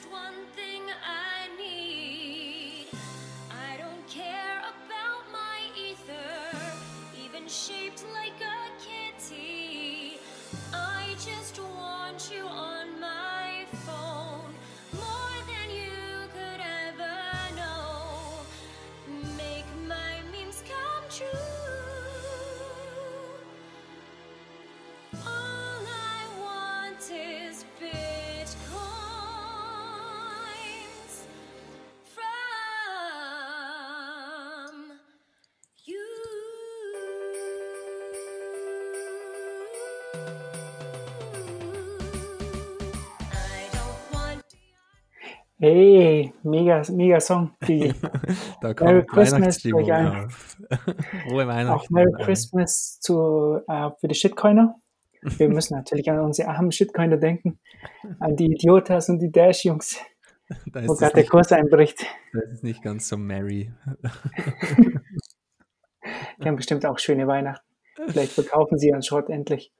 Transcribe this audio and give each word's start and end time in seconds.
just 0.00 0.12
one 0.12 0.46
thing 0.56 0.82
I 1.04 1.48
need. 1.58 2.86
I 3.50 3.76
don't 3.76 4.06
care 4.08 4.58
about 4.60 5.24
my 5.32 5.58
ether, 5.76 6.56
even 7.24 7.46
shaped 7.48 8.04
like 8.14 8.40
a 8.40 8.60
kitty. 8.80 10.18
I 10.72 11.14
just 11.18 11.60
want 11.60 12.30
you 12.32 12.46
Hey, 45.62 46.32
mega, 46.42 46.80
mega 46.90 47.20
Song. 47.20 47.50
Die 47.68 47.92
da 48.62 48.72
kommt 48.72 48.90
Merry 48.90 49.04
Christmas 49.04 49.62
euch 49.66 49.92
allen. 49.92 50.32
Ruhe 51.30 51.46
Weihnachten. 51.46 51.68
Auch 51.68 51.90
Merry 51.90 52.12
Christmas 52.24 52.98
zu, 52.98 53.60
uh, 53.68 53.90
für 54.00 54.08
die 54.08 54.14
Shitcoiner. 54.14 54.80
Wir 55.20 55.48
müssen 55.50 55.76
natürlich 55.76 56.10
an 56.10 56.20
unsere 56.20 56.48
armen 56.48 56.72
Shitcoiner 56.72 57.18
denken, 57.18 57.58
an 58.20 58.36
die 58.36 58.46
Idiotas 58.46 59.10
und 59.10 59.18
die 59.18 59.30
Dash-Jungs, 59.30 59.98
wo 60.48 60.94
gerade 60.94 61.16
der 61.16 61.26
Kurs 61.26 61.52
einbricht. 61.52 62.06
Das 62.32 62.50
ist 62.52 62.64
nicht 62.64 62.82
ganz 62.82 63.06
so 63.06 63.18
merry. 63.18 63.70
die 66.38 66.48
haben 66.48 66.56
bestimmt 66.56 66.86
auch 66.86 66.98
schöne 66.98 67.26
Weihnachten. 67.26 67.66
Vielleicht 68.08 68.32
verkaufen 68.40 68.78
sie 68.78 68.88
ihren 68.88 69.02
Schrott 69.02 69.28
endlich. 69.28 69.74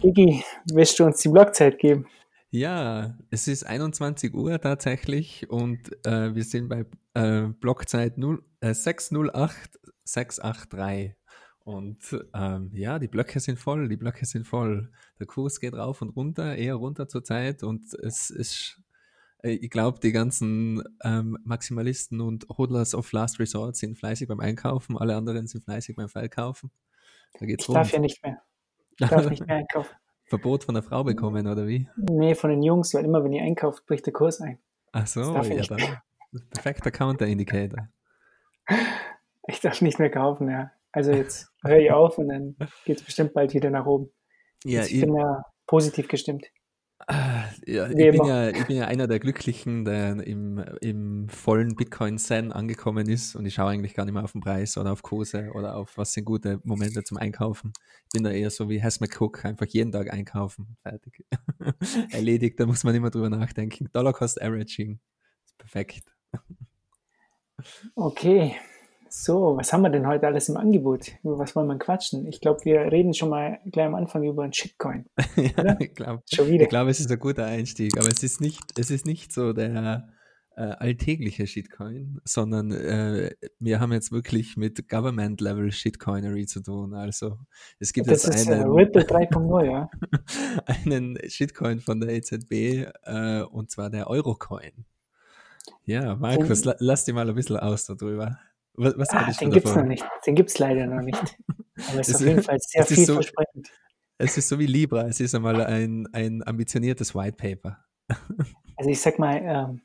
Gigi, 0.00 0.42
willst 0.72 0.98
du 0.98 1.04
uns 1.04 1.20
die 1.20 1.28
Blockzeit 1.28 1.78
geben? 1.78 2.08
Ja, 2.56 3.18
es 3.28 3.48
ist 3.48 3.66
21 3.66 4.32
Uhr 4.32 4.58
tatsächlich 4.58 5.50
und 5.50 5.92
äh, 6.06 6.34
wir 6.34 6.42
sind 6.42 6.70
bei 6.70 6.86
äh, 7.12 7.48
Blockzeit 7.48 8.16
0, 8.16 8.42
äh, 8.60 8.72
608683. 8.72 11.16
Und 11.64 11.98
ähm, 12.32 12.70
ja, 12.72 12.98
die 12.98 13.08
Blöcke 13.08 13.40
sind 13.40 13.58
voll, 13.58 13.90
die 13.90 13.98
Blöcke 13.98 14.24
sind 14.24 14.46
voll. 14.46 14.90
Der 15.18 15.26
Kurs 15.26 15.60
geht 15.60 15.74
rauf 15.74 16.00
und 16.00 16.16
runter, 16.16 16.56
eher 16.56 16.76
runter 16.76 17.08
zur 17.08 17.22
Zeit 17.22 17.62
und 17.62 17.92
es 17.92 18.30
ist, 18.30 18.80
äh, 19.42 19.50
ich 19.50 19.68
glaube, 19.68 20.00
die 20.00 20.12
ganzen 20.12 20.82
ähm, 21.04 21.36
Maximalisten 21.44 22.22
und 22.22 22.48
Hodlers 22.48 22.94
of 22.94 23.12
Last 23.12 23.38
Resort 23.38 23.76
sind 23.76 23.98
fleißig 23.98 24.28
beim 24.28 24.40
Einkaufen, 24.40 24.96
alle 24.96 25.14
anderen 25.14 25.46
sind 25.46 25.64
fleißig 25.64 25.94
beim 25.94 26.08
Verkaufen. 26.08 26.70
Da 27.38 27.44
geht's 27.44 27.64
ich 27.64 27.68
rund. 27.68 27.76
darf 27.76 27.92
ja 27.92 27.98
nicht 27.98 28.22
mehr. 28.22 28.40
Ich 28.92 28.96
darf 29.10 29.28
nicht 29.28 29.46
mehr 29.46 29.56
einkaufen. 29.56 29.94
Verbot 30.26 30.64
von 30.64 30.74
der 30.74 30.82
Frau 30.82 31.04
bekommen, 31.04 31.46
oder 31.46 31.66
wie? 31.66 31.88
Nee, 31.96 32.34
von 32.34 32.50
den 32.50 32.62
Jungs, 32.62 32.92
weil 32.94 33.04
immer 33.04 33.22
wenn 33.22 33.32
ihr 33.32 33.42
einkauft, 33.42 33.86
bricht 33.86 34.06
der 34.06 34.12
Kurs 34.12 34.40
ein. 34.40 34.58
Ach 34.92 35.06
so, 35.06 35.20
ja, 35.20 35.62
dann. 35.62 35.98
Perfekter 36.50 36.90
Counter-Indicator. 36.90 37.88
Ich 39.48 39.60
darf 39.60 39.80
nicht 39.80 40.00
mehr 40.00 40.10
kaufen, 40.10 40.50
ja. 40.50 40.72
Also 40.90 41.12
jetzt 41.12 41.52
höre 41.62 41.78
ich 41.78 41.92
auf 41.92 42.18
und 42.18 42.28
dann 42.30 42.56
geht 42.84 42.98
es 42.98 43.04
bestimmt 43.04 43.32
bald 43.32 43.54
wieder 43.54 43.70
nach 43.70 43.86
oben. 43.86 44.10
Ja, 44.64 44.82
ich, 44.82 44.94
ich 44.94 45.00
bin 45.02 45.14
ja 45.14 45.44
positiv 45.68 46.08
gestimmt. 46.08 46.46
Ja, 47.66 47.88
ich 47.88 47.96
bin 47.96 48.24
ja, 48.24 48.48
ich 48.50 48.64
bin 48.66 48.76
ja 48.76 48.86
einer 48.86 49.08
der 49.08 49.18
Glücklichen, 49.18 49.84
der 49.84 50.24
im, 50.24 50.58
im 50.80 51.28
vollen 51.28 51.74
Bitcoin-Zen 51.74 52.52
angekommen 52.52 53.08
ist 53.08 53.34
und 53.34 53.44
ich 53.44 53.54
schaue 53.54 53.70
eigentlich 53.70 53.94
gar 53.94 54.04
nicht 54.04 54.14
mehr 54.14 54.22
auf 54.22 54.32
den 54.32 54.40
Preis 54.40 54.78
oder 54.78 54.92
auf 54.92 55.02
Kurse 55.02 55.50
oder 55.52 55.76
auf 55.76 55.98
was 55.98 56.12
sind 56.12 56.24
gute 56.24 56.60
Momente 56.62 57.02
zum 57.02 57.16
Einkaufen. 57.16 57.72
Ich 58.04 58.10
bin 58.12 58.22
da 58.22 58.30
eher 58.30 58.50
so 58.50 58.68
wie 58.68 58.80
Hess 58.80 59.00
McCook, 59.00 59.44
einfach 59.44 59.66
jeden 59.66 59.90
Tag 59.90 60.12
einkaufen, 60.12 60.76
fertig. 60.82 61.24
Erledigt, 62.12 62.60
da 62.60 62.66
muss 62.66 62.84
man 62.84 62.94
immer 62.94 63.10
drüber 63.10 63.30
nachdenken. 63.30 63.88
Dollar 63.92 64.12
Cost 64.12 64.40
Averaging, 64.40 65.00
ist 65.44 65.58
perfekt. 65.58 66.04
Okay, 67.96 68.54
so, 69.24 69.56
was 69.56 69.72
haben 69.72 69.80
wir 69.80 69.88
denn 69.88 70.06
heute 70.06 70.26
alles 70.26 70.50
im 70.50 70.58
Angebot? 70.58 71.12
Über 71.22 71.38
was 71.38 71.56
wollen 71.56 71.68
wir 71.68 71.78
quatschen? 71.78 72.26
Ich 72.26 72.40
glaube, 72.40 72.64
wir 72.64 72.92
reden 72.92 73.14
schon 73.14 73.30
mal 73.30 73.58
gleich 73.64 73.86
am 73.86 73.94
Anfang 73.94 74.22
über 74.22 74.42
einen 74.42 74.52
Shitcoin. 74.52 75.06
ja, 75.36 75.76
ich 75.80 75.94
glaube, 75.94 76.22
glaub, 76.68 76.88
es 76.88 77.00
ist 77.00 77.10
ein 77.10 77.18
guter 77.18 77.46
Einstieg, 77.46 77.96
aber 77.98 78.08
es 78.08 78.22
ist 78.22 78.42
nicht, 78.42 78.78
es 78.78 78.90
ist 78.90 79.06
nicht 79.06 79.32
so 79.32 79.54
der 79.54 80.08
äh, 80.54 80.60
alltägliche 80.60 81.46
Shitcoin, 81.46 82.20
sondern 82.24 82.72
äh, 82.72 83.34
wir 83.58 83.80
haben 83.80 83.92
jetzt 83.92 84.12
wirklich 84.12 84.58
mit 84.58 84.86
Government-Level 84.86 85.72
Shitcoinery 85.72 86.44
zu 86.44 86.62
tun. 86.62 86.92
Also 86.92 87.38
es 87.78 87.94
gibt 87.94 88.10
das 88.10 88.26
jetzt 88.26 88.36
ist, 88.36 88.48
einen, 88.50 88.62
äh, 88.62 88.64
Ripple 88.64 89.02
3.0, 89.06 89.64
ja. 89.64 89.90
einen 90.84 91.18
Shitcoin 91.26 91.80
von 91.80 92.00
der 92.00 92.10
EZB 92.10 92.52
äh, 93.04 93.42
und 93.50 93.70
zwar 93.70 93.88
der 93.88 94.10
Eurocoin. 94.10 94.84
Ja, 95.84 96.16
Markus, 96.16 96.64
la, 96.64 96.76
lass 96.80 97.06
dir 97.06 97.14
mal 97.14 97.28
ein 97.28 97.34
bisschen 97.34 97.56
aus 97.56 97.86
darüber. 97.86 98.38
Was, 98.76 98.98
was 98.98 99.10
ah, 99.10 99.30
den 99.40 99.50
gibt 99.50 99.66
es 99.66 99.74
noch 99.74 99.84
nicht. 99.84 100.04
Den 100.26 100.34
gibt 100.34 100.50
es 100.50 100.58
leider 100.58 100.86
noch 100.86 101.02
nicht. 101.02 101.18
Aber 101.90 102.00
es 102.00 102.08
ist 102.08 102.16
auf 102.16 102.22
jeden 102.22 102.42
Fall 102.42 102.58
sehr 102.60 102.84
vielversprechend. 102.84 103.66
So, 103.66 103.72
es 104.18 104.38
ist 104.38 104.48
so 104.48 104.58
wie 104.58 104.66
Libra, 104.66 105.06
es 105.06 105.20
ist 105.20 105.34
einmal 105.34 105.60
ein, 105.64 106.08
ein 106.12 106.46
ambitioniertes 106.46 107.14
White 107.14 107.36
Paper. 107.36 107.78
Also 108.78 108.90
ich 108.90 109.00
sag 109.00 109.18
mal, 109.18 109.40
ähm, 109.42 109.80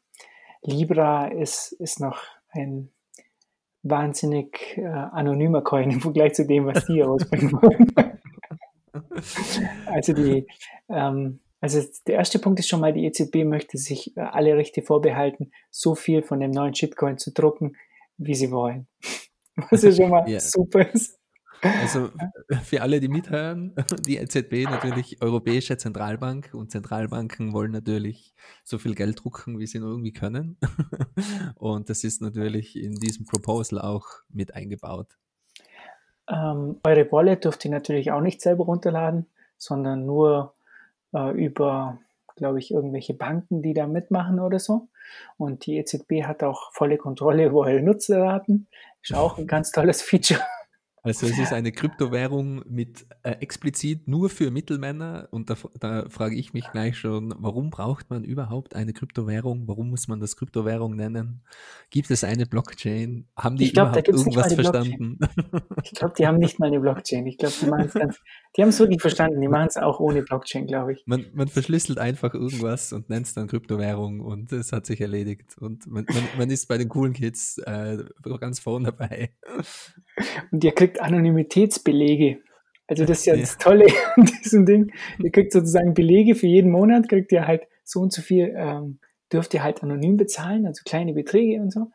Libra 0.64 1.28
ist, 1.28 1.72
ist 1.72 2.02
noch 2.02 2.20
ein 2.50 2.90
wahnsinnig 3.84 4.78
äh, 4.78 4.86
anonymer 4.86 5.62
Coin 5.62 5.90
im 5.90 6.02
Vergleich 6.02 6.34
zu 6.34 6.46
dem, 6.46 6.66
was 6.66 6.86
die 6.88 7.00
rausbringen 7.00 7.54
wollen. 7.54 7.94
also 9.86 10.12
die, 10.12 10.46
ähm, 10.90 11.40
also 11.62 11.82
der 12.06 12.16
erste 12.16 12.40
Punkt 12.40 12.60
ist 12.60 12.68
schon 12.68 12.82
mal, 12.82 12.92
die 12.92 13.06
EZB 13.06 13.46
möchte 13.46 13.78
sich 13.78 14.18
äh, 14.18 14.20
alle 14.20 14.58
Rechte 14.58 14.82
vorbehalten, 14.82 15.54
so 15.70 15.96
viel 15.96 16.22
von 16.22 16.42
dem 16.42 16.52
neuen 16.52 16.76
Shitcoin 16.76 17.18
zu 17.18 17.32
drucken, 17.32 17.78
wie 18.22 18.36
sie 18.36 18.52
wollen. 18.52 18.88
Was 19.70 19.84
ja 19.84 19.92
schon 19.92 20.10
mal 20.10 20.28
yeah. 20.28 20.40
super 20.40 20.90
ist. 20.94 21.20
Also 21.62 22.10
für 22.64 22.82
alle, 22.82 23.00
die 23.00 23.08
mithören, 23.08 23.76
die 24.08 24.18
EZB 24.18 24.64
natürlich 24.64 25.22
Europäische 25.22 25.78
Zentralbank 25.78 26.52
und 26.54 26.72
Zentralbanken 26.72 27.54
wollen 27.54 27.72
natürlich 27.72 28.34
so 28.64 28.80
viel 28.80 28.96
Geld 28.96 29.24
drucken, 29.24 29.60
wie 29.60 29.68
sie 29.68 29.80
nur 29.80 29.92
irgendwie 29.92 30.14
können. 30.14 30.58
Und 31.56 31.90
das 31.90 32.04
ist 32.04 32.22
natürlich 32.22 32.76
in 32.76 32.96
diesem 32.96 33.26
Proposal 33.26 33.80
auch 33.80 34.08
mit 34.30 34.56
eingebaut. 34.56 35.08
Ähm, 36.28 36.78
eure 36.84 37.12
Wallet 37.12 37.46
dürft 37.46 37.64
ihr 37.66 37.72
natürlich 37.72 38.12
auch 38.12 38.22
nicht 38.22 38.42
selber 38.42 38.66
runterladen, 38.66 39.28
sondern 39.58 40.06
nur 40.06 40.56
äh, 41.14 41.32
über, 41.32 42.00
glaube 42.38 42.58
ich, 42.58 42.72
irgendwelche 42.72 43.14
Banken, 43.14 43.62
die 43.62 43.74
da 43.74 43.86
mitmachen 43.86 44.40
oder 44.40 44.58
so. 44.58 44.88
Und 45.38 45.66
die 45.66 45.78
EZB 45.78 46.24
hat 46.24 46.44
auch 46.44 46.72
volle 46.74 46.98
Kontrolle 46.98 47.48
über 47.48 47.62
eure 47.62 47.82
Nutzerdaten. 47.82 48.68
Ist 49.02 49.14
auch 49.14 49.38
ein 49.38 49.48
ganz 49.48 49.72
tolles 49.72 50.02
Feature. 50.02 50.42
Also 51.04 51.26
es 51.26 51.40
ist 51.40 51.54
eine 51.54 51.72
Kryptowährung 51.72 52.64
mit 52.70 53.08
äh, 53.24 53.32
explizit 53.40 54.08
nur 54.08 54.30
für 54.30 54.52
Mittelmänner 54.52 55.28
und 55.32 55.50
da, 55.50 55.56
da 55.80 56.10
frage 56.10 56.36
ich 56.36 56.54
mich 56.54 56.70
gleich 56.72 56.98
schon, 56.98 57.34
warum 57.40 57.72
braucht 57.72 58.10
man 58.10 58.24
überhaupt 58.24 58.76
eine 58.76 58.94
Kryptowährung? 58.94 59.68
Warum 59.68 59.90
muss 59.90 60.08
man 60.08 60.20
das 60.20 60.36
Kryptowährung 60.36 60.96
nennen? 60.96 61.42
Gibt 61.92 62.10
es 62.10 62.24
eine 62.24 62.46
Blockchain? 62.46 63.28
Haben 63.38 63.58
die 63.58 63.72
glaub, 63.72 63.90
überhaupt 63.90 64.08
irgendwas 64.08 64.54
verstanden? 64.54 65.20
Ich 65.84 65.92
glaube, 65.92 66.14
die 66.18 66.26
haben 66.26 66.38
nicht 66.38 66.60
mal 66.60 66.68
eine 66.68 66.80
Blockchain. 66.80 67.26
Ich 67.28 67.38
glaube, 67.38 67.54
die 67.62 67.66
machen 67.66 67.86
es 67.86 67.94
ganz, 67.94 68.20
die 68.56 68.62
haben 68.62 68.70
es 68.70 68.80
wirklich 68.80 69.02
verstanden. 69.02 69.42
Die 69.42 69.48
machen 69.48 69.68
es 69.68 69.78
auch 69.78 70.00
ohne 70.00 70.22
Blockchain, 70.22 70.68
glaube 70.68 70.94
ich. 70.94 71.04
Man, 71.06 71.26
man, 71.34 71.48
verschlüsselt 71.48 72.00
einfach 72.00 72.34
irgendwas 72.34 72.94
und 72.94 73.10
nennt 73.10 73.26
es 73.26 73.34
dann 73.34 73.48
Kryptowährung 73.48 74.22
und 74.22 74.52
es 74.54 74.72
hat 74.72 74.86
sich 74.86 75.02
erledigt. 75.02 75.58
Und 75.60 75.86
man, 75.88 76.06
man, 76.08 76.24
man 76.38 76.50
ist 76.50 76.68
bei 76.68 76.78
den 76.78 76.88
coolen 76.88 77.14
Kids 77.14 77.58
äh, 77.58 77.98
ganz 78.40 78.60
vorne 78.60 78.94
dabei. 78.94 79.32
Und 80.52 80.64
ihr 80.64 80.72
kriegt 80.72 80.92
kriegt 80.92 81.02
Anonymitätsbelege. 81.02 82.40
Also 82.88 83.06
das 83.06 83.20
ist 83.20 83.26
ja, 83.26 83.36
ja. 83.36 83.42
das 83.42 83.58
Tolle 83.58 83.86
an 84.16 84.26
diesem 84.26 84.66
Ding. 84.66 84.92
Ihr 85.20 85.32
kriegt 85.32 85.52
sozusagen 85.54 85.94
Belege 85.94 86.36
für 86.36 86.48
jeden 86.48 86.72
Monat, 86.72 87.08
kriegt 87.08 87.32
ihr 87.32 87.48
halt 87.48 87.64
so 87.84 88.00
und 88.00 88.12
so 88.14 88.22
viel, 88.22 88.54
ähm, 88.56 89.00
dürft 89.32 89.54
ihr 89.54 89.64
halt 89.64 89.84
anonym 89.84 90.18
bezahlen, 90.18 90.66
also 90.66 90.82
kleine 90.86 91.14
Beträge 91.14 91.62
und 91.62 91.72
so. 91.72 91.92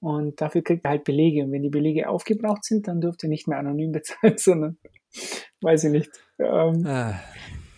Und 0.00 0.40
dafür 0.40 0.62
kriegt 0.62 0.84
ihr 0.84 0.90
halt 0.90 1.04
Belege. 1.04 1.44
Und 1.44 1.52
wenn 1.52 1.62
die 1.62 1.70
Belege 1.70 2.08
aufgebraucht 2.08 2.64
sind, 2.64 2.88
dann 2.88 3.00
dürft 3.00 3.22
ihr 3.22 3.28
nicht 3.28 3.46
mehr 3.48 3.58
anonym 3.58 3.92
bezahlen, 3.92 4.36
sondern 4.36 4.78
weiß 5.60 5.84
ich 5.84 5.90
nicht. 5.92 6.10
Ähm, 6.38 6.84
ah, 6.86 7.20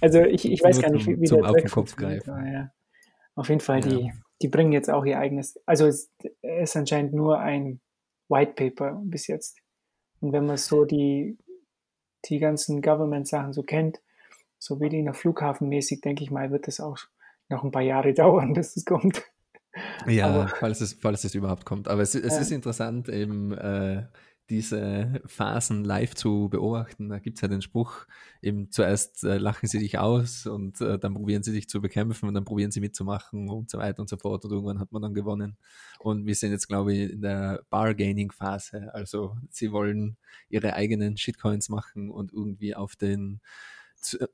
also 0.00 0.20
ich, 0.22 0.50
ich 0.50 0.62
weiß 0.62 0.80
gar 0.80 0.90
nicht, 0.90 1.06
wie, 1.06 1.20
wie 1.20 1.26
der 1.26 1.42
Zweck 1.42 1.70
funktioniert. 1.70 2.26
Ja. 2.26 2.70
Auf 3.34 3.48
jeden 3.48 3.60
Fall, 3.60 3.80
ja. 3.80 3.88
die, 3.88 4.12
die 4.42 4.48
bringen 4.48 4.72
jetzt 4.72 4.90
auch 4.90 5.04
ihr 5.04 5.18
eigenes, 5.18 5.60
also 5.66 5.86
es 5.86 6.12
ist 6.42 6.76
anscheinend 6.76 7.14
nur 7.14 7.38
ein 7.38 7.80
White 8.28 8.52
Paper 8.52 9.00
bis 9.04 9.26
jetzt. 9.26 9.58
Und 10.20 10.32
wenn 10.32 10.46
man 10.46 10.56
so 10.56 10.84
die, 10.84 11.36
die 12.26 12.38
ganzen 12.38 12.80
Government-Sachen 12.80 13.52
so 13.52 13.62
kennt, 13.62 14.00
so 14.58 14.80
wie 14.80 14.88
die 14.88 15.02
nach 15.02 15.16
Flughafenmäßig, 15.16 16.00
denke 16.00 16.22
ich 16.22 16.30
mal, 16.30 16.50
wird 16.50 16.66
das 16.68 16.80
auch 16.80 16.98
noch 17.48 17.64
ein 17.64 17.70
paar 17.70 17.82
Jahre 17.82 18.14
dauern, 18.14 18.52
bis 18.52 18.76
es 18.76 18.84
kommt. 18.84 19.22
Ja, 20.06 20.28
Aber, 20.28 20.48
falls, 20.48 20.80
es, 20.80 20.94
falls 20.94 21.24
es 21.24 21.34
überhaupt 21.34 21.64
kommt. 21.64 21.88
Aber 21.88 22.02
es, 22.02 22.14
es 22.14 22.34
ja. 22.34 22.40
ist 22.40 22.52
interessant, 22.52 23.08
eben 23.08 23.52
äh, 23.52 24.04
diese 24.50 25.22
Phasen 25.26 25.84
live 25.84 26.14
zu 26.14 26.48
beobachten. 26.50 27.08
Da 27.08 27.18
gibt 27.18 27.38
es 27.38 27.42
ja 27.42 27.48
den 27.48 27.62
Spruch, 27.62 28.06
eben 28.42 28.70
zuerst 28.70 29.24
äh, 29.24 29.38
lachen 29.38 29.66
sie 29.66 29.78
dich 29.78 29.98
aus 29.98 30.46
und 30.46 30.80
äh, 30.82 30.98
dann 30.98 31.14
probieren 31.14 31.42
sie 31.42 31.52
dich 31.52 31.68
zu 31.68 31.80
bekämpfen 31.80 32.28
und 32.28 32.34
dann 32.34 32.44
probieren 32.44 32.70
sie 32.70 32.80
mitzumachen 32.80 33.48
und 33.48 33.70
so 33.70 33.78
weiter 33.78 34.00
und 34.00 34.08
so 34.08 34.18
fort 34.18 34.44
und 34.44 34.50
irgendwann 34.50 34.80
hat 34.80 34.92
man 34.92 35.00
dann 35.00 35.14
gewonnen. 35.14 35.56
Und 35.98 36.26
wir 36.26 36.34
sind 36.34 36.50
jetzt, 36.50 36.68
glaube 36.68 36.92
ich, 36.92 37.12
in 37.12 37.22
der 37.22 37.64
Bargaining-Phase. 37.70 38.92
Also 38.92 39.36
sie 39.48 39.72
wollen 39.72 40.18
ihre 40.50 40.74
eigenen 40.74 41.16
Shitcoins 41.16 41.70
machen 41.70 42.10
und 42.10 42.32
irgendwie 42.32 42.74
auf 42.74 42.96
den 42.96 43.40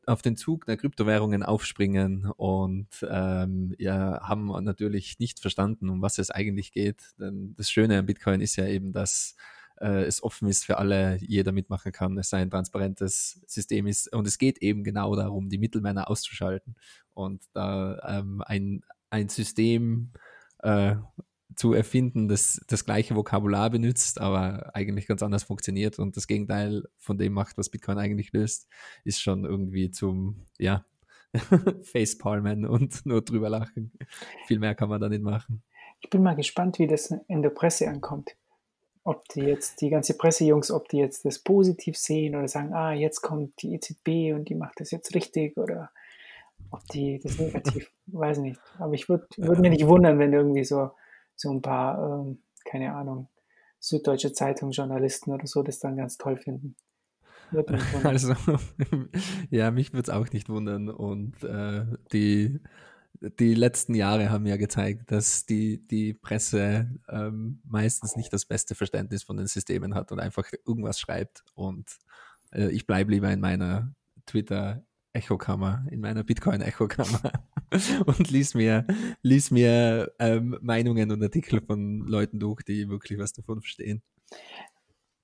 auf 0.07 0.23
den 0.23 0.37
Zug 0.37 0.67
der 0.67 0.77
Kryptowährungen 0.77 1.43
aufspringen 1.43 2.27
und 2.37 2.89
ähm, 3.09 3.75
ja, 3.79 4.21
haben 4.23 4.47
natürlich 4.65 5.19
nicht 5.19 5.41
verstanden, 5.41 5.89
um 5.89 6.03
was 6.03 6.19
es 6.19 6.31
eigentlich 6.31 6.73
geht. 6.73 7.15
Denn 7.19 7.55
das 7.57 7.71
Schöne 7.71 7.99
an 7.99 8.07
Bitcoin 8.07 8.41
ist 8.41 8.57
ja 8.57 8.67
eben, 8.67 8.93
dass 8.93 9.37
äh, 9.81 10.05
es 10.05 10.23
offen 10.23 10.49
ist 10.49 10.65
für 10.65 10.79
alle, 10.79 11.19
jeder 11.21 11.53
mitmachen 11.53 11.93
kann, 11.93 12.19
es 12.19 12.33
ein 12.35 12.51
transparentes 12.51 13.41
System 13.47 13.87
ist. 13.87 14.13
Und 14.13 14.27
es 14.27 14.39
geht 14.39 14.59
eben 14.59 14.85
genau 14.85 15.17
darum, 15.17 15.49
die 15.49 15.59
Mittelmänner 15.59 16.11
auszuschalten 16.11 16.77
und 17.15 17.43
da 17.53 17.99
ähm, 18.07 18.43
ein, 18.47 18.83
ein 19.11 19.29
System 19.29 20.13
äh, 20.63 20.97
zu 21.61 21.75
erfinden, 21.75 22.27
das 22.27 22.59
das 22.69 22.87
gleiche 22.87 23.15
Vokabular 23.15 23.69
benutzt, 23.69 24.19
aber 24.19 24.75
eigentlich 24.75 25.07
ganz 25.07 25.23
anders 25.23 25.43
funktioniert 25.43 25.99
und 25.99 26.17
das 26.17 26.27
Gegenteil 26.27 26.85
von 26.97 27.19
dem 27.19 27.35
macht, 27.35 27.59
was 27.59 27.69
Bitcoin 27.69 27.99
eigentlich 27.99 28.33
löst, 28.33 28.67
ist 29.05 29.21
schon 29.21 29.45
irgendwie 29.45 29.91
zum, 29.91 30.47
ja, 30.59 30.87
Facepalmen 31.83 32.65
und 32.65 33.05
nur 33.05 33.21
drüber 33.21 33.51
lachen. 33.51 33.93
Viel 34.47 34.59
mehr 34.59 34.75
kann 34.75 34.89
man 34.89 35.03
da 35.03 35.11
nicht 35.11 35.23
machen. 35.23 35.62
Ich 36.01 36.09
bin 36.09 36.23
mal 36.23 36.35
gespannt, 36.35 36.79
wie 36.79 36.87
das 36.87 37.15
in 37.29 37.43
der 37.43 37.51
Presse 37.51 37.91
ankommt. 37.91 38.37
Ob 39.05 39.29
die 39.29 39.43
jetzt, 39.43 39.83
die 39.83 39.91
ganze 39.91 40.17
Pressejungs, 40.17 40.71
ob 40.71 40.89
die 40.89 40.97
jetzt 40.97 41.27
das 41.27 41.41
positiv 41.41 41.99
sehen 41.99 42.37
oder 42.37 42.49
sagen, 42.49 42.73
ah, 42.73 42.95
jetzt 42.95 43.21
kommt 43.21 43.61
die 43.61 43.75
EZB 43.75 44.35
und 44.35 44.49
die 44.49 44.55
macht 44.55 44.81
das 44.81 44.93
jetzt 44.93 45.15
richtig 45.15 45.59
oder 45.59 45.91
ob 46.71 46.87
die 46.87 47.21
das 47.23 47.39
negativ, 47.39 47.93
weiß 48.07 48.39
nicht. 48.39 48.59
Aber 48.79 48.95
ich 48.95 49.11
würde 49.11 49.27
würd 49.37 49.59
mich 49.59 49.73
nicht 49.73 49.87
wundern, 49.87 50.19
wenn 50.19 50.33
irgendwie 50.33 50.65
so, 50.65 50.93
so 51.41 51.51
ein 51.51 51.63
paar, 51.63 52.21
ähm, 52.21 52.43
keine 52.65 52.95
Ahnung, 52.95 53.29
Süddeutsche 53.79 54.33
Zeitung 54.33 54.73
Journalisten 54.73 55.33
oder 55.33 55.47
so 55.47 55.63
das 55.63 55.79
dann 55.79 55.97
ganz 55.97 56.19
toll 56.19 56.37
finden. 56.37 56.77
Also, 58.05 58.37
ja, 59.51 59.73
mich 59.73 59.93
würde 59.93 60.03
es 60.03 60.11
auch 60.11 60.31
nicht 60.31 60.49
wundern. 60.49 60.89
Und 60.89 61.43
äh, 61.43 61.85
die, 62.13 62.61
die 63.21 63.55
letzten 63.55 63.97
Jahre 63.97 64.31
haben 64.31 64.47
ja 64.47 64.57
gezeigt, 64.57 65.11
dass 65.11 65.47
die, 65.47 65.85
die 65.85 66.15
Presse 66.15 66.91
ähm, 67.09 67.61
meistens 67.65 68.15
nicht 68.15 68.33
das 68.33 68.47
beste 68.47 68.77
Verständnis 68.77 69.25
von 69.25 69.37
den 69.37 69.49
Systemen 69.49 69.97
hat 69.97 70.13
und 70.13 70.21
einfach 70.21 70.49
irgendwas 70.65 71.01
schreibt. 71.01 71.43
Und 71.55 71.89
äh, 72.53 72.69
ich 72.69 72.87
bleibe 72.87 73.11
lieber 73.11 73.33
in 73.33 73.41
meiner 73.41 73.95
Twitter- 74.27 74.85
Echokammer, 75.12 75.87
in 75.91 76.01
meiner 76.01 76.23
Bitcoin-Echokammer 76.23 77.33
und 78.07 78.31
lies 78.31 78.55
mir, 78.55 78.87
lies 79.23 79.51
mir 79.51 80.12
ähm, 80.19 80.59
Meinungen 80.62 81.11
und 81.11 81.23
Artikel 81.23 81.61
von 81.61 82.07
Leuten 82.07 82.39
durch, 82.39 82.62
die 82.62 82.89
wirklich 82.89 83.19
was 83.19 83.33
davon 83.33 83.61
verstehen. 83.61 84.03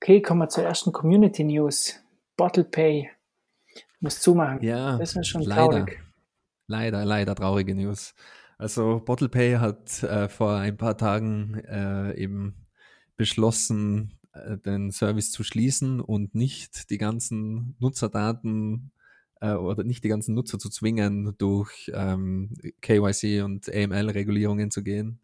Okay, 0.00 0.20
kommen 0.20 0.40
wir 0.40 0.48
zur 0.48 0.64
ersten 0.64 0.92
Community 0.92 1.44
News. 1.44 2.00
Bottle 2.36 2.64
Pay 2.64 3.10
muss 4.00 4.20
zumachen. 4.20 4.62
Ja, 4.62 4.98
das 4.98 5.16
ist 5.16 5.28
schon 5.28 5.42
leider, 5.42 5.70
traurig. 5.70 6.02
Leider, 6.66 7.04
leider 7.04 7.34
traurige 7.34 7.74
News. 7.74 8.14
Also 8.58 9.00
Bottle 9.04 9.28
Pay 9.28 9.56
hat 9.56 10.02
äh, 10.02 10.28
vor 10.28 10.56
ein 10.56 10.76
paar 10.76 10.96
Tagen 10.96 11.54
äh, 11.66 12.14
eben 12.16 12.66
beschlossen, 13.16 14.18
äh, 14.32 14.58
den 14.58 14.90
Service 14.90 15.30
zu 15.30 15.44
schließen 15.44 16.00
und 16.00 16.34
nicht 16.34 16.90
die 16.90 16.98
ganzen 16.98 17.76
Nutzerdaten 17.78 18.90
äh, 19.40 19.52
oder 19.52 19.84
nicht 19.84 20.04
die 20.04 20.08
ganzen 20.08 20.34
Nutzer 20.34 20.58
zu 20.58 20.70
zwingen, 20.70 21.34
durch 21.38 21.90
ähm, 21.94 22.54
KYC 22.80 23.42
und 23.42 23.68
AML-Regulierungen 23.68 24.70
zu 24.70 24.82
gehen, 24.82 25.20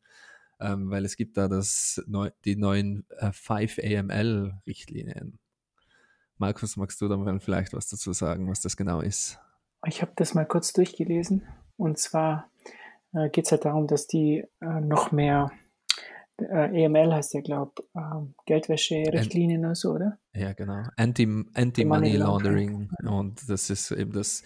ähm, 0.60 0.90
weil 0.90 1.04
es 1.04 1.16
gibt 1.16 1.36
da 1.36 1.48
das, 1.48 2.02
neu, 2.06 2.30
die 2.44 2.56
neuen 2.56 3.04
äh, 3.18 3.32
5 3.32 3.78
AML-Richtlinien. 3.78 5.38
Markus, 6.38 6.76
magst 6.76 7.00
du 7.00 7.08
da 7.08 7.38
vielleicht 7.38 7.72
was 7.72 7.88
dazu 7.88 8.12
sagen, 8.12 8.48
was 8.48 8.60
das 8.60 8.76
genau 8.76 9.00
ist? 9.00 9.38
Ich 9.86 10.02
habe 10.02 10.12
das 10.16 10.34
mal 10.34 10.46
kurz 10.46 10.72
durchgelesen. 10.72 11.46
Und 11.76 11.98
zwar 11.98 12.50
äh, 13.12 13.28
geht 13.30 13.46
es 13.46 13.52
halt 13.52 13.64
darum, 13.64 13.86
dass 13.86 14.06
die 14.06 14.44
äh, 14.60 14.80
noch 14.80 15.12
mehr, 15.12 15.52
äh, 16.38 16.84
EML 16.84 17.12
heißt 17.12 17.34
ja, 17.34 17.40
glaube 17.40 17.72
ich, 17.78 17.84
ähm, 17.94 18.34
Geldwäsche-Richtlinien 18.46 19.64
oder 19.64 19.74
so, 19.74 19.90
oder? 19.92 20.18
Ja, 20.34 20.52
genau. 20.52 20.82
Anti-Money 20.96 21.50
Anti 21.54 21.82
Laundering. 22.16 22.88
Und 23.04 23.48
das 23.48 23.70
ist 23.70 23.92
eben 23.92 24.12
das 24.12 24.42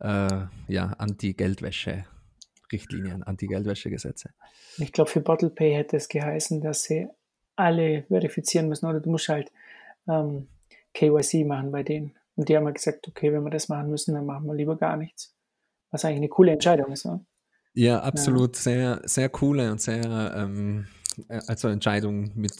äh, 0.00 0.46
ja, 0.68 0.86
Anti-Geldwäsche-Richtlinien, 0.98 3.22
Anti-Geldwäsche-Gesetze. 3.22 4.30
Ich 4.78 4.92
glaube, 4.92 5.10
für 5.10 5.20
Bottle 5.20 5.50
Pay 5.50 5.74
hätte 5.74 5.96
es 5.96 6.08
geheißen, 6.08 6.60
dass 6.60 6.82
sie 6.84 7.08
alle 7.56 8.04
verifizieren 8.04 8.68
müssen 8.68 8.86
oder 8.86 9.00
du 9.00 9.10
musst 9.10 9.28
halt 9.28 9.50
ähm, 10.08 10.46
KYC 10.94 11.44
machen 11.46 11.72
bei 11.72 11.82
denen. 11.82 12.14
Und 12.34 12.48
die 12.48 12.56
haben 12.56 12.64
halt 12.66 12.76
gesagt, 12.76 13.08
okay, 13.08 13.32
wenn 13.32 13.42
wir 13.42 13.50
das 13.50 13.68
machen 13.68 13.90
müssen, 13.90 14.14
dann 14.14 14.26
machen 14.26 14.46
wir 14.46 14.54
lieber 14.54 14.76
gar 14.76 14.96
nichts. 14.96 15.34
Was 15.90 16.04
eigentlich 16.04 16.18
eine 16.18 16.28
coole 16.28 16.52
Entscheidung 16.52 16.92
ist. 16.92 17.04
Oder? 17.06 17.24
Ja, 17.72 18.00
absolut. 18.00 18.54
Ja. 18.56 18.62
Sehr, 18.62 19.00
sehr 19.04 19.30
coole 19.30 19.72
und 19.72 19.80
sehr, 19.80 20.34
ähm, 20.36 20.86
also 21.28 21.68
Entscheidung 21.68 22.32
mit 22.34 22.54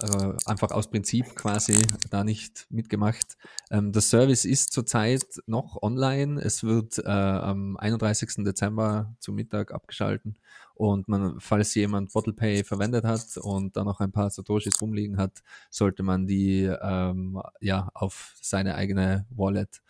äh, 0.00 0.32
einfach 0.46 0.70
aus 0.70 0.88
Prinzip 0.88 1.34
quasi 1.34 1.84
da 2.10 2.22
nicht 2.22 2.66
mitgemacht. 2.70 3.36
Ähm, 3.70 3.92
der 3.92 4.02
Service 4.02 4.44
ist 4.44 4.72
zurzeit 4.72 5.24
noch 5.46 5.82
online. 5.82 6.40
Es 6.40 6.62
wird 6.62 6.98
äh, 6.98 7.08
am 7.08 7.76
31. 7.76 8.44
Dezember 8.44 9.14
zu 9.18 9.32
Mittag 9.32 9.72
abgeschalten. 9.72 10.38
Und 10.74 11.08
man, 11.08 11.40
falls 11.40 11.74
jemand 11.74 12.12
BottlePay 12.12 12.62
verwendet 12.62 13.04
hat 13.04 13.36
und 13.38 13.76
da 13.76 13.82
noch 13.82 13.98
ein 13.98 14.12
paar 14.12 14.30
Satoshis 14.30 14.80
rumliegen 14.80 15.16
hat, 15.16 15.42
sollte 15.70 16.04
man 16.04 16.28
die 16.28 16.70
ähm, 16.80 17.42
ja 17.60 17.88
auf 17.94 18.36
seine 18.40 18.76
eigene 18.76 19.26
Wallet 19.30 19.82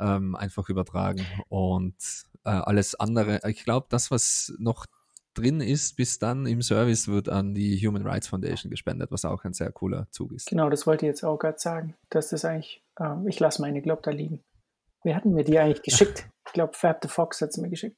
ähm, 0.00 0.34
einfach 0.34 0.70
übertragen. 0.70 1.26
Und 1.50 1.96
äh, 2.44 2.50
alles 2.50 2.94
andere, 2.94 3.40
ich 3.46 3.64
glaube, 3.64 3.88
das, 3.90 4.10
was 4.10 4.54
noch 4.58 4.86
drin 5.34 5.60
ist, 5.60 5.96
bis 5.96 6.18
dann 6.18 6.46
im 6.46 6.62
Service 6.62 7.08
wird 7.08 7.28
an 7.28 7.54
die 7.54 7.76
Human 7.86 8.06
Rights 8.06 8.28
Foundation 8.28 8.70
gespendet, 8.70 9.10
was 9.10 9.24
auch 9.24 9.44
ein 9.44 9.52
sehr 9.52 9.72
cooler 9.72 10.06
Zug 10.10 10.32
ist. 10.32 10.46
Genau, 10.48 10.70
das 10.70 10.86
wollte 10.86 11.06
ich 11.06 11.10
jetzt 11.10 11.24
auch 11.24 11.38
gerade 11.38 11.58
sagen, 11.58 11.94
dass 12.10 12.28
das 12.28 12.44
eigentlich, 12.44 12.82
ähm, 13.00 13.26
ich 13.28 13.40
lasse 13.40 13.62
meine 13.62 13.82
Glob 13.82 14.02
da 14.02 14.10
liegen. 14.10 14.42
Wer 15.04 15.16
hatten 15.16 15.32
mir 15.32 15.44
die 15.44 15.58
eigentlich 15.58 15.82
geschickt? 15.82 16.28
Ich 16.44 16.54
glaube, 16.54 16.72
Fab 16.74 16.98
the 17.00 17.08
Fox 17.08 17.40
hat 17.40 17.52
sie 17.52 17.60
mir 17.60 17.70
geschickt. 17.70 17.96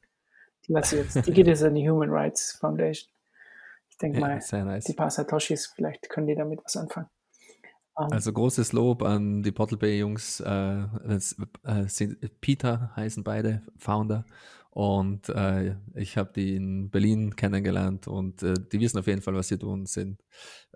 Die 0.69 0.73
lasse 0.73 0.99
jetzt, 0.99 1.27
die 1.27 1.33
geht 1.33 1.47
jetzt 1.47 1.63
an 1.65 1.75
die 1.75 1.89
Human 1.89 2.11
Rights 2.11 2.53
Foundation. 2.61 3.11
Ich 3.89 3.97
denke 3.97 4.21
ja, 4.21 4.27
mal, 4.27 4.65
nice. 4.65 4.85
die 4.85 4.93
paar 4.93 5.11
Satoshis, 5.11 5.73
vielleicht 5.75 6.11
können 6.11 6.27
die 6.27 6.35
damit 6.35 6.61
was 6.63 6.77
anfangen. 6.77 7.09
Um, 7.95 8.07
ähm, 8.07 8.13
also 8.13 8.33
großes 8.33 8.73
Lob 8.73 9.03
an 9.03 9.43
die 9.43 9.53
Portal 9.53 9.79
Bay 9.79 9.99
Jungs. 9.99 10.41
Äh, 10.41 10.85
äh, 11.07 11.87
sind, 11.87 12.41
Peter 12.41 12.93
heißen 12.97 13.25
beide, 13.25 13.63
Founder. 13.79 14.25
Und 14.75 15.29
äh, 15.29 15.77
ich 15.95 16.17
habe 16.17 16.33
die 16.35 16.57
in 16.57 16.91
Berlin 16.91 17.37
kennengelernt 17.37 18.09
und 18.09 18.43
äh, 18.43 18.55
die 18.73 18.81
wissen 18.81 18.99
auf 18.99 19.07
jeden 19.07 19.23
Fall, 19.23 19.35
was 19.35 19.47
sie 19.47 19.57
tun. 19.57 19.87
Sind, 19.87 20.21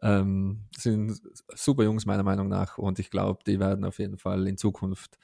ähm, 0.03 0.69
sind 0.77 1.21
super 1.53 1.83
Jungs 1.83 2.07
meiner 2.07 2.23
Meinung 2.23 2.49
nach 2.49 2.79
und 2.79 3.01
ich 3.01 3.11
glaube, 3.11 3.41
die 3.45 3.59
werden 3.59 3.85
auf 3.85 3.99
jeden 3.99 4.17
Fall 4.17 4.47
in 4.47 4.57
Zukunft 4.57 5.19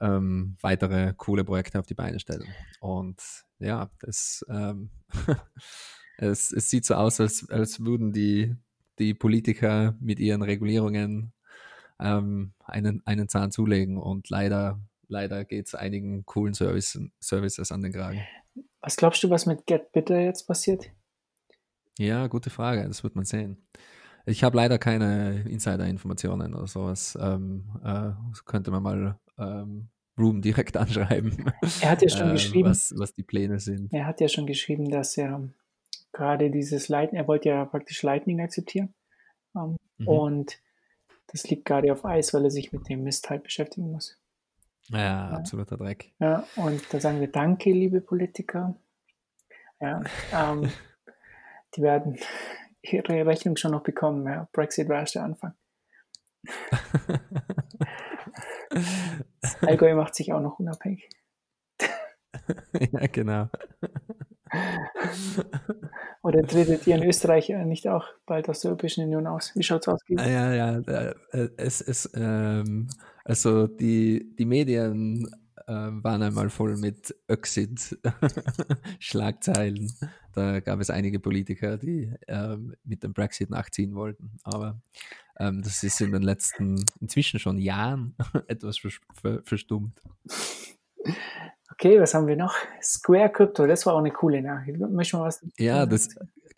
ähm, 0.00 0.56
weitere 0.62 1.12
coole 1.18 1.44
Projekte 1.44 1.78
auf 1.78 1.86
die 1.86 1.94
Beine 1.94 2.18
stellen. 2.18 2.48
Und 2.80 3.22
ja, 3.58 3.90
das, 4.00 4.42
ähm, 4.48 4.88
es, 6.16 6.50
es 6.50 6.70
sieht 6.70 6.86
so 6.86 6.94
aus, 6.94 7.20
als, 7.20 7.50
als 7.50 7.84
würden 7.84 8.14
die, 8.14 8.56
die 8.98 9.12
Politiker 9.12 9.94
mit 10.00 10.18
ihren 10.18 10.40
Regulierungen 10.40 11.34
ähm, 12.00 12.54
einen, 12.64 13.02
einen 13.06 13.28
Zahn 13.28 13.50
zulegen 13.50 13.98
und 13.98 14.30
leider 14.30 14.80
leider 15.08 15.44
geht 15.44 15.66
es 15.66 15.74
einigen 15.74 16.24
coolen 16.24 16.54
Service, 16.54 16.98
Services 17.20 17.72
an 17.72 17.82
den 17.82 17.92
Kragen. 17.92 18.20
Was 18.80 18.96
glaubst 18.96 19.22
du, 19.22 19.30
was 19.30 19.46
mit 19.46 19.66
GetBitter 19.66 20.20
jetzt 20.20 20.46
passiert? 20.46 20.90
Ja, 21.98 22.26
gute 22.28 22.50
Frage, 22.50 22.86
das 22.86 23.02
wird 23.02 23.16
man 23.16 23.24
sehen. 23.24 23.66
Ich 24.26 24.44
habe 24.44 24.56
leider 24.56 24.78
keine 24.78 25.42
Insider-Informationen 25.48 26.54
oder 26.54 26.66
sowas. 26.66 27.18
Ähm, 27.20 27.64
äh, 27.82 28.10
könnte 28.44 28.70
man 28.70 28.82
mal 28.82 29.18
ähm, 29.38 29.88
Room 30.18 30.42
direkt 30.42 30.76
anschreiben. 30.76 31.52
Er 31.80 31.90
hat 31.90 32.02
ja 32.02 32.08
schon 32.08 32.28
äh, 32.28 32.32
geschrieben, 32.32 32.68
was, 32.68 32.94
was, 32.96 33.14
die 33.14 33.22
Pläne 33.22 33.58
sind. 33.58 33.92
Er 33.92 34.06
hat 34.06 34.20
ja 34.20 34.28
schon 34.28 34.46
geschrieben, 34.46 34.90
dass 34.90 35.16
er 35.16 35.48
gerade 36.12 36.50
dieses 36.50 36.88
Lightning, 36.88 37.20
er 37.20 37.28
wollte 37.28 37.48
ja 37.48 37.64
praktisch 37.64 38.02
Lightning 38.02 38.40
akzeptieren. 38.40 38.94
Ähm, 39.56 39.76
mhm. 39.96 40.08
Und 40.08 40.60
das 41.28 41.48
liegt 41.48 41.64
gerade 41.64 41.92
auf 41.92 42.04
Eis, 42.04 42.32
weil 42.34 42.44
er 42.44 42.50
sich 42.50 42.72
mit 42.72 42.88
dem 42.88 43.04
Mist 43.04 43.30
halt 43.30 43.42
beschäftigen 43.42 43.90
muss. 43.90 44.18
Ja, 44.90 44.98
ja, 44.98 45.30
absoluter 45.30 45.76
Dreck. 45.76 46.12
Ja, 46.18 46.44
und 46.56 46.82
da 46.92 47.00
sagen 47.00 47.20
wir 47.20 47.30
Danke, 47.30 47.70
liebe 47.70 48.00
Politiker. 48.00 48.74
Ja, 49.80 50.02
ähm, 50.32 50.70
die 51.76 51.82
werden 51.82 52.18
ihre 52.82 53.26
Rechnung 53.26 53.56
schon 53.56 53.72
noch 53.72 53.82
bekommen. 53.82 54.26
Ja. 54.26 54.48
Brexit 54.52 54.88
war 54.88 55.00
erst 55.00 55.14
der 55.14 55.24
Anfang. 55.24 55.54
Allgäu 59.62 59.94
macht 59.94 60.14
sich 60.14 60.32
auch 60.32 60.40
noch 60.40 60.58
unabhängig. 60.58 61.08
ja, 62.92 63.06
genau. 63.12 63.48
Oder 66.22 66.42
tretet 66.42 66.86
ihr 66.86 66.96
in 66.96 67.02
Österreich 67.02 67.50
nicht 67.50 67.86
auch 67.88 68.06
bald 68.26 68.48
aus 68.48 68.60
der 68.60 68.70
Europäischen 68.70 69.04
Union 69.04 69.26
aus? 69.26 69.52
Wie 69.54 69.62
schaut 69.62 69.82
es 69.82 69.88
aus? 69.88 70.00
Ah, 70.16 70.26
ja, 70.26 70.54
ja, 70.54 70.78
äh, 70.78 71.14
es, 71.56 71.82
es, 71.82 72.10
ähm, 72.14 72.88
also 73.28 73.66
die, 73.66 74.34
die 74.38 74.44
Medien 74.44 75.26
äh, 75.66 75.72
waren 75.72 76.22
einmal 76.22 76.50
voll 76.50 76.76
mit 76.76 77.14
Exit-Schlagzeilen. 77.28 79.90
da 80.34 80.60
gab 80.60 80.80
es 80.80 80.90
einige 80.90 81.18
Politiker, 81.20 81.76
die 81.76 82.12
ähm, 82.26 82.74
mit 82.84 83.02
dem 83.02 83.12
Brexit 83.12 83.50
nachziehen 83.50 83.94
wollten. 83.94 84.38
Aber 84.42 84.80
ähm, 85.38 85.62
das 85.62 85.82
ist 85.82 86.00
in 86.00 86.12
den 86.12 86.22
letzten, 86.22 86.82
inzwischen 87.00 87.38
schon 87.38 87.58
Jahren 87.58 88.16
etwas 88.48 88.80
verstummt. 89.44 90.00
Okay, 91.72 92.00
was 92.00 92.14
haben 92.14 92.26
wir 92.26 92.36
noch? 92.36 92.54
Square 92.82 93.30
Crypto, 93.30 93.66
das 93.66 93.84
war 93.86 93.94
auch 93.94 93.98
eine 93.98 94.10
coole 94.10 94.42
Nachricht. 94.42 94.80
Möchten 94.80 95.18
wir 95.18 95.24
was? 95.24 95.46
Ja, 95.58 95.86
das 95.86 96.08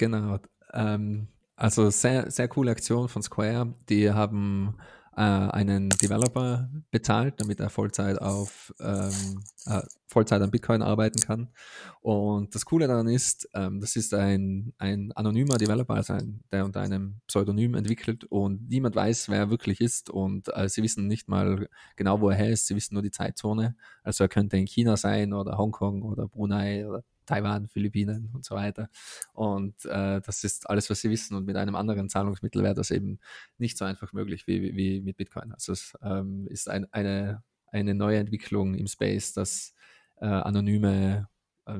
Genau. 0.00 0.38
Ähm, 0.72 1.28
also 1.56 1.90
sehr, 1.90 2.30
sehr 2.30 2.48
coole 2.48 2.70
Aktion 2.70 3.10
von 3.10 3.22
Square. 3.22 3.74
Die 3.90 4.10
haben 4.10 4.78
äh, 5.16 5.20
einen 5.20 5.88
Developer 5.90 6.70
bezahlt, 6.90 7.40
damit 7.40 7.60
er 7.60 7.70
Vollzeit 7.70 8.20
auf 8.20 8.72
ähm, 8.80 9.42
äh, 9.66 9.82
Vollzeit 10.06 10.40
an 10.42 10.50
Bitcoin 10.50 10.82
arbeiten 10.82 11.20
kann. 11.20 11.48
Und 12.00 12.54
das 12.54 12.64
Coole 12.64 12.86
daran 12.86 13.08
ist, 13.08 13.48
ähm, 13.54 13.80
das 13.80 13.96
ist 13.96 14.14
ein, 14.14 14.72
ein 14.78 15.12
anonymer 15.12 15.56
Developer, 15.56 15.94
also 15.94 16.14
ein, 16.14 16.40
der 16.52 16.64
unter 16.64 16.80
einem 16.80 17.20
Pseudonym 17.26 17.74
entwickelt 17.74 18.24
und 18.24 18.68
niemand 18.68 18.96
weiß, 18.96 19.28
wer 19.28 19.38
er 19.38 19.50
wirklich 19.50 19.80
ist. 19.80 20.10
Und 20.10 20.48
äh, 20.54 20.68
sie 20.68 20.82
wissen 20.82 21.06
nicht 21.06 21.28
mal 21.28 21.68
genau, 21.96 22.20
wo 22.20 22.30
er 22.30 22.50
ist, 22.50 22.66
sie 22.66 22.76
wissen 22.76 22.94
nur 22.94 23.02
die 23.02 23.10
Zeitzone. 23.10 23.76
Also 24.02 24.24
er 24.24 24.28
könnte 24.28 24.56
in 24.56 24.66
China 24.66 24.96
sein 24.96 25.32
oder 25.32 25.58
Hongkong 25.58 26.02
oder 26.02 26.28
Brunei 26.28 26.86
oder 26.86 27.04
Taiwan, 27.30 27.68
Philippinen 27.68 28.30
und 28.34 28.44
so 28.44 28.56
weiter. 28.56 28.88
Und 29.32 29.84
äh, 29.84 30.20
das 30.20 30.42
ist 30.42 30.68
alles, 30.68 30.90
was 30.90 31.00
sie 31.00 31.10
wissen. 31.10 31.36
Und 31.36 31.46
mit 31.46 31.56
einem 31.56 31.76
anderen 31.76 32.08
Zahlungsmittel 32.08 32.62
wäre 32.62 32.74
das 32.74 32.90
eben 32.90 33.20
nicht 33.58 33.78
so 33.78 33.84
einfach 33.84 34.12
möglich 34.12 34.46
wie, 34.48 34.74
wie 34.76 35.00
mit 35.00 35.16
Bitcoin. 35.16 35.52
Also 35.52 35.72
es 35.72 35.96
ähm, 36.02 36.48
ist 36.48 36.68
ein, 36.68 36.92
eine, 36.92 37.42
eine 37.66 37.94
neue 37.94 38.18
Entwicklung 38.18 38.74
im 38.74 38.88
Space, 38.88 39.32
dass 39.32 39.74
äh, 40.20 40.26
anonyme, 40.26 41.28
äh, 41.66 41.78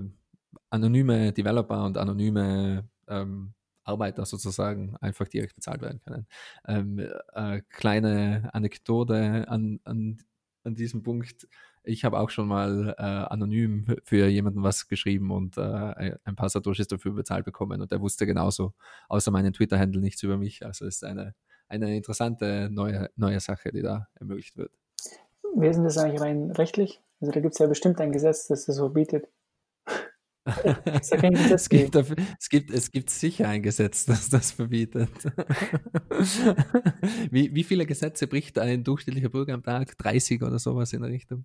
anonyme 0.70 1.32
Developer 1.32 1.84
und 1.84 1.98
anonyme 1.98 2.88
ähm, 3.08 3.52
Arbeiter 3.82 4.24
sozusagen 4.24 4.96
einfach 5.00 5.26
direkt 5.26 5.56
bezahlt 5.56 5.82
werden 5.82 6.00
können. 6.00 6.26
Ähm, 6.68 7.00
äh, 7.34 7.60
kleine 7.70 8.50
Anekdote 8.52 9.48
an, 9.48 9.80
an, 9.82 10.18
an 10.62 10.74
diesem 10.76 11.02
Punkt 11.02 11.48
ich 11.82 12.04
habe 12.04 12.18
auch 12.18 12.30
schon 12.30 12.48
mal 12.48 12.94
äh, 12.98 13.02
anonym 13.02 13.86
für 14.04 14.28
jemanden 14.28 14.62
was 14.62 14.88
geschrieben 14.88 15.30
und 15.30 15.56
äh, 15.56 16.16
ein 16.24 16.36
paar 16.36 16.48
Satoshis 16.48 16.88
dafür 16.88 17.12
bezahlt 17.12 17.44
bekommen 17.44 17.80
und 17.80 17.90
der 17.90 18.00
wusste 18.00 18.26
genauso, 18.26 18.74
außer 19.08 19.30
meinen 19.30 19.52
Twitter-Handle 19.52 20.00
nichts 20.00 20.22
über 20.22 20.36
mich. 20.36 20.64
Also 20.64 20.86
ist 20.86 21.04
eine, 21.04 21.34
eine 21.68 21.96
interessante 21.96 22.68
neue, 22.70 23.10
neue 23.16 23.40
Sache, 23.40 23.72
die 23.72 23.82
da 23.82 24.08
ermöglicht 24.14 24.56
wird. 24.56 24.72
Wie 25.56 25.66
ist 25.66 25.76
denn 25.76 25.84
das 25.84 25.98
eigentlich 25.98 26.20
rein 26.20 26.50
rechtlich? 26.50 27.00
Also 27.20 27.32
da 27.32 27.40
gibt 27.40 27.54
es 27.54 27.58
ja 27.58 27.66
bestimmt 27.66 28.00
ein 28.00 28.12
Gesetz, 28.12 28.46
das 28.46 28.66
das 28.66 28.78
verbietet. 28.78 29.28
Es, 30.84 31.68
gibt 31.68 31.94
dafür, 31.94 32.16
es, 32.38 32.48
gibt, 32.48 32.70
es 32.70 32.90
gibt 32.90 33.10
sicher 33.10 33.48
ein 33.48 33.62
Gesetz, 33.62 34.04
das 34.04 34.28
das 34.28 34.52
verbietet. 34.52 35.10
wie, 37.30 37.54
wie 37.54 37.64
viele 37.64 37.86
Gesetze 37.86 38.26
bricht 38.26 38.58
ein 38.58 38.84
durchschnittlicher 38.84 39.28
Bürger 39.28 39.54
am 39.54 39.62
Tag? 39.62 39.96
30 39.98 40.42
oder 40.42 40.58
sowas 40.58 40.92
in 40.92 41.02
der 41.02 41.10
Richtung? 41.10 41.44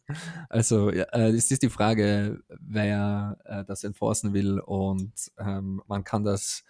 Also 0.49 0.91
ja, 0.91 1.03
äh, 1.13 1.29
es 1.29 1.51
ist 1.51 1.63
die 1.63 1.69
Frage, 1.69 2.41
wer 2.59 3.37
äh, 3.45 3.63
das 3.65 3.83
enforcen 3.83 4.33
will 4.33 4.59
und 4.59 5.13
ähm, 5.39 5.81
man 5.87 6.03
kann 6.03 6.23
das 6.23 6.63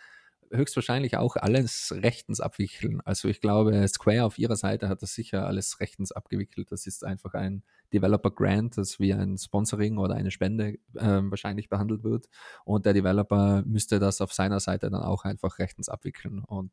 höchstwahrscheinlich 0.55 1.17
auch 1.17 1.35
alles 1.35 1.93
rechtens 1.95 2.39
abwickeln. 2.39 3.01
Also 3.01 3.27
ich 3.27 3.41
glaube, 3.41 3.87
Square 3.87 4.25
auf 4.25 4.37
ihrer 4.37 4.55
Seite 4.55 4.89
hat 4.89 5.01
das 5.01 5.13
sicher 5.13 5.45
alles 5.45 5.79
rechtens 5.79 6.11
abgewickelt. 6.11 6.71
Das 6.71 6.87
ist 6.87 7.03
einfach 7.03 7.33
ein 7.33 7.63
Developer 7.93 8.31
Grant, 8.31 8.77
das 8.77 8.99
wie 8.99 9.13
ein 9.13 9.37
Sponsoring 9.37 9.97
oder 9.97 10.15
eine 10.15 10.31
Spende 10.31 10.77
äh, 10.95 11.21
wahrscheinlich 11.23 11.69
behandelt 11.69 12.03
wird. 12.03 12.27
Und 12.65 12.85
der 12.85 12.93
Developer 12.93 13.63
müsste 13.65 13.99
das 13.99 14.21
auf 14.21 14.33
seiner 14.33 14.59
Seite 14.59 14.89
dann 14.89 15.01
auch 15.01 15.23
einfach 15.25 15.59
rechtens 15.59 15.89
abwickeln 15.89 16.39
und 16.39 16.71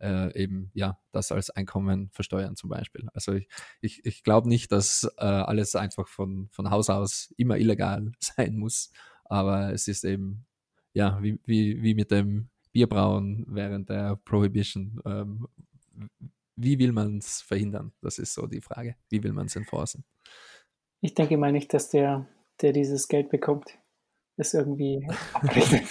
äh, 0.00 0.34
eben 0.40 0.70
ja 0.74 0.98
das 1.12 1.32
als 1.32 1.50
Einkommen 1.50 2.10
versteuern 2.10 2.56
zum 2.56 2.70
Beispiel. 2.70 3.08
Also 3.14 3.32
ich, 3.32 3.48
ich, 3.80 4.04
ich 4.04 4.22
glaube 4.22 4.48
nicht, 4.48 4.72
dass 4.72 5.10
äh, 5.18 5.24
alles 5.24 5.74
einfach 5.74 6.08
von, 6.08 6.48
von 6.52 6.70
Haus 6.70 6.90
aus 6.90 7.32
immer 7.36 7.58
illegal 7.58 8.12
sein 8.20 8.56
muss, 8.56 8.90
aber 9.24 9.72
es 9.72 9.88
ist 9.88 10.04
eben 10.04 10.46
ja 10.92 11.22
wie, 11.22 11.40
wie, 11.44 11.82
wie 11.82 11.94
mit 11.94 12.10
dem 12.10 12.50
Bierbrauen 12.78 13.44
während 13.48 13.90
der 13.90 14.14
Prohibition. 14.24 15.02
Ähm, 15.04 15.48
wie 16.54 16.78
will 16.78 16.92
man 16.92 17.18
es 17.18 17.42
verhindern? 17.42 17.92
Das 18.00 18.20
ist 18.20 18.34
so 18.34 18.46
die 18.46 18.60
Frage. 18.60 18.94
Wie 19.08 19.20
will 19.20 19.32
man 19.32 19.46
es 19.46 19.56
enforcen? 19.56 20.04
Ich 21.00 21.14
denke 21.14 21.36
mal 21.36 21.50
nicht, 21.50 21.74
dass 21.74 21.90
der, 21.90 22.28
der 22.62 22.72
dieses 22.72 23.08
Geld 23.08 23.30
bekommt, 23.30 23.76
das 24.36 24.54
irgendwie 24.54 25.08
abrechnet. 25.32 25.88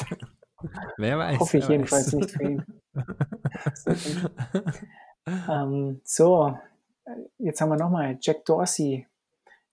Wer 0.98 1.17
weiß. 1.17 1.39
Hoffe 1.39 1.58
ich 1.58 1.67
jedenfalls 1.67 2.08
weiß. 2.08 2.13
nicht 2.13 2.32
für 2.32 2.44
ihn. 2.44 2.65
ähm, 5.50 6.01
so, 6.06 6.58
jetzt 7.38 7.60
haben 7.60 7.70
wir 7.70 7.77
nochmal 7.77 8.17
Jack 8.22 8.46
Dorsey 8.46 9.06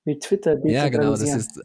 mit 0.04 0.20
Twitter 0.20 0.58
Ja, 0.66 0.88
genau, 0.88 1.12
das 1.12 1.22
ist, 1.22 1.62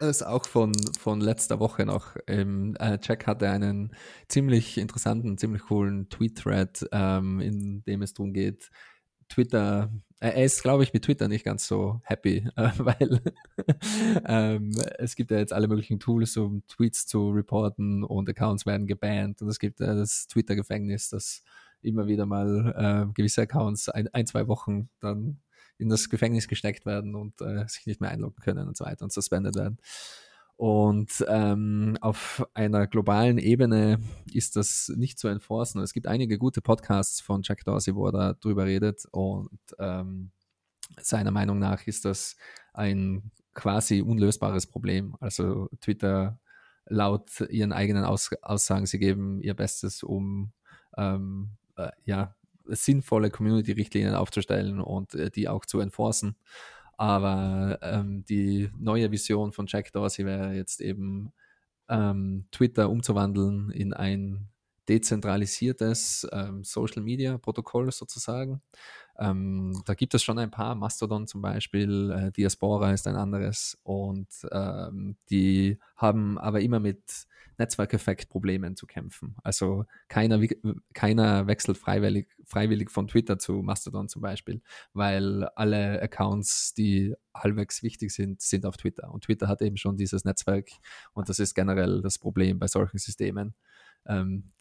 das 0.00 0.16
ist 0.16 0.22
auch 0.22 0.46
von, 0.46 0.72
von 0.98 1.20
letzter 1.20 1.60
Woche 1.60 1.86
noch. 1.86 2.16
Ähm, 2.26 2.76
äh, 2.78 2.98
Jack 3.02 3.26
hatte 3.26 3.48
einen 3.48 3.94
ziemlich 4.28 4.78
interessanten, 4.78 5.38
ziemlich 5.38 5.62
coolen 5.62 6.08
Tweet-Thread, 6.08 6.88
ähm, 6.92 7.40
in 7.40 7.82
dem 7.84 8.02
es 8.02 8.14
darum 8.14 8.32
geht, 8.32 8.70
Twitter, 9.28 9.90
äh, 10.20 10.28
er 10.28 10.44
ist, 10.44 10.62
glaube 10.62 10.82
ich, 10.82 10.92
mit 10.92 11.04
Twitter 11.04 11.28
nicht 11.28 11.44
ganz 11.44 11.66
so 11.66 12.00
happy, 12.04 12.48
äh, 12.56 12.70
weil 12.78 13.20
ähm, 14.26 14.72
es 14.98 15.16
gibt 15.16 15.30
ja 15.30 15.38
jetzt 15.38 15.52
alle 15.52 15.68
möglichen 15.68 16.00
Tools, 16.00 16.36
um 16.36 16.66
Tweets 16.66 17.06
zu 17.06 17.30
reporten 17.30 18.04
und 18.04 18.28
Accounts 18.28 18.66
werden 18.66 18.86
gebannt 18.86 19.42
und 19.42 19.48
es 19.48 19.58
gibt 19.58 19.80
äh, 19.80 19.94
das 19.94 20.26
Twitter-Gefängnis, 20.28 21.10
das 21.10 21.42
immer 21.82 22.06
wieder 22.06 22.26
mal 22.26 22.74
äh, 23.08 23.12
gewisse 23.14 23.42
Accounts 23.42 23.88
ein, 23.88 24.08
ein, 24.08 24.26
zwei 24.26 24.48
Wochen 24.48 24.88
dann 25.00 25.40
in 25.78 25.88
das 25.88 26.08
Gefängnis 26.08 26.48
gesteckt 26.48 26.86
werden 26.86 27.14
und 27.14 27.40
äh, 27.40 27.66
sich 27.68 27.86
nicht 27.86 28.00
mehr 28.00 28.10
einloggen 28.10 28.42
können 28.42 28.68
und 28.68 28.76
so 28.76 28.84
weiter 28.84 29.04
und 29.04 29.12
suspended 29.12 29.56
werden. 29.56 29.78
Und 30.56 31.24
ähm, 31.28 31.98
auf 32.00 32.46
einer 32.54 32.86
globalen 32.86 33.38
Ebene 33.38 33.98
ist 34.32 34.54
das 34.54 34.92
nicht 34.96 35.18
zu 35.18 35.26
enforcen. 35.26 35.82
Es 35.82 35.92
gibt 35.92 36.06
einige 36.06 36.38
gute 36.38 36.60
Podcasts 36.60 37.20
von 37.20 37.42
Jack 37.42 37.64
Dorsey, 37.64 37.94
wo 37.94 38.06
er 38.06 38.12
da 38.12 38.32
drüber 38.34 38.64
redet. 38.64 39.04
Und 39.10 39.58
ähm, 39.80 40.30
seiner 41.00 41.32
Meinung 41.32 41.58
nach 41.58 41.86
ist 41.86 42.04
das 42.04 42.36
ein 42.72 43.32
quasi 43.52 44.00
unlösbares 44.00 44.66
Problem. 44.66 45.16
Also 45.18 45.68
Twitter 45.80 46.38
laut 46.86 47.40
ihren 47.48 47.72
eigenen 47.72 48.04
Aus 48.04 48.30
Aussagen, 48.42 48.86
sie 48.86 48.98
geben 48.98 49.40
ihr 49.40 49.54
Bestes, 49.54 50.02
um 50.02 50.52
ähm, 50.96 51.56
äh, 51.76 51.90
ja, 52.04 52.36
sinnvolle 52.66 53.30
Community-Richtlinien 53.30 54.14
aufzustellen 54.14 54.80
und 54.80 55.14
äh, 55.14 55.30
die 55.30 55.48
auch 55.48 55.64
zu 55.66 55.80
enforcen. 55.80 56.36
Aber 56.96 57.78
ähm, 57.82 58.24
die 58.24 58.70
neue 58.78 59.10
Vision 59.10 59.52
von 59.52 59.66
Jack 59.66 59.92
Dorsey 59.92 60.24
wäre 60.24 60.54
jetzt 60.54 60.80
eben 60.80 61.32
ähm, 61.88 62.46
Twitter 62.50 62.88
umzuwandeln 62.88 63.70
in 63.70 63.92
ein 63.92 64.48
dezentralisiertes 64.88 66.26
ähm, 66.32 66.64
Social 66.64 67.02
Media 67.02 67.38
Protokoll 67.38 67.90
sozusagen. 67.92 68.62
Ähm, 69.18 69.82
da 69.86 69.94
gibt 69.94 70.14
es 70.14 70.22
schon 70.22 70.38
ein 70.38 70.50
paar, 70.50 70.74
Mastodon 70.74 71.26
zum 71.26 71.40
Beispiel, 71.40 72.10
äh, 72.10 72.32
Diaspora 72.32 72.92
ist 72.92 73.06
ein 73.06 73.16
anderes 73.16 73.78
und 73.84 74.28
ähm, 74.50 75.16
die 75.30 75.78
haben 75.96 76.38
aber 76.38 76.60
immer 76.60 76.80
mit 76.80 77.26
Netzwerkeffekt-Problemen 77.58 78.76
zu 78.76 78.86
kämpfen. 78.86 79.36
Also 79.42 79.84
keiner, 80.08 80.40
keiner 80.92 81.46
wechselt 81.46 81.78
freiwillig, 81.78 82.28
freiwillig 82.44 82.90
von 82.90 83.06
Twitter 83.06 83.38
zu 83.38 83.62
Mastodon 83.62 84.08
zum 84.08 84.22
Beispiel, 84.22 84.62
weil 84.92 85.44
alle 85.54 86.02
Accounts, 86.02 86.74
die 86.74 87.14
halbwegs 87.34 87.82
wichtig 87.82 88.12
sind, 88.12 88.40
sind 88.42 88.66
auf 88.66 88.76
Twitter. 88.76 89.10
Und 89.12 89.24
Twitter 89.24 89.48
hat 89.48 89.62
eben 89.62 89.76
schon 89.76 89.96
dieses 89.96 90.24
Netzwerk 90.24 90.70
und 91.12 91.28
das 91.28 91.38
ist 91.38 91.54
generell 91.54 92.02
das 92.02 92.18
Problem 92.18 92.58
bei 92.58 92.66
solchen 92.66 92.98
Systemen. 92.98 93.54
Ähm, 94.06 94.52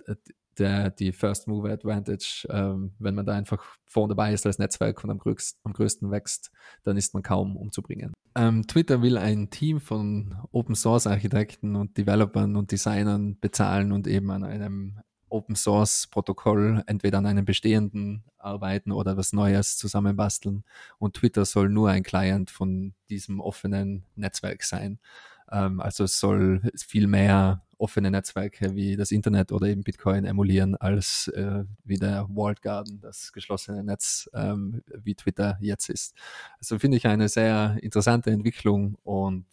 der, 0.58 0.92
die 0.92 1.12
First 1.12 1.48
Mover 1.48 1.72
Advantage, 1.72 2.48
ähm, 2.50 2.94
wenn 3.00 3.16
man 3.16 3.26
da 3.26 3.34
einfach 3.34 3.64
vorne 3.86 4.10
dabei 4.16 4.34
ist 4.34 4.46
als 4.46 4.60
Netzwerk 4.60 5.04
und 5.04 5.10
am 5.10 5.18
größten, 5.18 5.62
am 5.64 5.74
größten 5.74 6.12
wächst, 6.12 6.52
dann 6.84 6.98
ist 6.98 7.14
man 7.14 7.24
kaum 7.24 7.58
umzubringen. 7.58 8.14
Ähm, 8.36 8.66
Twitter 8.68 9.02
will 9.02 9.18
ein 9.18 9.50
Team 9.50 9.80
von 9.80 10.36
Open 10.52 10.76
Source 10.76 11.08
Architekten 11.08 11.76
und 11.76 11.98
Developern 11.98 12.56
und 12.56 12.72
Designern 12.72 13.38
bezahlen 13.40 13.92
und 13.92 14.08
eben 14.08 14.32
an 14.32 14.44
einem 14.44 15.00
Open 15.30 15.56
Source 15.56 16.08
Protokoll 16.08 16.84
entweder 16.86 17.18
an 17.18 17.26
einem 17.26 17.46
bestehenden 17.46 18.24
arbeiten 18.38 18.92
oder 18.92 19.18
was 19.18 19.34
Neues 19.34 19.78
zusammenbasteln. 19.78 20.64
Und 21.00 21.16
Twitter 21.16 21.46
soll 21.46 21.70
nur 21.70 21.90
ein 21.90 22.04
Client 22.04 22.52
von 22.52 22.94
diesem 23.10 23.40
offenen 23.40 24.06
Netzwerk 24.16 24.64
sein. 24.64 25.00
Ähm, 25.52 25.80
also 25.80 26.06
es 26.06 26.20
soll 26.20 26.62
viel 26.76 27.08
mehr 27.08 27.64
offene 27.78 28.12
Netzwerke 28.12 28.76
wie 28.76 28.96
das 28.96 29.12
Internet 29.12 29.52
oder 29.52 29.68
eben 29.68 29.84
Bitcoin 29.84 30.26
emulieren 30.26 30.76
als 30.76 31.28
äh, 31.30 31.66
wie 31.84 31.98
der 31.98 32.28
Walled 32.30 32.62
Garden, 32.62 33.00
das 33.02 33.34
geschlossene 33.34 33.84
Netz, 33.84 34.30
ähm, 34.34 34.82
wie 34.96 35.16
Twitter 35.16 35.58
jetzt 35.60 35.90
ist. 35.90 36.16
Also 36.60 36.80
finde 36.80 36.98
ich 36.98 37.08
eine 37.08 37.28
sehr 37.28 37.78
interessante 37.82 38.32
Entwicklung 38.32 38.96
und 39.04 39.46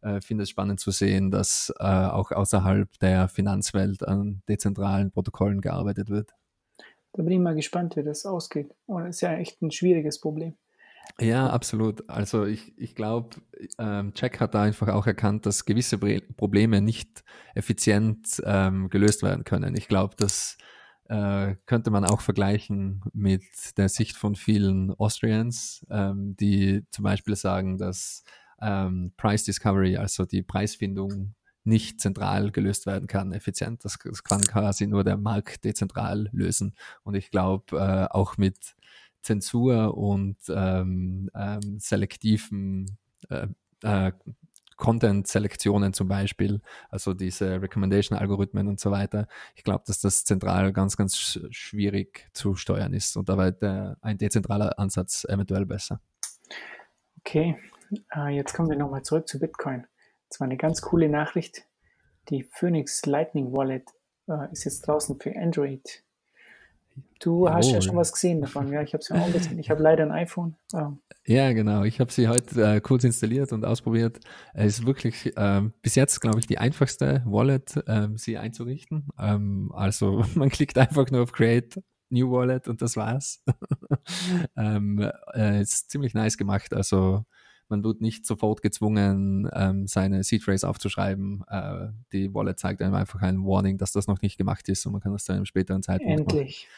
äh, 0.00 0.20
finde 0.20 0.44
es 0.44 0.50
spannend 0.50 0.80
zu 0.80 0.90
sehen, 0.90 1.30
dass 1.30 1.72
äh, 1.78 1.84
auch 1.84 2.30
außerhalb 2.30 2.98
der 3.00 3.28
Finanzwelt 3.28 4.06
an 4.06 4.42
dezentralen 4.48 5.10
Protokollen 5.10 5.60
gearbeitet 5.60 6.08
wird. 6.08 6.32
Da 7.12 7.22
bin 7.22 7.32
ich 7.32 7.38
mal 7.38 7.54
gespannt, 7.54 7.96
wie 7.96 8.02
das 8.02 8.24
ausgeht. 8.24 8.74
Und 8.86 9.04
das 9.04 9.16
ist 9.16 9.20
ja 9.22 9.34
echt 9.34 9.60
ein 9.60 9.70
schwieriges 9.70 10.20
Problem. 10.20 10.54
Ja, 11.20 11.50
absolut. 11.50 12.08
Also 12.08 12.44
ich, 12.44 12.78
ich 12.78 12.94
glaube, 12.94 13.36
ähm, 13.78 14.12
Jack 14.14 14.40
hat 14.40 14.54
da 14.54 14.62
einfach 14.62 14.88
auch 14.88 15.06
erkannt, 15.06 15.46
dass 15.46 15.64
gewisse 15.64 15.98
Probleme 15.98 16.80
nicht 16.80 17.24
effizient 17.54 18.40
ähm, 18.44 18.88
gelöst 18.88 19.22
werden 19.22 19.44
können. 19.44 19.76
Ich 19.76 19.88
glaube, 19.88 20.14
das 20.16 20.58
äh, 21.08 21.56
könnte 21.66 21.90
man 21.90 22.04
auch 22.04 22.20
vergleichen 22.20 23.02
mit 23.12 23.42
der 23.76 23.88
Sicht 23.88 24.16
von 24.16 24.36
vielen 24.36 24.92
Austrians, 24.94 25.84
ähm, 25.90 26.36
die 26.36 26.84
zum 26.90 27.02
Beispiel 27.04 27.34
sagen, 27.34 27.78
dass 27.78 28.22
ähm, 28.60 29.12
Price 29.16 29.44
Discovery, 29.44 29.96
also 29.96 30.24
die 30.24 30.42
Preisfindung, 30.42 31.34
nicht 31.64 32.00
zentral 32.00 32.50
gelöst 32.50 32.86
werden 32.86 33.06
kann, 33.06 33.32
effizient. 33.32 33.84
Das, 33.84 33.98
das 34.02 34.24
kann 34.24 34.40
quasi 34.40 34.86
nur 34.86 35.04
der 35.04 35.18
Markt 35.18 35.64
dezentral 35.64 36.28
lösen. 36.32 36.74
Und 37.04 37.14
ich 37.14 37.30
glaube, 37.30 37.76
äh, 37.76 38.06
auch 38.10 38.38
mit 38.38 38.74
Zensur 39.28 39.96
und 39.98 40.38
ähm, 40.48 41.30
ähm, 41.34 41.78
selektiven 41.78 42.96
äh, 43.28 43.46
äh, 43.82 44.12
Content-Selektionen 44.76 45.92
zum 45.92 46.08
Beispiel, 46.08 46.62
also 46.88 47.12
diese 47.12 47.60
Recommendation-Algorithmen 47.60 48.68
und 48.68 48.80
so 48.80 48.90
weiter. 48.90 49.28
Ich 49.54 49.64
glaube, 49.64 49.84
dass 49.86 50.00
das 50.00 50.24
zentral 50.24 50.72
ganz, 50.72 50.96
ganz 50.96 51.38
schwierig 51.50 52.30
zu 52.32 52.54
steuern 52.54 52.94
ist 52.94 53.16
und 53.16 53.28
dabei 53.28 53.50
der, 53.50 53.98
ein 54.00 54.16
dezentraler 54.16 54.78
Ansatz 54.78 55.24
eventuell 55.24 55.66
besser. 55.66 56.00
Okay, 57.20 57.58
uh, 58.16 58.28
jetzt 58.28 58.54
kommen 58.54 58.70
wir 58.70 58.78
nochmal 58.78 59.02
zurück 59.02 59.28
zu 59.28 59.38
Bitcoin. 59.38 59.86
Das 60.30 60.40
war 60.40 60.46
eine 60.46 60.56
ganz 60.56 60.80
coole 60.80 61.10
Nachricht. 61.10 61.64
Die 62.30 62.44
Phoenix 62.44 63.04
Lightning 63.04 63.52
Wallet 63.52 63.90
uh, 64.28 64.44
ist 64.52 64.64
jetzt 64.64 64.86
draußen 64.86 65.20
für 65.20 65.36
Android. 65.36 66.02
Du 67.20 67.46
Jawohl. 67.46 67.56
hast 67.56 67.72
ja 67.72 67.80
schon 67.80 67.96
was 67.96 68.12
gesehen 68.12 68.40
davon, 68.40 68.72
ja. 68.72 68.82
Ich 68.82 68.92
habe 68.92 69.02
es 69.02 69.08
ja 69.08 69.16
auch 69.16 69.32
gesehen. 69.32 69.58
Ich 69.58 69.70
habe 69.70 69.82
leider 69.82 70.04
ein 70.04 70.12
iPhone. 70.12 70.56
Oh. 70.72 70.92
Ja, 71.26 71.52
genau. 71.52 71.84
Ich 71.84 72.00
habe 72.00 72.12
sie 72.12 72.28
heute 72.28 72.76
äh, 72.76 72.80
kurz 72.80 73.04
installiert 73.04 73.52
und 73.52 73.64
ausprobiert. 73.64 74.18
Es 74.54 74.78
ist 74.78 74.86
wirklich 74.86 75.36
äh, 75.36 75.62
bis 75.82 75.94
jetzt, 75.94 76.20
glaube 76.20 76.38
ich, 76.38 76.46
die 76.46 76.58
einfachste 76.58 77.22
Wallet, 77.26 77.76
äh, 77.86 78.08
sie 78.14 78.38
einzurichten. 78.38 79.08
Ähm, 79.18 79.70
also 79.74 80.24
man 80.34 80.48
klickt 80.48 80.78
einfach 80.78 81.10
nur 81.10 81.22
auf 81.22 81.32
Create 81.32 81.82
New 82.10 82.30
Wallet 82.30 82.68
und 82.68 82.80
das 82.80 82.96
war's. 82.96 83.44
ähm, 84.56 85.10
äh, 85.34 85.60
ist 85.60 85.90
ziemlich 85.90 86.14
nice 86.14 86.38
gemacht. 86.38 86.72
Also 86.72 87.24
man 87.68 87.84
wird 87.84 88.00
nicht 88.00 88.26
sofort 88.26 88.62
gezwungen, 88.62 89.48
ähm, 89.52 89.86
seine 89.86 90.24
Seed 90.24 90.42
Phrase 90.42 90.68
aufzuschreiben. 90.68 91.44
Äh, 91.48 91.88
die 92.12 92.32
Wallet 92.34 92.58
zeigt 92.58 92.82
einem 92.82 92.94
einfach 92.94 93.22
ein 93.22 93.44
Warning, 93.44 93.78
dass 93.78 93.92
das 93.92 94.06
noch 94.06 94.22
nicht 94.22 94.38
gemacht 94.38 94.68
ist 94.68 94.86
und 94.86 94.92
man 94.92 95.00
kann 95.00 95.12
das 95.12 95.24
dann 95.24 95.38
im 95.38 95.46
späteren 95.46 95.82
Zeitpunkt 95.82 96.32
Endlich. 96.32 96.68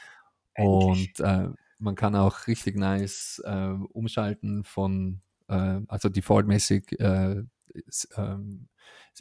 machen. 0.56 0.68
Und 0.68 1.20
äh, 1.20 1.48
man 1.78 1.94
kann 1.94 2.14
auch 2.14 2.46
richtig 2.46 2.76
nice 2.76 3.42
äh, 3.44 3.74
umschalten 3.92 4.64
von, 4.64 5.20
äh, 5.48 5.80
also 5.88 6.08
defaultmäßig 6.08 7.00
äh, 7.00 7.42
ist, 7.72 8.08
ähm, 8.16 8.68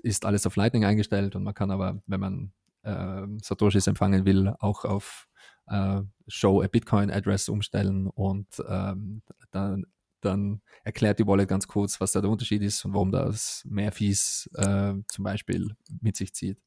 ist, 0.01 0.25
alles 0.25 0.45
auf 0.45 0.55
Lightning 0.55 0.85
eingestellt 0.85 1.35
und 1.35 1.43
man 1.43 1.53
kann 1.53 1.71
aber, 1.71 2.01
wenn 2.07 2.19
man 2.19 2.51
äh, 2.83 3.25
Satoshis 3.41 3.87
empfangen 3.87 4.25
will, 4.25 4.53
auch 4.59 4.85
auf 4.85 5.27
äh, 5.67 6.01
Show 6.27 6.61
a 6.61 6.67
Bitcoin 6.67 7.11
Address 7.11 7.47
umstellen 7.47 8.07
und 8.07 8.47
ähm, 8.67 9.21
dann 9.51 9.85
dann 10.21 10.61
erklärt 10.83 11.19
die 11.19 11.27
Wallet 11.27 11.47
ganz 11.47 11.67
kurz, 11.67 11.99
was 12.01 12.11
da 12.11 12.21
der 12.21 12.29
Unterschied 12.29 12.61
ist 12.61 12.83
und 12.85 12.93
warum 12.93 13.11
das 13.11 13.63
mehr 13.67 13.91
Fees 13.91 14.49
äh, 14.55 14.93
zum 15.07 15.23
Beispiel 15.23 15.75
mit 16.01 16.17
sich 16.17 16.33
zieht. 16.33 16.57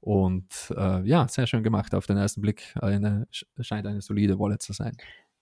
Und 0.00 0.72
äh, 0.76 1.02
ja, 1.08 1.26
sehr 1.28 1.46
schön 1.46 1.62
gemacht 1.62 1.94
auf 1.94 2.06
den 2.06 2.18
ersten 2.18 2.42
Blick. 2.42 2.74
Eine, 2.80 3.26
scheint 3.30 3.86
eine 3.86 4.02
solide 4.02 4.38
Wallet 4.38 4.60
zu 4.60 4.72
sein. 4.72 4.96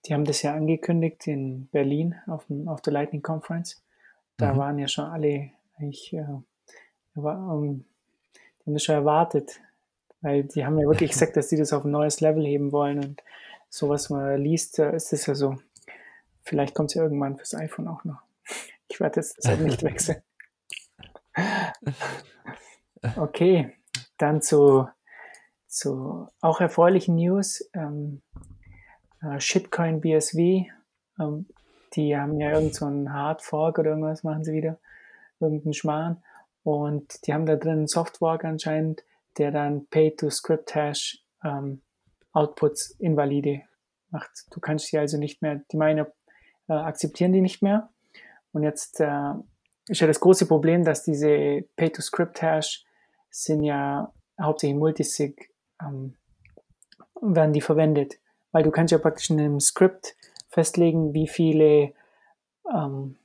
Die 0.07 0.15
haben 0.15 0.25
das 0.25 0.43
ja 0.43 0.55
angekündigt 0.55 1.27
in 1.27 1.67
Berlin 1.69 2.15
auf, 2.27 2.47
dem, 2.47 2.69
auf 2.69 2.81
der 2.81 2.93
Lightning 2.93 3.23
Conference. 3.23 3.83
Da 4.37 4.55
mhm. 4.55 4.59
waren 4.59 4.79
ja 4.79 4.89
schon 4.89 5.07
alle 5.07 5.51
eigentlich, 5.79 6.13
äh, 6.13 6.25
war, 7.15 7.55
um, 7.55 7.85
die 8.35 8.67
haben 8.67 8.75
das 8.75 8.85
schon 8.85 8.95
erwartet, 8.95 9.61
weil 10.21 10.45
die 10.45 10.65
haben 10.65 10.79
ja 10.79 10.87
wirklich 10.87 11.11
gesagt, 11.13 11.37
dass 11.37 11.49
sie 11.49 11.57
das 11.57 11.73
auf 11.73 11.85
ein 11.85 11.91
neues 11.91 12.21
Level 12.21 12.45
heben 12.45 12.73
wollen 12.73 12.99
und 12.99 13.23
sowas 13.69 14.11
man 14.11 14.41
liest, 14.41 14.79
ist 14.79 15.13
das 15.13 15.27
ja 15.27 15.35
so 15.35 15.57
Vielleicht 16.43 16.75
kommt 16.75 16.91
es 16.91 16.95
ja 16.95 17.03
irgendwann 17.03 17.37
fürs 17.37 17.55
iPhone 17.55 17.89
auch 17.89 18.05
noch. 18.05 18.23
Ich 18.89 19.01
werde 19.01 19.21
jetzt 19.21 19.39
deshalb 19.39 19.61
nicht 19.61 19.83
wechseln. 19.83 20.23
Okay, 23.17 23.73
dann 24.19 24.43
zu, 24.43 24.89
zu 25.67 26.29
auch 26.41 26.61
erfreulichen 26.61 27.17
News. 27.17 27.69
Ähm, 27.75 28.23
äh, 29.23 29.41
Shitcoin 29.41 30.01
BSV, 30.01 30.37
ähm, 31.19 31.47
die 31.95 32.17
haben 32.17 32.41
ja 32.41 32.53
irgend 32.53 32.75
so 32.75 32.87
einen 32.87 33.13
Hard 33.13 33.43
Fork 33.43 33.79
oder 33.79 33.91
irgendwas 33.91 34.25
machen 34.25 34.45
sie 34.45 34.53
wieder, 34.53 34.79
irgendeinen 35.41 35.75
Schmarrn. 35.75 36.23
Und 36.63 37.27
die 37.27 37.35
haben 37.35 37.47
da 37.47 37.57
drin 37.57 37.73
einen 37.73 37.87
Softfork 37.87 38.45
anscheinend, 38.45 39.03
der 39.39 39.51
dann 39.51 39.87
Pay-to-Script-Hash 39.87 41.25
ähm, 41.45 41.83
Outputs 42.33 42.91
invalide 42.99 43.63
macht. 44.11 44.31
Du 44.51 44.61
kannst 44.61 44.87
sie 44.87 44.99
also 44.99 45.19
nicht 45.19 45.43
mehr, 45.43 45.63
die 45.71 45.77
Miner 45.77 46.13
äh, 46.73 46.77
akzeptieren 46.77 47.33
die 47.33 47.41
nicht 47.41 47.63
mehr. 47.63 47.91
Und 48.53 48.63
jetzt 48.63 49.01
äh, 49.01 49.33
ist 49.89 50.01
ja 50.01 50.07
das 50.07 50.21
große 50.21 50.47
Problem, 50.47 50.85
dass 50.85 51.03
diese 51.03 51.65
Pay-to-Script-Hash 51.77 52.85
sind 53.31 53.63
ja 53.63 54.13
hauptsächlich 54.41 54.79
Multisig, 54.79 55.51
ähm, 55.81 56.15
werden 57.21 57.53
die 57.53 57.61
verwendet. 57.61 58.19
Weil 58.53 58.63
du 58.63 58.71
kannst 58.71 58.93
ja 58.93 58.99
praktisch 58.99 59.31
in 59.31 59.41
einem 59.41 59.61
Script 59.61 60.17
festlegen, 60.49 61.15
wie 61.15 61.29
viele, 61.29 61.93
ähm, 62.73 63.17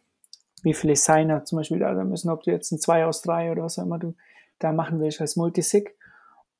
wie 0.63 0.73
viele 0.73 0.95
Signer 0.95 1.43
zum 1.45 1.57
Beispiel 1.57 1.79
da 1.79 1.93
müssen, 2.03 2.29
ob 2.29 2.43
du 2.43 2.51
jetzt 2.51 2.71
ein 2.71 2.79
2 2.79 3.05
aus 3.05 3.21
3 3.21 3.51
oder 3.51 3.63
was 3.63 3.77
auch 3.79 3.83
immer 3.83 3.99
du 3.99 4.15
da 4.59 4.71
machen 4.71 4.99
willst 4.99 5.21
als 5.21 5.35
Multisig. 5.35 5.95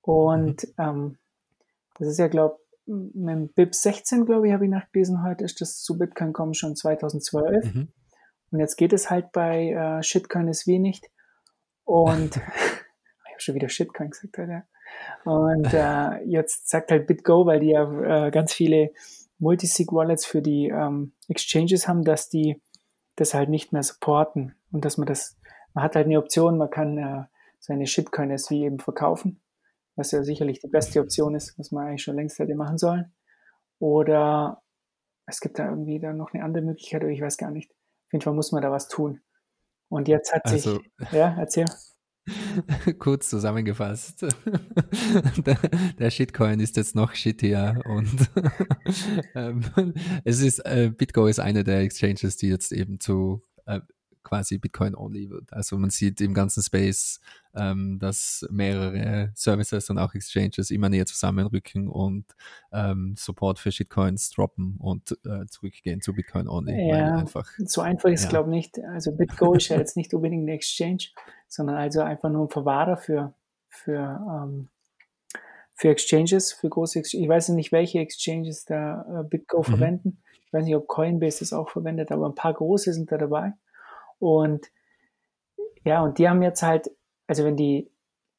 Und 0.02 0.64
mhm. 0.64 0.74
ähm, 0.78 1.18
das 2.00 2.10
ist 2.10 2.20
ja, 2.20 2.28
glaube 2.28 2.60
mit 2.88 3.30
dem 3.30 3.50
BIP 3.50 3.76
16, 3.76 4.26
glaube 4.26 4.48
ich, 4.48 4.54
habe 4.54 4.66
ich 4.66 4.72
nachgelesen 4.72 5.24
heute, 5.24 5.44
ist 5.44 5.62
das 5.62 5.82
zu 5.82 5.98
Bitcoin 5.98 6.34
kommen 6.34 6.54
schon 6.54 6.76
2012. 6.76 7.74
Mhm. 7.74 7.88
Und 8.52 8.60
jetzt 8.60 8.78
geht 8.78 8.94
es 8.94 9.10
halt 9.10 9.32
bei 9.32 9.72
äh, 9.72 10.04
Shitcoin 10.04 10.48
SV 10.48 10.80
nicht. 10.80 11.10
Und 11.84 12.38
ich 12.38 13.32
habe 13.32 13.40
schon 13.40 13.56
wieder 13.56 13.70
Shitcoin 13.70 14.10
gesagt 14.10 14.38
heute. 14.38 14.64
Und 15.26 15.74
äh, 15.74 16.24
jetzt 16.24 16.70
sagt 16.70 16.92
halt 16.92 17.08
BitGo, 17.08 17.46
weil 17.46 17.60
die 17.60 17.72
ja 17.72 18.28
äh, 18.28 18.32
ganz 18.32 18.54
viele 18.54 18.92
Multisig-Wallets 19.40 20.26
für 20.26 20.42
die 20.42 20.70
ähm, 20.70 21.12
Exchanges 21.28 21.88
haben, 21.88 22.04
dass 22.04 22.30
die 22.30 22.62
das 23.18 23.34
halt 23.34 23.50
nicht 23.50 23.74
mehr 23.74 23.84
supporten. 23.84 24.56
Und 24.72 24.86
dass 24.86 24.98
man 24.98 25.08
das, 25.08 25.38
man 25.74 25.84
hat 25.84 25.96
halt 25.96 26.06
eine 26.06 26.20
Option, 26.20 26.58
man 26.58 26.70
kann 26.70 26.98
äh, 26.98 27.24
seine 27.60 27.86
Shitcoin 27.86 28.32
SV 28.32 28.56
eben 28.56 28.80
verkaufen 28.80 29.42
was 29.98 30.12
ja 30.12 30.24
sicherlich 30.24 30.60
die 30.60 30.68
beste 30.68 31.02
Option 31.02 31.36
ist, 31.36 31.58
was 31.60 31.72
man 31.72 31.88
eigentlich 31.88 32.04
schon 32.04 32.16
längst 32.16 32.40
hätte 32.40 32.56
machen 32.56 32.78
sollen. 32.78 33.14
Oder 33.80 34.62
es 35.26 35.42
gibt 35.42 35.60
da 35.60 35.70
irgendwie 35.70 36.00
dann 36.00 36.18
noch 36.18 36.34
eine 36.34 36.44
andere 36.44 36.64
Möglichkeit, 36.64 37.04
oder 37.04 37.12
ich 37.12 37.22
weiß 37.22 37.38
gar 37.38 37.52
nicht. 37.52 37.72
Auf 37.72 38.14
jeden 38.14 38.24
Fall 38.24 38.34
muss 38.34 38.52
man 38.52 38.62
da 38.62 38.72
was 38.72 38.88
tun. 38.88 39.20
Und 39.90 40.08
jetzt 40.08 40.34
hat 40.34 40.48
sich, 40.48 40.66
also, 40.66 40.80
ja, 41.12 41.36
erzähl. 41.38 41.66
Kurz 43.00 43.30
zusammengefasst. 43.30 44.22
der, 45.46 45.58
der, 45.98 46.12
Shitcoin 46.12 46.60
ist 46.60 46.78
jetzt 46.78 46.96
noch 46.96 47.14
shittier 47.14 47.82
und 47.86 48.30
ähm, 49.36 49.94
es 50.26 50.42
ist, 50.42 50.60
äh, 50.60 50.92
Bitgo 50.96 51.28
ist 51.28 51.40
eine 51.40 51.64
der 51.64 51.80
Exchanges, 51.80 52.38
die 52.38 52.50
jetzt 52.50 52.74
eben 52.74 53.00
zu 53.00 53.44
äh, 53.66 53.80
quasi 54.28 54.58
Bitcoin-only 54.58 55.30
wird. 55.30 55.54
Also 55.54 55.78
man 55.78 55.90
sieht 55.90 56.20
im 56.20 56.34
ganzen 56.34 56.62
Space, 56.62 57.22
ähm, 57.56 57.98
dass 58.00 58.46
mehrere 58.52 59.32
Services 59.36 59.90
und 59.90 59.98
auch 59.98 60.14
Exchanges 60.14 60.70
immer 60.70 60.90
näher 60.90 61.06
zusammenrücken 61.06 61.88
und 61.88 62.26
ähm, 62.74 63.16
Support 63.18 63.58
für 63.60 63.72
Shitcoins 63.72 64.30
droppen 64.32 64.76
und 64.80 65.18
äh, 65.26 65.46
zurückgehen 65.48 66.02
zu 66.02 66.14
Bitcoin-only. 66.14 66.90
Ja, 66.90 67.16
einfach, 67.16 67.50
so 67.58 67.82
einfach 67.82 68.10
ist 68.10 68.26
ja. 68.26 68.30
glaube 68.30 68.50
ich 68.50 68.56
nicht. 68.56 68.80
Also 68.84 69.14
BitGo 69.14 69.54
ist 69.54 69.70
ja 69.70 69.78
jetzt 69.78 69.96
nicht 69.96 70.14
unbedingt 70.14 70.44
eine 70.44 70.54
Exchange, 70.54 71.06
sondern 71.48 71.78
also 71.78 72.02
einfach 72.02 72.30
nur 72.30 72.48
ein 72.48 72.50
Verwahrer 72.50 72.98
für, 72.98 73.34
für 73.70 74.20
ähm, 74.30 74.68
für 75.74 75.90
Exchanges, 75.90 76.54
für 76.54 76.70
große 76.70 77.00
Exchanges. 77.00 77.24
Ich 77.24 77.30
weiß 77.30 77.50
nicht, 77.50 77.72
welche 77.72 78.00
Exchanges 78.00 78.66
da 78.66 79.22
äh, 79.22 79.24
BitGo 79.24 79.60
mhm. 79.60 79.64
verwenden. 79.64 80.18
Ich 80.46 80.52
weiß 80.52 80.66
nicht, 80.66 80.76
ob 80.76 80.88
Coinbase 80.88 81.40
das 81.40 81.54
auch 81.54 81.70
verwendet, 81.70 82.12
aber 82.12 82.26
ein 82.26 82.36
paar 82.36 82.54
große 82.54 82.92
sind 82.94 83.12
da 83.12 83.18
dabei. 83.18 83.54
Und 84.20 84.68
ja, 85.84 86.02
und 86.04 86.18
die 86.18 86.28
haben 86.28 86.42
jetzt 86.42 86.64
halt, 86.64 86.90
also 87.28 87.44
wenn 87.44 87.56
die, 87.56 87.92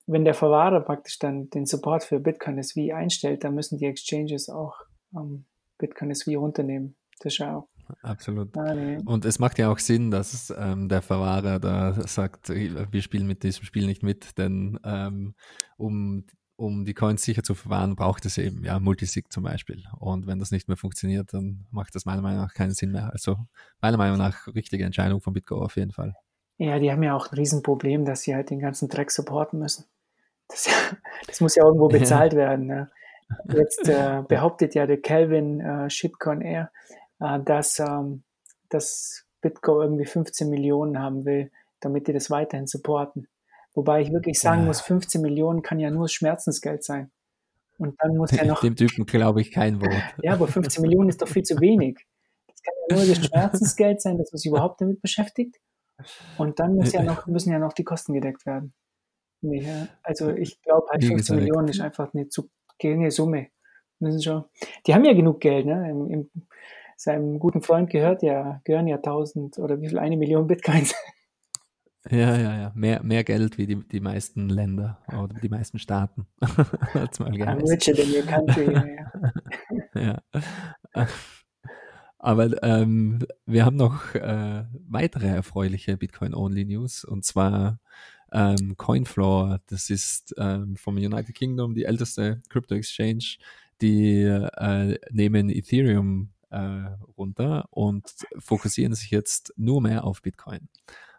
wenn 0.06 0.24
der 0.24 0.34
Verwahrer 0.34 0.80
praktisch 0.80 1.18
dann 1.18 1.50
den 1.50 1.66
Support 1.66 2.04
für 2.04 2.20
Bitcoin 2.20 2.58
SV 2.58 2.94
einstellt, 2.94 3.44
dann 3.44 3.54
müssen 3.54 3.78
die 3.78 3.86
Exchanges 3.86 4.48
auch 4.48 4.74
ähm, 5.14 5.44
Bitcoin 5.78 6.10
SV 6.10 6.38
runternehmen. 6.38 6.96
Das 7.18 7.32
ist 7.32 7.38
ja 7.38 7.56
auch. 7.56 7.68
Absolut. 8.02 8.56
Ah, 8.56 8.74
nee. 8.74 8.98
Und 9.04 9.24
es 9.24 9.38
macht 9.38 9.58
ja 9.58 9.70
auch 9.70 9.78
Sinn, 9.78 10.10
dass 10.10 10.54
ähm, 10.56 10.88
der 10.88 11.02
Verwahrer 11.02 11.58
da 11.58 11.94
sagt, 12.06 12.50
wir 12.50 13.02
spielen 13.02 13.26
mit 13.26 13.42
diesem 13.42 13.64
Spiel 13.64 13.86
nicht 13.86 14.02
mit, 14.02 14.36
denn 14.36 14.78
ähm, 14.84 15.34
um 15.76 16.26
um 16.58 16.84
die 16.84 16.92
Coins 16.92 17.22
sicher 17.22 17.44
zu 17.44 17.54
verwahren, 17.54 17.94
braucht 17.94 18.26
es 18.26 18.36
eben 18.36 18.64
ja 18.64 18.80
Multisig 18.80 19.32
zum 19.32 19.44
Beispiel. 19.44 19.84
Und 20.00 20.26
wenn 20.26 20.40
das 20.40 20.50
nicht 20.50 20.66
mehr 20.66 20.76
funktioniert, 20.76 21.32
dann 21.32 21.66
macht 21.70 21.94
das 21.94 22.04
meiner 22.04 22.20
Meinung 22.20 22.42
nach 22.42 22.52
keinen 22.52 22.72
Sinn 22.72 22.90
mehr. 22.90 23.10
Also 23.12 23.36
meiner 23.80 23.96
Meinung 23.96 24.18
nach 24.18 24.48
richtige 24.48 24.84
Entscheidung 24.84 25.20
von 25.20 25.32
Bitgo 25.32 25.62
auf 25.62 25.76
jeden 25.76 25.92
Fall. 25.92 26.16
Ja, 26.56 26.80
die 26.80 26.90
haben 26.90 27.04
ja 27.04 27.14
auch 27.14 27.30
ein 27.30 27.36
Riesenproblem, 27.36 28.04
dass 28.04 28.22
sie 28.22 28.34
halt 28.34 28.50
den 28.50 28.58
ganzen 28.58 28.88
Dreck 28.88 29.12
supporten 29.12 29.60
müssen. 29.60 29.84
Das, 30.48 30.68
das 31.28 31.40
muss 31.40 31.54
ja 31.54 31.64
irgendwo 31.64 31.86
bezahlt 31.86 32.32
ja. 32.32 32.38
werden. 32.38 32.66
Ne? 32.66 32.90
Jetzt 33.54 33.88
äh, 33.88 34.24
behauptet 34.26 34.74
ja 34.74 34.86
der 34.86 35.00
Calvin 35.00 35.60
äh, 35.60 35.88
Shitcoin 35.88 36.40
Air, 36.40 36.72
äh, 37.20 37.38
dass, 37.38 37.78
ähm, 37.78 38.24
dass 38.68 39.26
Bitgo 39.40 39.80
irgendwie 39.80 40.06
15 40.06 40.50
Millionen 40.50 40.98
haben 40.98 41.24
will, 41.24 41.52
damit 41.78 42.08
die 42.08 42.12
das 42.12 42.30
weiterhin 42.30 42.66
supporten. 42.66 43.28
Wobei 43.78 44.00
ich 44.00 44.12
wirklich 44.12 44.40
sagen 44.40 44.62
ja. 44.62 44.66
muss, 44.66 44.80
15 44.80 45.22
Millionen 45.22 45.62
kann 45.62 45.78
ja 45.78 45.88
nur 45.88 46.08
Schmerzensgeld 46.08 46.82
sein. 46.82 47.12
Und 47.78 47.94
dann 48.02 48.16
muss 48.16 48.32
ja 48.32 48.44
noch. 48.44 48.60
Dem 48.60 48.74
Typen 48.74 49.06
glaube 49.06 49.40
ich 49.40 49.52
kein 49.52 49.80
Wort. 49.80 50.02
ja, 50.20 50.32
aber 50.32 50.48
15 50.48 50.82
Millionen 50.82 51.10
ist 51.10 51.22
doch 51.22 51.28
viel 51.28 51.44
zu 51.44 51.60
wenig. 51.60 52.04
Das 52.48 52.60
kann 52.60 52.74
ja 52.90 52.96
nur 52.96 53.06
das 53.06 53.24
Schmerzensgeld 53.26 54.02
sein, 54.02 54.18
dass 54.18 54.32
man 54.32 54.38
sich 54.38 54.50
überhaupt 54.50 54.80
damit 54.80 55.00
beschäftigt. 55.00 55.60
Und 56.38 56.58
dann 56.58 56.80
ja 56.80 57.04
noch, 57.04 57.28
müssen 57.28 57.52
ja 57.52 57.60
noch 57.60 57.72
die 57.72 57.84
Kosten 57.84 58.14
gedeckt 58.14 58.46
werden. 58.46 58.74
Also 60.02 60.30
ich 60.30 60.60
glaube 60.62 60.88
halt 60.90 61.04
15 61.04 61.36
Millionen 61.36 61.68
ist 61.68 61.80
einfach 61.80 62.12
eine 62.12 62.28
zu 62.28 62.50
geringe 62.80 63.12
Summe. 63.12 63.46
Müssen 64.00 64.20
schon, 64.20 64.44
die 64.88 64.94
haben 64.94 65.04
ja 65.04 65.12
genug 65.12 65.40
Geld, 65.40 65.66
ne? 65.66 65.88
Im, 65.88 66.10
im, 66.10 66.30
seinem 66.96 67.38
guten 67.38 67.62
Freund 67.62 67.90
gehört 67.90 68.24
ja, 68.24 68.60
gehören 68.64 68.88
ja 68.88 68.96
1000 68.96 69.60
oder 69.60 69.80
wie 69.80 69.88
viel, 69.88 70.00
eine 70.00 70.16
Million 70.16 70.48
Bitcoins. 70.48 70.96
Ja, 72.10 72.36
ja, 72.38 72.58
ja. 72.58 72.72
Mehr, 72.74 73.02
mehr 73.02 73.24
Geld 73.24 73.58
wie 73.58 73.66
die, 73.66 73.76
die 73.76 74.00
meisten 74.00 74.48
Länder 74.48 74.98
oder 75.08 75.38
die 75.40 75.48
meisten 75.48 75.78
Staaten. 75.78 76.26
Hat's 76.40 77.18
mal 77.18 77.30
I'm 77.30 77.68
richer 77.68 77.94
than 77.94 78.10
your 78.10 78.22
country. 78.22 78.98
ja. 79.94 80.22
Aber 82.18 82.62
ähm, 82.62 83.26
wir 83.46 83.64
haben 83.64 83.76
noch 83.76 84.14
äh, 84.14 84.64
weitere 84.88 85.28
erfreuliche 85.28 85.96
Bitcoin-Only-News 85.96 87.04
und 87.04 87.24
zwar 87.24 87.78
ähm, 88.32 88.76
Coinfloor. 88.76 89.60
Das 89.66 89.90
ist 89.90 90.34
ähm, 90.38 90.76
vom 90.76 90.96
United 90.96 91.34
Kingdom 91.34 91.74
die 91.74 91.84
älteste 91.84 92.42
Crypto-Exchange. 92.48 93.36
Die 93.80 94.22
äh, 94.22 94.98
nehmen 95.10 95.50
Ethereum 95.50 96.30
äh, 96.50 96.90
runter 97.16 97.66
und 97.70 98.10
fokussieren 98.38 98.94
sich 98.94 99.10
jetzt 99.10 99.52
nur 99.56 99.80
mehr 99.80 100.04
auf 100.04 100.22
Bitcoin. 100.22 100.68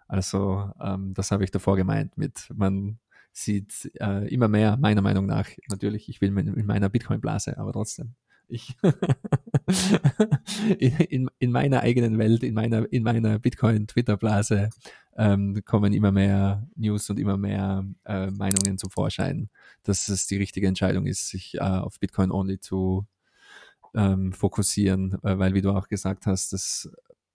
Also 0.10 0.72
ähm, 0.82 1.14
das 1.14 1.32
habe 1.32 1.44
ich 1.44 1.52
davor 1.52 1.78
gemeint 1.78 2.18
mit, 2.18 2.50
man 2.54 3.00
sieht 3.32 3.92
äh, 4.02 4.28
immer 4.34 4.48
mehr, 4.48 4.76
meiner 4.76 5.02
Meinung 5.02 5.28
nach, 5.28 5.48
natürlich, 5.70 6.10
ich 6.10 6.20
will 6.20 6.36
in 6.38 6.66
meiner 6.66 6.90
Bitcoin-Blase, 6.90 7.58
aber 7.60 7.72
trotzdem, 7.72 8.16
ich 8.48 8.76
in, 10.80 10.98
in, 10.98 11.30
in, 11.38 11.52
meiner 11.52 11.82
eigenen 11.82 12.18
Welt, 12.18 12.42
in 12.42 12.56
meiner, 12.56 12.92
in 12.92 13.04
meiner 13.04 13.38
Bitcoin-Twitter-Blase 13.38 14.72
ähm, 15.16 15.62
kommen 15.64 15.94
immer 15.94 16.12
mehr 16.12 16.68
News 16.76 17.08
und 17.12 17.20
immer 17.20 17.38
mehr 17.38 17.86
äh, 18.06 18.32
Meinungen 18.32 18.80
zum 18.80 18.90
Vorschein, 18.90 19.50
dass 19.84 20.10
es 20.10 20.26
die 20.26 20.38
richtige 20.38 20.68
Entscheidung 20.68 21.06
ist, 21.06 21.30
sich 21.30 21.54
äh, 21.56 21.60
auf 21.60 22.00
Bitcoin-only 22.00 22.60
zu 22.60 23.06
ähm, 23.94 24.34
fokussieren, 24.34 25.20
äh, 25.24 25.38
weil 25.38 25.54
wie 25.54 25.62
du 25.62 25.72
auch 25.72 25.88
gesagt 25.88 26.26
hast, 26.26 26.52
das 26.52 26.90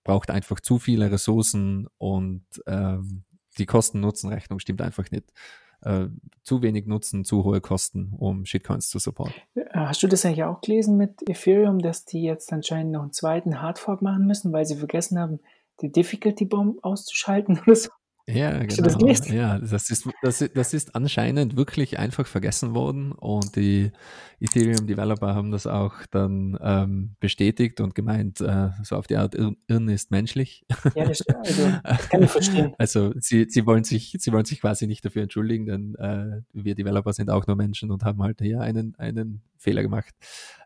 braucht 0.05 0.31
einfach 0.31 0.61
zu 0.61 0.79
viele 0.79 1.11
Ressourcen 1.11 1.89
und 1.99 2.45
ähm, 2.67 3.25
die 3.59 3.67
Kosten-Nutzen-Rechnung 3.67 4.59
stimmt 4.59 4.83
einfach 4.83 5.11
nicht. 5.11 5.33
Äh, 5.81 6.09
zu 6.43 6.63
wenig 6.63 6.87
Nutzen, 6.87 7.25
zu 7.25 7.45
hohe 7.45 7.61
Kosten, 7.61 8.15
um 8.17 8.47
Shitcoins 8.47 8.89
zu 8.89 8.99
supporten. 8.99 9.35
Äh, 9.55 9.65
hast 9.75 10.03
du 10.03 10.07
das 10.07 10.25
eigentlich 10.25 10.45
auch 10.45 10.61
gelesen 10.61 10.97
mit 10.97 11.29
Ethereum, 11.29 11.79
dass 11.79 12.05
die 12.05 12.23
jetzt 12.23 12.53
anscheinend 12.53 12.93
noch 12.93 13.03
einen 13.03 13.13
zweiten 13.13 13.61
Hardfork 13.61 14.01
machen 14.01 14.27
müssen, 14.27 14.53
weil 14.53 14.65
sie 14.65 14.77
vergessen 14.77 15.19
haben, 15.19 15.41
die 15.83 15.93
Difficulty 15.93 16.47
Bomb 16.47 16.83
auszuschalten 16.83 17.59
oder 17.67 17.77
so? 17.77 17.91
Ja, 18.27 18.59
Hast 18.59 18.77
genau. 18.79 19.07
Das 19.07 19.29
ja, 19.29 19.59
das 19.59 19.91
ist, 19.91 20.09
das, 20.23 20.39
das 20.55 20.73
ist 20.73 20.95
anscheinend 20.95 21.57
wirklich 21.57 21.99
einfach 21.99 22.27
vergessen 22.27 22.75
worden 22.75 23.13
und 23.13 23.55
die 23.55 23.93
Ethereum 24.41 24.87
Developer 24.87 25.35
haben 25.35 25.51
das 25.51 25.67
auch 25.67 25.95
dann 26.11 26.59
ähm, 26.63 27.17
bestätigt 27.21 27.83
und 27.83 27.95
gemeint, 27.95 28.41
äh, 28.41 28.71
so 28.83 28.97
auf 28.97 29.07
die 29.07 29.19
Art, 29.19 29.35
Irren 29.35 29.89
ist 29.91 30.11
menschlich. 30.11 30.65
Ja, 30.95 31.05
das, 31.05 31.21
also, 31.29 31.73
das 31.83 32.09
kann 32.09 32.23
ich 32.23 32.31
verstehen. 32.31 32.75
Also 32.79 33.13
sie, 33.19 33.47
sie, 33.51 33.67
wollen 33.67 33.85
sich, 33.85 34.17
sie 34.19 34.33
wollen 34.33 34.47
sich 34.47 34.61
quasi 34.61 34.87
nicht 34.87 35.05
dafür 35.05 35.23
entschuldigen, 35.23 35.67
denn 35.67 35.95
äh, 35.97 36.41
wir 36.55 36.75
Developer 36.75 37.13
sind 37.13 37.29
auch 37.31 37.47
nur 37.47 37.57
Menschen 37.57 37.91
und 37.91 38.05
haben 38.05 38.23
halt 38.23 38.41
hier 38.41 38.61
einen, 38.63 38.95
einen 38.97 39.43
Fehler 39.59 39.83
gemacht. 39.83 40.15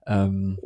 Ähm, 0.06 0.58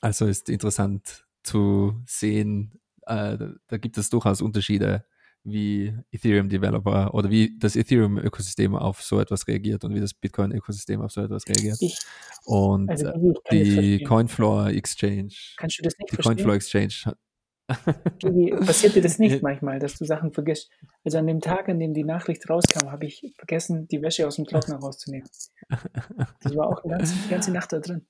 also 0.00 0.26
ist 0.26 0.48
interessant 0.48 1.26
zu 1.42 2.00
sehen, 2.06 2.80
äh, 3.06 3.36
da 3.66 3.76
gibt 3.76 3.98
es 3.98 4.08
durchaus 4.08 4.40
Unterschiede 4.40 5.04
wie 5.44 5.92
Ethereum-Developer 6.12 7.14
oder 7.14 7.30
wie 7.30 7.56
das 7.58 7.76
Ethereum-Ökosystem 7.76 8.76
auf 8.76 9.02
so 9.02 9.18
etwas 9.18 9.46
reagiert 9.48 9.84
und 9.84 9.94
wie 9.94 10.00
das 10.00 10.14
Bitcoin-Ökosystem 10.14 11.00
auf 11.00 11.12
so 11.12 11.20
etwas 11.22 11.46
reagiert. 11.48 11.78
Ich, 11.80 11.98
und 12.44 12.88
also, 12.88 13.08
äh, 13.08 13.32
die 13.50 14.04
Coinfloor 14.04 14.68
Exchange. 14.68 15.32
Kannst 15.56 15.78
du 15.78 15.82
das 15.82 15.94
nicht 15.98 16.10
Die 16.10 16.14
verstehen? 16.14 16.36
Coinfloor 16.36 16.54
Exchange. 16.54 17.14
Passiert 18.66 18.94
dir 18.96 19.02
das 19.02 19.18
nicht 19.18 19.42
manchmal, 19.42 19.78
dass 19.78 19.96
du 19.96 20.04
Sachen 20.04 20.32
vergisst? 20.32 20.70
Also 21.04 21.18
an 21.18 21.26
dem 21.26 21.40
Tag, 21.40 21.68
an 21.68 21.78
dem 21.78 21.94
die 21.94 22.04
Nachricht 22.04 22.48
rauskam, 22.48 22.90
habe 22.90 23.06
ich 23.06 23.32
vergessen, 23.36 23.88
die 23.88 24.02
Wäsche 24.02 24.26
aus 24.26 24.36
dem 24.36 24.44
Trockner 24.44 24.76
rauszunehmen. 24.76 25.28
Das 26.40 26.54
war 26.54 26.68
auch 26.68 26.82
die 26.82 26.88
ganze, 26.88 27.14
die 27.14 27.30
ganze 27.30 27.52
Nacht 27.52 27.72
da 27.72 27.80
drin. 27.80 28.06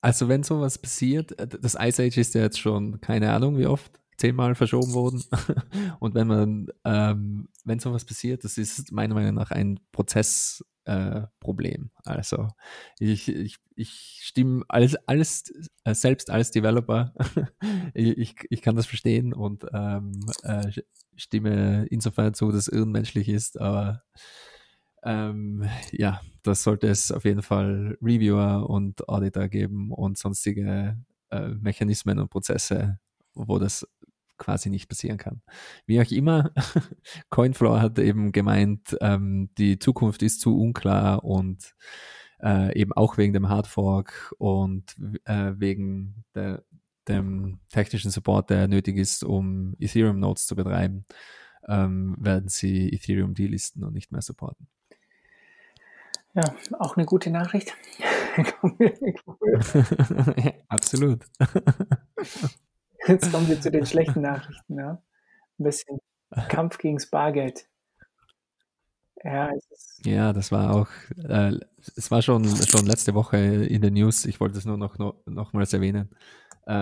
Also 0.00 0.28
wenn 0.28 0.42
sowas 0.42 0.78
passiert, 0.78 1.38
äh, 1.38 1.46
das 1.46 1.76
Ice 1.78 2.02
Age 2.02 2.18
ist 2.18 2.34
ja 2.34 2.42
jetzt 2.42 2.60
schon 2.60 3.00
keine 3.00 3.32
Ahnung 3.32 3.58
wie 3.58 3.66
oft, 3.66 4.00
zehnmal 4.20 4.54
verschoben 4.54 4.92
worden. 4.92 5.24
Und 6.00 6.14
wenn 6.14 6.26
man, 6.26 6.68
ähm, 6.84 7.48
wenn 7.64 7.78
sowas 7.78 8.04
passiert, 8.04 8.44
das 8.44 8.58
ist 8.58 8.92
meiner 8.92 9.14
Meinung 9.14 9.34
nach 9.34 9.50
ein 9.50 9.80
Prozessproblem. 9.92 11.90
Äh, 12.04 12.10
also 12.10 12.48
ich, 12.98 13.28
ich, 13.28 13.56
ich 13.74 14.20
stimme 14.22 14.64
alles, 14.68 14.96
alles 15.06 15.50
äh, 15.84 15.94
selbst 15.94 16.30
als 16.30 16.50
Developer, 16.50 17.14
ich, 17.94 18.36
ich 18.48 18.62
kann 18.62 18.76
das 18.76 18.86
verstehen 18.86 19.32
und 19.32 19.64
ähm, 19.72 20.12
äh, 20.42 20.70
stimme 21.16 21.86
insofern 21.90 22.34
zu, 22.34 22.52
dass 22.52 22.68
es 22.68 22.80
unmenschlich 22.80 23.28
ist, 23.28 23.58
aber 23.58 24.02
ähm, 25.02 25.66
ja, 25.92 26.20
das 26.42 26.62
sollte 26.62 26.88
es 26.88 27.10
auf 27.10 27.24
jeden 27.24 27.42
Fall 27.42 27.96
Reviewer 28.02 28.68
und 28.68 29.08
Auditor 29.08 29.48
geben 29.48 29.92
und 29.92 30.18
sonstige 30.18 30.98
äh, 31.30 31.48
Mechanismen 31.48 32.18
und 32.18 32.28
Prozesse, 32.28 32.98
wo 33.34 33.58
das 33.58 33.86
quasi 34.40 34.70
nicht 34.70 34.88
passieren 34.88 35.18
kann. 35.18 35.42
Wie 35.86 36.00
auch 36.00 36.10
immer, 36.10 36.50
Coinfloor 37.30 37.80
hat 37.80 38.00
eben 38.00 38.32
gemeint, 38.32 38.96
ähm, 39.00 39.50
die 39.56 39.78
Zukunft 39.78 40.22
ist 40.22 40.40
zu 40.40 40.58
unklar 40.58 41.22
und 41.22 41.76
äh, 42.42 42.76
eben 42.76 42.92
auch 42.92 43.18
wegen 43.18 43.32
dem 43.32 43.48
Hardfork 43.48 44.34
und 44.38 44.96
äh, 45.24 45.52
wegen 45.56 46.24
der, 46.34 46.64
dem 47.06 47.60
technischen 47.68 48.10
Support, 48.10 48.50
der 48.50 48.66
nötig 48.66 48.96
ist, 48.96 49.22
um 49.22 49.76
Ethereum-Nodes 49.78 50.46
zu 50.46 50.56
betreiben, 50.56 51.04
ähm, 51.68 52.16
werden 52.18 52.48
sie 52.48 52.92
Ethereum 52.92 53.34
delisten 53.34 53.84
und 53.84 53.92
nicht 53.92 54.10
mehr 54.10 54.22
supporten. 54.22 54.66
Ja, 56.34 56.44
auch 56.78 56.96
eine 56.96 57.06
gute 57.06 57.30
Nachricht. 57.30 57.74
Absolut. 60.68 61.24
Jetzt 63.06 63.32
kommen 63.32 63.48
wir 63.48 63.60
zu 63.60 63.70
den 63.70 63.86
schlechten 63.86 64.20
Nachrichten. 64.20 64.78
Ja? 64.78 65.02
Ein 65.58 65.64
bisschen 65.64 65.98
Kampf 66.48 66.78
gegen 66.78 66.98
Bargeld. 67.10 67.66
Ja, 69.22 69.50
ja, 70.04 70.32
das 70.32 70.50
war 70.50 70.74
auch, 70.74 70.88
äh, 71.28 71.52
es 71.94 72.10
war 72.10 72.22
schon, 72.22 72.46
schon 72.46 72.86
letzte 72.86 73.14
Woche 73.14 73.36
in 73.36 73.82
den 73.82 73.94
News. 73.94 74.24
Ich 74.24 74.40
wollte 74.40 74.56
es 74.56 74.64
nur 74.64 74.78
noch, 74.78 74.96
noch 74.98 75.16
nochmals 75.26 75.74
erwähnen, 75.74 76.08
äh, 76.66 76.72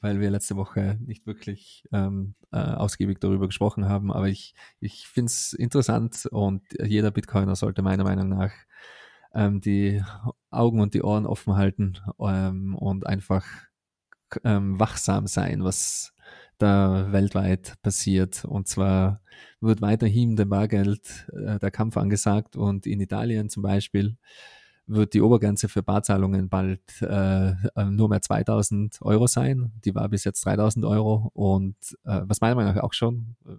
weil 0.00 0.18
wir 0.20 0.30
letzte 0.30 0.56
Woche 0.56 0.98
nicht 1.04 1.26
wirklich 1.26 1.86
ähm, 1.92 2.34
äh, 2.50 2.56
ausgiebig 2.56 3.20
darüber 3.20 3.46
gesprochen 3.46 3.90
haben. 3.90 4.10
Aber 4.10 4.28
ich, 4.28 4.54
ich 4.80 5.06
finde 5.06 5.30
es 5.30 5.52
interessant 5.52 6.26
und 6.30 6.62
jeder 6.82 7.10
Bitcoiner 7.10 7.56
sollte 7.56 7.82
meiner 7.82 8.04
Meinung 8.04 8.30
nach 8.30 8.52
ähm, 9.34 9.60
die 9.60 10.02
Augen 10.50 10.80
und 10.80 10.94
die 10.94 11.02
Ohren 11.02 11.26
offen 11.26 11.56
halten 11.56 11.98
ähm, 12.20 12.74
und 12.74 13.06
einfach 13.06 13.44
ähm, 14.44 14.78
wachsam 14.78 15.26
sein, 15.26 15.64
was 15.64 16.12
da 16.58 17.10
weltweit 17.10 17.74
passiert. 17.82 18.44
Und 18.44 18.68
zwar 18.68 19.20
wird 19.60 19.82
weiterhin 19.82 20.36
dem 20.36 20.48
Bargeld 20.48 21.26
äh, 21.32 21.58
der 21.58 21.70
Kampf 21.70 21.96
angesagt 21.96 22.56
und 22.56 22.86
in 22.86 23.00
Italien 23.00 23.48
zum 23.48 23.62
Beispiel 23.62 24.16
wird 24.86 25.14
die 25.14 25.20
Obergrenze 25.20 25.68
für 25.68 25.82
Barzahlungen 25.82 26.48
bald 26.48 26.80
äh, 27.02 27.50
äh 27.50 27.84
nur 27.90 28.08
mehr 28.08 28.20
2000 28.20 29.00
Euro 29.02 29.26
sein. 29.26 29.72
Die 29.84 29.94
war 29.94 30.08
bis 30.08 30.24
jetzt 30.24 30.44
3000 30.44 30.84
Euro 30.84 31.30
und 31.34 31.76
äh, 32.04 32.20
was 32.24 32.40
meiner 32.40 32.56
Meinung 32.56 32.74
nach 32.74 32.82
auch 32.82 32.92
schon 32.92 33.36
äh, 33.46 33.54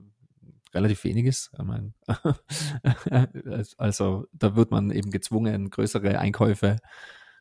relativ 0.75 1.03
wenig 1.03 1.25
ist. 1.25 1.51
Ich 1.57 1.63
mein, 1.63 1.93
also 3.77 4.27
da 4.33 4.55
wird 4.55 4.71
man 4.71 4.91
eben 4.91 5.11
gezwungen, 5.11 5.69
größere 5.69 6.19
Einkäufe 6.19 6.67
äh, 6.67 6.77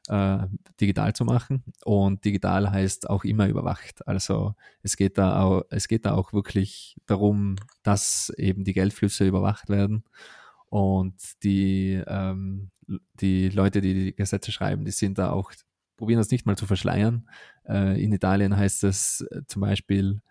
digital 0.08 1.12
zu 1.14 1.24
machen. 1.24 1.62
Und 1.84 2.24
digital 2.24 2.70
heißt 2.70 3.08
auch 3.08 3.24
immer 3.24 3.48
überwacht. 3.48 4.06
Also 4.06 4.54
es 4.82 4.96
geht 4.96 5.16
da 5.16 5.40
auch, 5.40 5.62
es 5.70 5.86
geht 5.86 6.06
da 6.06 6.14
auch 6.14 6.32
wirklich 6.32 6.96
darum, 7.06 7.56
dass 7.82 8.30
eben 8.36 8.64
die 8.64 8.72
Geldflüsse 8.72 9.26
überwacht 9.26 9.68
werden. 9.68 10.04
Und 10.72 11.42
die, 11.42 12.02
ähm, 12.06 12.70
die 13.20 13.50
Leute, 13.50 13.80
die 13.80 13.92
die 13.92 14.16
Gesetze 14.16 14.52
schreiben, 14.52 14.84
die 14.84 14.90
sind 14.90 15.18
da 15.18 15.30
auch, 15.30 15.52
probieren 15.96 16.18
das 16.18 16.30
nicht 16.30 16.46
mal 16.46 16.56
zu 16.56 16.66
verschleiern. 16.66 17.28
Äh, 17.68 18.02
in 18.02 18.12
Italien 18.12 18.56
heißt 18.56 18.82
das 18.82 19.20
äh, 19.30 19.42
zum 19.46 19.60
Beispiel, 19.60 20.22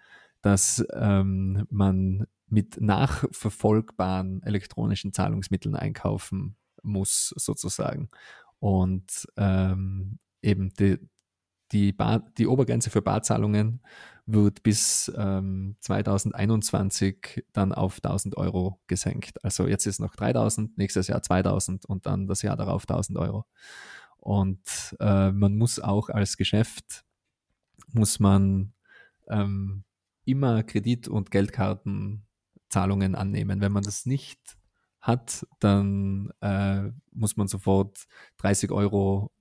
dass 0.41 0.83
ähm, 0.93 1.67
man 1.69 2.25
mit 2.47 2.81
nachverfolgbaren 2.81 4.41
elektronischen 4.43 5.13
Zahlungsmitteln 5.13 5.75
einkaufen 5.75 6.55
muss, 6.81 7.33
sozusagen. 7.37 8.09
Und 8.61 9.27
ähm, 9.37 10.19
eben 10.43 10.71
die, 10.75 10.99
die, 11.71 11.91
Bar, 11.91 12.31
die 12.37 12.45
Obergrenze 12.45 12.91
für 12.91 13.01
Barzahlungen 13.01 13.81
wird 14.27 14.61
bis 14.61 15.11
ähm, 15.17 15.77
2021 15.79 17.43
dann 17.53 17.73
auf 17.73 17.97
1000 18.03 18.37
Euro 18.37 18.79
gesenkt. 18.85 19.43
Also 19.43 19.67
jetzt 19.67 19.87
ist 19.87 19.99
noch 19.99 20.15
3000, 20.15 20.77
nächstes 20.77 21.07
Jahr 21.07 21.23
2000 21.23 21.85
und 21.85 22.05
dann 22.05 22.27
das 22.27 22.43
Jahr 22.43 22.55
darauf 22.55 22.83
1000 22.83 23.17
Euro. 23.17 23.45
Und 24.17 24.95
äh, 24.99 25.31
man 25.31 25.57
muss 25.57 25.79
auch 25.79 26.09
als 26.09 26.37
Geschäft, 26.37 27.03
muss 27.93 28.19
man 28.19 28.73
ähm, 29.27 29.85
immer 30.23 30.61
Kredit- 30.61 31.07
und 31.07 31.31
Geldkartenzahlungen 31.31 33.15
annehmen. 33.15 33.59
Wenn 33.59 33.71
man 33.71 33.83
das 33.83 34.05
nicht 34.05 34.39
hat, 35.01 35.45
dann 35.59 36.31
äh, 36.41 36.89
muss 37.11 37.37
man 37.37 37.47
sofort 37.47 38.05
30 38.37 38.71
Euro 38.71 39.31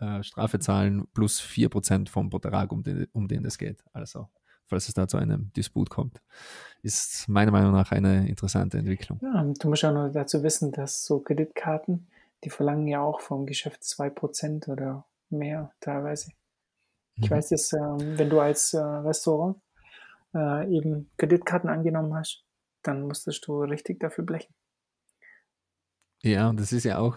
äh, 0.00 0.22
Strafe 0.22 0.58
zahlen 0.58 1.06
plus 1.12 1.40
4% 1.40 2.08
vom 2.08 2.30
Betrag, 2.30 2.72
um 2.72 2.82
den, 2.82 3.06
um 3.12 3.28
den 3.28 3.44
es 3.44 3.58
geht. 3.58 3.84
Also, 3.92 4.28
falls 4.66 4.88
es 4.88 4.94
da 4.94 5.06
zu 5.06 5.18
einem 5.18 5.52
Disput 5.52 5.90
kommt. 5.90 6.22
Ist 6.82 7.28
meiner 7.28 7.50
Meinung 7.50 7.72
nach 7.72 7.92
eine 7.92 8.26
interessante 8.28 8.78
Entwicklung. 8.78 9.20
Ja, 9.22 9.44
du 9.44 9.68
musst 9.68 9.84
auch 9.84 9.92
noch 9.92 10.10
dazu 10.10 10.42
wissen, 10.42 10.72
dass 10.72 11.04
so 11.04 11.20
Kreditkarten, 11.20 12.08
die 12.44 12.50
verlangen 12.50 12.86
ja 12.86 13.02
auch 13.02 13.20
vom 13.20 13.44
Geschäft 13.44 13.82
2% 13.82 14.70
oder 14.70 15.04
mehr 15.28 15.72
teilweise. 15.80 16.30
Ich 17.16 17.28
mhm. 17.28 17.34
weiß 17.34 17.50
dass 17.50 17.72
ähm, 17.72 18.18
wenn 18.18 18.30
du 18.30 18.40
als 18.40 18.72
äh, 18.72 18.80
Restaurant 18.80 19.60
äh, 20.34 20.74
eben 20.74 21.10
Kreditkarten 21.18 21.68
angenommen 21.68 22.14
hast, 22.14 22.44
dann 22.82 23.02
musstest 23.02 23.46
du 23.46 23.62
richtig 23.62 24.00
dafür 24.00 24.24
blechen. 24.24 24.54
Ja, 26.22 26.48
und 26.48 26.60
es 26.60 26.72
ist 26.72 26.84
ja 26.84 26.98
auch 26.98 27.16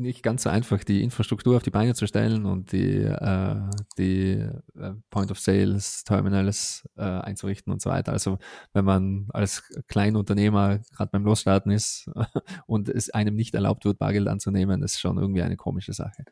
nicht 0.00 0.22
ganz 0.22 0.42
so 0.42 0.50
einfach, 0.50 0.82
die 0.82 1.02
Infrastruktur 1.02 1.56
auf 1.56 1.62
die 1.62 1.70
Beine 1.70 1.94
zu 1.94 2.06
stellen 2.06 2.46
und 2.46 2.72
die, 2.72 3.02
äh, 3.02 3.56
die 3.98 4.48
äh, 4.78 4.94
Point 5.10 5.30
of 5.30 5.38
Sales, 5.38 6.04
Terminals 6.04 6.88
äh, 6.96 7.02
einzurichten 7.02 7.72
und 7.72 7.82
so 7.82 7.90
weiter. 7.90 8.12
Also 8.12 8.38
wenn 8.72 8.84
man 8.84 9.28
als 9.32 9.62
Kleinunternehmer 9.88 10.80
gerade 10.96 11.10
beim 11.10 11.24
Losstarten 11.24 11.70
ist 11.70 12.10
und 12.66 12.88
es 12.88 13.10
einem 13.10 13.36
nicht 13.36 13.54
erlaubt 13.54 13.84
wird, 13.84 13.98
Bargeld 13.98 14.26
anzunehmen, 14.26 14.82
ist 14.82 14.98
schon 14.98 15.18
irgendwie 15.18 15.42
eine 15.42 15.56
komische 15.56 15.92
Sache. 15.92 16.24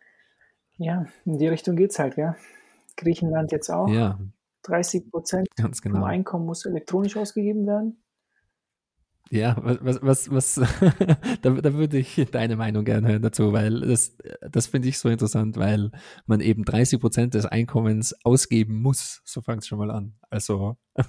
Ja, 0.78 1.07
in 1.24 1.38
die 1.38 1.48
Richtung 1.48 1.76
geht 1.76 1.90
es 1.90 1.98
halt, 1.98 2.16
ja. 2.16 2.37
Griechenland 2.96 3.52
jetzt 3.52 3.70
auch. 3.70 3.88
Ja. 3.88 4.18
30 4.62 5.11
Prozent 5.11 5.48
genau. 5.57 5.96
vom 5.96 6.04
Einkommen 6.04 6.46
muss 6.46 6.64
elektronisch 6.64 7.16
ausgegeben 7.16 7.66
werden. 7.66 8.02
Ja, 9.31 9.57
was, 9.61 10.01
was, 10.03 10.31
was, 10.31 10.55
da, 11.43 11.51
da 11.51 11.75
würde 11.75 11.99
ich 11.99 12.27
deine 12.31 12.57
Meinung 12.57 12.85
gerne 12.85 13.09
hören 13.09 13.23
dazu, 13.23 13.53
weil 13.53 13.81
das, 13.81 14.17
das 14.51 14.67
finde 14.67 14.88
ich 14.88 14.99
so 14.99 15.09
interessant, 15.09 15.57
weil 15.57 15.91
man 16.27 16.41
eben 16.41 16.64
30 16.64 16.99
Prozent 16.99 17.35
des 17.35 17.45
Einkommens 17.45 18.14
ausgeben 18.25 18.81
muss. 18.81 19.21
So 19.25 19.43
fängt 19.43 19.62
es 19.62 19.69
schon 19.69 19.79
mal 19.79 19.91
an. 19.91 20.14
Also, 20.31 20.77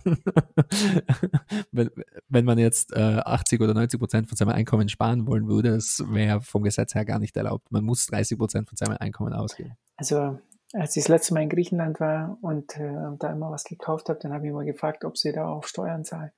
wenn, 1.72 1.90
wenn 2.28 2.46
man 2.46 2.58
jetzt 2.58 2.94
äh, 2.94 3.22
80 3.24 3.62
oder 3.62 3.74
90 3.74 4.00
Prozent 4.00 4.28
von 4.28 4.36
seinem 4.36 4.50
Einkommen 4.50 4.90
sparen 4.90 5.26
wollen 5.26 5.48
würde, 5.48 5.72
das 5.72 6.04
wäre 6.10 6.42
vom 6.42 6.64
Gesetz 6.64 6.96
her 6.96 7.06
gar 7.06 7.20
nicht 7.20 7.38
erlaubt. 7.38 7.72
Man 7.72 7.86
muss 7.86 8.06
30 8.08 8.38
Prozent 8.38 8.68
von 8.68 8.76
seinem 8.76 8.98
Einkommen 9.00 9.34
ausgeben. 9.34 9.78
Also, 9.96 10.40
als 10.74 10.96
ich 10.98 11.04
das 11.04 11.10
letzte 11.10 11.34
Mal 11.34 11.44
in 11.44 11.50
Griechenland 11.50 12.00
war 12.00 12.38
und 12.42 12.76
äh, 12.78 12.94
da 13.18 13.32
immer 13.32 13.50
was 13.50 13.64
gekauft 13.64 14.10
habe, 14.10 14.20
dann 14.22 14.34
habe 14.34 14.46
ich 14.46 14.54
mal 14.54 14.66
gefragt, 14.66 15.06
ob 15.06 15.18
sie 15.18 15.32
da 15.32 15.48
auch 15.48 15.64
Steuern 15.64 16.04
zahlen 16.04 16.32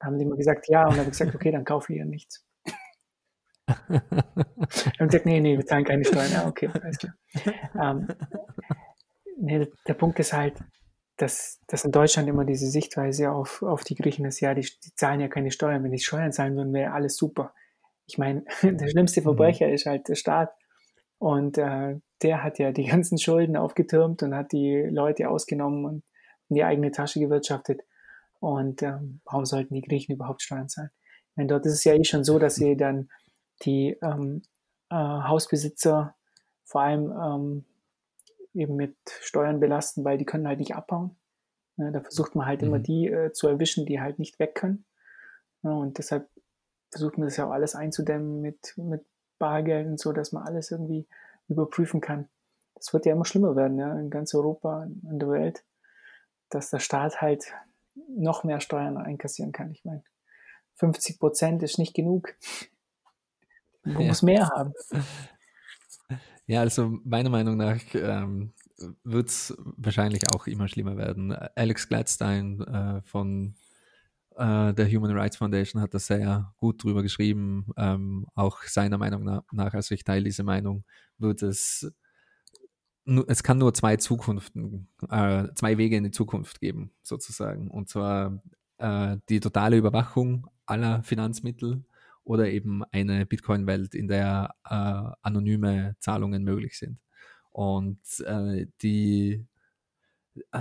haben 0.00 0.18
die 0.18 0.24
immer 0.24 0.36
gesagt, 0.36 0.68
ja, 0.68 0.84
und 0.84 0.92
dann 0.92 1.00
habe 1.00 1.10
ich 1.10 1.18
gesagt, 1.18 1.34
okay, 1.34 1.50
dann 1.50 1.64
kaufe 1.64 1.92
ich 1.92 1.98
ja 1.98 2.04
nichts. 2.04 2.44
und 3.88 5.06
gesagt, 5.06 5.26
nee, 5.26 5.40
nee, 5.40 5.56
wir 5.56 5.66
zahlen 5.66 5.84
keine 5.84 6.04
Steuern. 6.04 6.32
Ja, 6.32 6.46
okay, 6.46 6.70
alles 6.82 6.98
klar. 6.98 7.14
Ähm, 7.80 8.08
nee, 9.38 9.68
der 9.86 9.94
Punkt 9.94 10.18
ist 10.18 10.32
halt, 10.32 10.54
dass, 11.16 11.60
dass 11.66 11.84
in 11.84 11.92
Deutschland 11.92 12.28
immer 12.28 12.44
diese 12.44 12.66
Sichtweise 12.66 13.30
auf, 13.30 13.62
auf 13.62 13.84
die 13.84 13.94
Griechen 13.94 14.24
ist, 14.24 14.40
ja, 14.40 14.54
die, 14.54 14.62
die 14.62 14.94
zahlen 14.94 15.20
ja 15.20 15.28
keine 15.28 15.50
Steuern. 15.50 15.84
Wenn 15.84 15.92
die 15.92 15.98
Steuern 15.98 16.32
zahlen 16.32 16.56
würden, 16.56 16.72
wäre 16.72 16.92
alles 16.92 17.16
super. 17.16 17.52
Ich 18.06 18.18
meine, 18.18 18.44
der 18.62 18.88
schlimmste 18.88 19.22
Verbrecher 19.22 19.68
mhm. 19.68 19.74
ist 19.74 19.86
halt 19.86 20.08
der 20.08 20.14
Staat. 20.14 20.50
Und 21.18 21.58
äh, 21.58 21.96
der 22.22 22.42
hat 22.42 22.58
ja 22.58 22.72
die 22.72 22.84
ganzen 22.86 23.18
Schulden 23.18 23.56
aufgetürmt 23.56 24.22
und 24.22 24.34
hat 24.34 24.52
die 24.52 24.88
Leute 24.90 25.28
ausgenommen 25.28 25.84
und 25.84 26.04
in 26.48 26.56
die 26.56 26.64
eigene 26.64 26.90
Tasche 26.90 27.20
gewirtschaftet. 27.20 27.82
Und 28.40 28.82
ähm, 28.82 29.20
warum 29.24 29.44
sollten 29.44 29.74
die 29.74 29.82
Griechen 29.82 30.14
überhaupt 30.14 30.42
Steuern 30.42 30.68
zahlen? 30.68 30.90
Denn 31.36 31.48
dort 31.48 31.64
ist 31.66 31.74
es 31.74 31.84
ja 31.84 31.94
eh 31.94 32.04
schon 32.04 32.24
so, 32.24 32.38
dass 32.38 32.56
sie 32.56 32.76
dann 32.76 33.08
die 33.62 33.96
ähm, 34.02 34.42
äh, 34.90 34.94
Hausbesitzer 34.94 36.16
vor 36.64 36.80
allem 36.80 37.12
ähm, 37.12 37.64
eben 38.54 38.76
mit 38.76 38.96
Steuern 39.20 39.60
belasten, 39.60 40.04
weil 40.04 40.18
die 40.18 40.24
können 40.24 40.48
halt 40.48 40.58
nicht 40.58 40.74
abbauen. 40.74 41.16
Ja, 41.76 41.90
da 41.90 42.00
versucht 42.00 42.34
man 42.34 42.46
halt 42.46 42.62
mhm. 42.62 42.68
immer 42.68 42.78
die 42.78 43.06
äh, 43.08 43.32
zu 43.32 43.48
erwischen, 43.48 43.86
die 43.86 44.00
halt 44.00 44.18
nicht 44.18 44.38
weg 44.38 44.54
können. 44.54 44.84
Ja, 45.62 45.70
und 45.70 45.98
deshalb 45.98 46.28
versucht 46.90 47.18
man 47.18 47.28
das 47.28 47.36
ja 47.36 47.46
auch 47.46 47.52
alles 47.52 47.74
einzudämmen 47.74 48.40
mit, 48.40 48.74
mit 48.76 49.04
Bargeld 49.38 49.86
und 49.86 50.00
so, 50.00 50.12
dass 50.12 50.32
man 50.32 50.42
alles 50.42 50.70
irgendwie 50.70 51.06
überprüfen 51.48 52.00
kann. 52.00 52.28
Das 52.74 52.92
wird 52.92 53.06
ja 53.06 53.12
immer 53.12 53.24
schlimmer 53.24 53.56
werden, 53.56 53.78
ja, 53.78 53.98
in 53.98 54.10
ganz 54.10 54.34
Europa, 54.34 54.84
in 54.84 55.18
der 55.18 55.28
Welt, 55.28 55.64
dass 56.48 56.70
der 56.70 56.78
Staat 56.78 57.20
halt 57.20 57.52
noch 57.94 58.44
mehr 58.44 58.60
Steuern 58.60 58.96
einkassieren 58.96 59.52
kann. 59.52 59.70
Ich 59.72 59.84
meine, 59.84 60.02
50 60.76 61.18
Prozent 61.18 61.62
ist 61.62 61.78
nicht 61.78 61.94
genug. 61.94 62.34
Man 63.82 64.02
ja. 64.02 64.08
muss 64.08 64.22
mehr 64.22 64.48
haben. 64.48 64.72
Ja, 66.46 66.60
also 66.60 66.98
meiner 67.04 67.30
Meinung 67.30 67.56
nach 67.56 67.80
ähm, 67.94 68.52
wird 69.04 69.28
es 69.28 69.56
wahrscheinlich 69.76 70.22
auch 70.34 70.48
immer 70.48 70.66
schlimmer 70.66 70.96
werden. 70.96 71.32
Alex 71.32 71.88
Gladstein 71.88 72.60
äh, 72.62 73.02
von 73.02 73.54
äh, 74.36 74.74
der 74.74 74.90
Human 74.90 75.16
Rights 75.16 75.36
Foundation 75.36 75.80
hat 75.80 75.94
da 75.94 75.98
sehr 75.98 76.52
gut 76.56 76.82
drüber 76.82 77.02
geschrieben. 77.02 77.66
Ähm, 77.76 78.26
auch 78.34 78.62
seiner 78.64 78.98
Meinung 78.98 79.44
nach, 79.52 79.74
also 79.74 79.94
ich 79.94 80.02
teile 80.02 80.24
diese 80.24 80.42
Meinung, 80.42 80.84
wird 81.18 81.42
es 81.42 81.92
es 83.28 83.42
kann 83.42 83.58
nur 83.58 83.74
zwei 83.74 83.96
Zukunften, 83.96 84.88
äh, 85.08 85.48
zwei 85.54 85.78
Wege 85.78 85.96
in 85.96 86.04
die 86.04 86.10
Zukunft 86.10 86.60
geben, 86.60 86.92
sozusagen. 87.02 87.68
Und 87.70 87.88
zwar 87.88 88.42
äh, 88.78 89.16
die 89.28 89.40
totale 89.40 89.76
Überwachung 89.76 90.46
aller 90.66 91.02
Finanzmittel 91.02 91.84
oder 92.24 92.48
eben 92.48 92.84
eine 92.92 93.26
Bitcoin-Welt, 93.26 93.94
in 93.94 94.08
der 94.08 94.54
äh, 94.64 95.16
anonyme 95.22 95.96
Zahlungen 95.98 96.44
möglich 96.44 96.78
sind. 96.78 96.98
Und 97.50 97.98
äh, 98.24 98.66
die, 98.82 99.44
äh, 100.52 100.60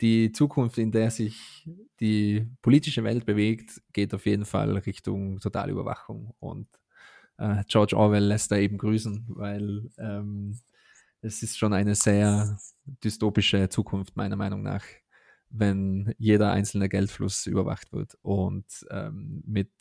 die 0.00 0.32
Zukunft, 0.32 0.78
in 0.78 0.92
der 0.92 1.10
sich 1.10 1.68
die 2.00 2.46
politische 2.60 3.04
Welt 3.04 3.24
bewegt, 3.24 3.80
geht 3.92 4.12
auf 4.12 4.26
jeden 4.26 4.44
Fall 4.44 4.76
Richtung 4.78 5.40
Totalüberwachung. 5.40 6.34
Und 6.38 6.68
äh, 7.38 7.64
George 7.68 7.96
Orwell 7.96 8.24
lässt 8.24 8.52
da 8.52 8.56
eben 8.56 8.76
grüßen, 8.76 9.24
weil 9.28 9.90
ähm, 9.98 10.58
es 11.22 11.42
ist 11.42 11.58
schon 11.58 11.72
eine 11.72 11.94
sehr 11.94 12.58
dystopische 13.04 13.68
Zukunft, 13.68 14.16
meiner 14.16 14.36
Meinung 14.36 14.62
nach, 14.62 14.84
wenn 15.50 16.14
jeder 16.18 16.52
einzelne 16.52 16.88
Geldfluss 16.88 17.46
überwacht 17.46 17.92
wird. 17.92 18.16
Und 18.22 18.66
ähm, 18.90 19.42
mit 19.46 19.72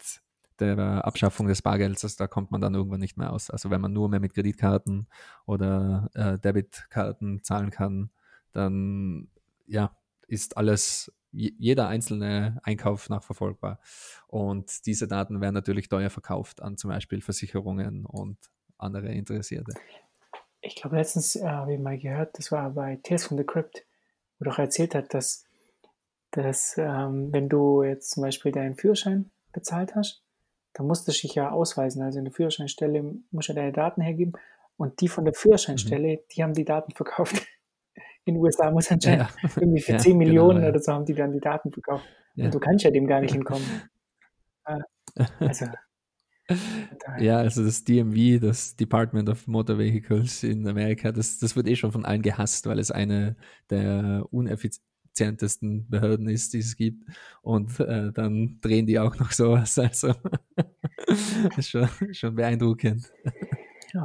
der 0.59 1.05
Abschaffung 1.05 1.47
des 1.47 1.61
Bargelds, 1.61 2.03
also 2.03 2.15
da 2.17 2.27
kommt 2.27 2.51
man 2.51 2.61
dann 2.61 2.75
irgendwann 2.75 2.99
nicht 2.99 3.17
mehr 3.17 3.33
aus. 3.33 3.49
Also 3.49 3.69
wenn 3.69 3.81
man 3.81 3.93
nur 3.93 4.09
mehr 4.09 4.19
mit 4.19 4.33
Kreditkarten 4.33 5.07
oder 5.45 6.09
äh, 6.13 6.39
Debitkarten 6.39 7.43
zahlen 7.43 7.71
kann, 7.71 8.09
dann 8.53 9.27
ja, 9.67 9.95
ist 10.27 10.57
alles, 10.57 11.11
jeder 11.31 11.89
einzelne 11.89 12.59
Einkauf 12.63 13.09
nachverfolgbar. 13.09 13.79
Und 14.27 14.85
diese 14.85 15.07
Daten 15.07 15.41
werden 15.41 15.55
natürlich 15.55 15.89
teuer 15.89 16.09
verkauft 16.09 16.61
an 16.61 16.77
zum 16.77 16.89
Beispiel 16.89 17.21
Versicherungen 17.21 18.05
und 18.05 18.37
andere 18.77 19.11
Interessierte 19.11 19.73
ich 20.65 20.75
glaube, 20.75 20.97
letztens 20.97 21.35
äh, 21.35 21.47
habe 21.47 21.73
ich 21.73 21.79
mal 21.79 21.97
gehört, 21.97 22.37
das 22.37 22.51
war 22.51 22.71
bei 22.71 22.99
Tales 23.03 23.25
from 23.25 23.37
the 23.37 23.43
Crypt, 23.43 23.85
wo 24.39 24.45
doch 24.45 24.57
erzählt 24.57 24.95
hat, 24.95 25.13
dass, 25.13 25.45
dass 26.31 26.75
ähm, 26.77 27.31
wenn 27.31 27.49
du 27.49 27.83
jetzt 27.83 28.11
zum 28.11 28.23
Beispiel 28.23 28.51
deinen 28.51 28.75
Führerschein 28.75 29.29
bezahlt 29.53 29.95
hast, 29.95 30.23
dann 30.73 30.87
musst 30.87 31.07
du 31.07 31.11
dich 31.11 31.35
ja 31.35 31.51
ausweisen. 31.51 32.01
Also 32.01 32.19
in 32.19 32.25
der 32.25 32.33
Führerscheinstelle 32.33 33.15
musst 33.31 33.49
du 33.49 33.53
deine 33.53 33.71
Daten 33.71 34.01
hergeben. 34.01 34.33
Und 34.77 34.99
die 34.99 35.07
von 35.07 35.23
der 35.23 35.33
Führerscheinstelle, 35.33 36.17
mhm. 36.17 36.19
die 36.31 36.43
haben 36.43 36.53
die 36.53 36.65
Daten 36.65 36.91
verkauft. 36.91 37.35
In 38.27 38.33
den 38.33 38.43
USA 38.43 38.71
muss 38.71 38.91
anscheinend 38.91 39.29
ja. 39.43 39.49
irgendwie 39.55 39.81
für 39.81 39.91
ja, 39.91 39.97
10 39.99 40.13
genau, 40.13 40.17
Millionen 40.17 40.63
ja. 40.63 40.69
oder 40.69 40.79
so 40.79 40.91
haben 40.91 41.05
die 41.05 41.13
dann 41.13 41.31
die 41.31 41.39
Daten 41.39 41.71
verkauft. 41.71 42.05
Und 42.35 42.53
du 42.53 42.59
kannst 42.59 42.83
ja 42.83 42.89
dem 42.89 43.05
gar 43.05 43.21
nicht 43.21 43.33
hinkommen. 43.33 43.63
Ah, 44.63 44.79
also, 45.39 45.67
ja, 47.19 47.37
also 47.37 47.63
das 47.63 47.83
DMV, 47.83 48.39
das 48.41 48.75
Department 48.75 49.29
of 49.29 49.47
Motor 49.47 49.77
Vehicles 49.77 50.43
in 50.43 50.67
Amerika, 50.67 51.11
das, 51.11 51.39
das 51.39 51.55
wird 51.55 51.67
eh 51.67 51.75
schon 51.75 51.91
von 51.91 52.05
allen 52.05 52.21
gehasst, 52.21 52.67
weil 52.67 52.79
es 52.79 52.91
eine 52.91 53.35
der 53.69 54.25
uneffizientesten 54.31 55.89
Behörden 55.89 56.29
ist, 56.29 56.53
die 56.53 56.59
es 56.59 56.75
gibt. 56.75 57.03
Und 57.41 57.79
äh, 57.79 58.11
dann 58.11 58.59
drehen 58.61 58.85
die 58.85 58.99
auch 58.99 59.17
noch 59.17 59.31
sowas. 59.31 59.77
Also 59.79 60.13
das 60.55 61.57
ist 61.57 61.69
schon, 61.69 61.89
schon 62.13 62.35
beeindruckend. 62.35 63.11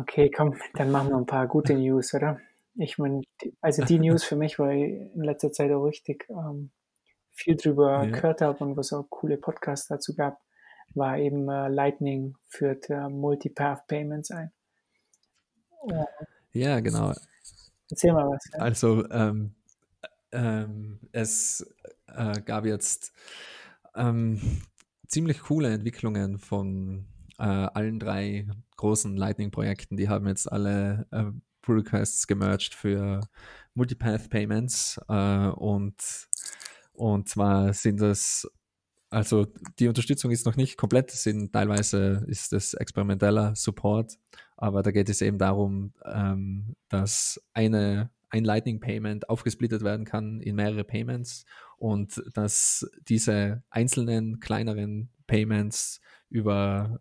Okay, 0.00 0.30
komm, 0.30 0.54
dann 0.74 0.90
machen 0.90 1.10
wir 1.10 1.16
ein 1.16 1.26
paar 1.26 1.46
gute 1.46 1.74
News, 1.74 2.14
oder? 2.14 2.40
Ich 2.76 2.96
meine, 2.98 3.22
also 3.60 3.84
die 3.84 3.98
News 3.98 4.24
für 4.24 4.36
mich, 4.36 4.58
weil 4.58 4.78
ich 4.78 5.14
in 5.14 5.24
letzter 5.24 5.52
Zeit 5.52 5.72
auch 5.72 5.84
richtig 5.84 6.26
ähm, 6.30 6.70
viel 7.32 7.56
drüber 7.56 8.04
ja. 8.04 8.10
gehört 8.10 8.40
habe 8.40 8.64
und 8.64 8.76
was 8.76 8.92
auch 8.92 9.08
coole 9.10 9.36
Podcasts 9.36 9.88
dazu 9.88 10.14
gab, 10.14 10.38
war 10.94 11.18
eben 11.18 11.48
äh, 11.48 11.68
Lightning 11.68 12.36
führt 12.48 12.90
äh, 12.90 13.08
Multipath 13.08 13.86
Payments 13.86 14.30
ein. 14.30 14.50
Ja, 15.86 16.06
ja 16.52 16.80
genau. 16.80 17.14
Erzähl 17.90 18.12
mal 18.12 18.28
was. 18.28 18.44
Ja. 18.52 18.58
Also 18.60 19.08
ähm, 19.10 19.54
ähm, 20.32 21.00
es 21.12 21.66
äh, 22.06 22.40
gab 22.42 22.64
jetzt 22.64 23.12
ähm, 23.94 24.40
ziemlich 25.08 25.40
coole 25.40 25.72
Entwicklungen 25.72 26.38
von 26.38 27.06
äh, 27.38 27.42
allen 27.42 27.98
drei 27.98 28.46
großen 28.76 29.16
Lightning-Projekten. 29.16 29.96
Die 29.96 30.08
haben 30.08 30.26
jetzt 30.28 30.50
alle 30.50 31.06
äh, 31.10 31.24
Pull 31.62 31.78
Requests 31.78 32.26
gemerged 32.26 32.74
für 32.74 33.20
Multipath 33.74 34.30
Payments 34.30 35.00
äh, 35.08 35.48
und, 35.48 36.28
und 36.92 37.28
zwar 37.28 37.72
sind 37.72 38.00
das 38.00 38.50
also 39.10 39.46
die 39.78 39.88
Unterstützung 39.88 40.30
ist 40.30 40.46
noch 40.46 40.56
nicht 40.56 40.76
komplett, 40.76 41.10
sind 41.10 41.52
teilweise 41.52 42.24
ist 42.28 42.52
es 42.52 42.74
experimenteller 42.74 43.54
Support, 43.56 44.18
aber 44.56 44.82
da 44.82 44.92
geht 44.92 45.08
es 45.08 45.20
eben 45.20 45.38
darum, 45.38 45.92
ähm, 46.04 46.76
dass 46.88 47.40
eine 47.52 48.10
ein 48.30 48.44
Lightning 48.44 48.78
Payment 48.80 49.28
aufgesplittet 49.28 49.82
werden 49.82 50.04
kann 50.06 50.40
in 50.40 50.54
mehrere 50.54 50.84
Payments 50.84 51.44
und 51.78 52.22
dass 52.34 52.88
diese 53.08 53.64
einzelnen 53.70 54.38
kleineren 54.38 55.10
Payments 55.26 56.00
über 56.28 57.00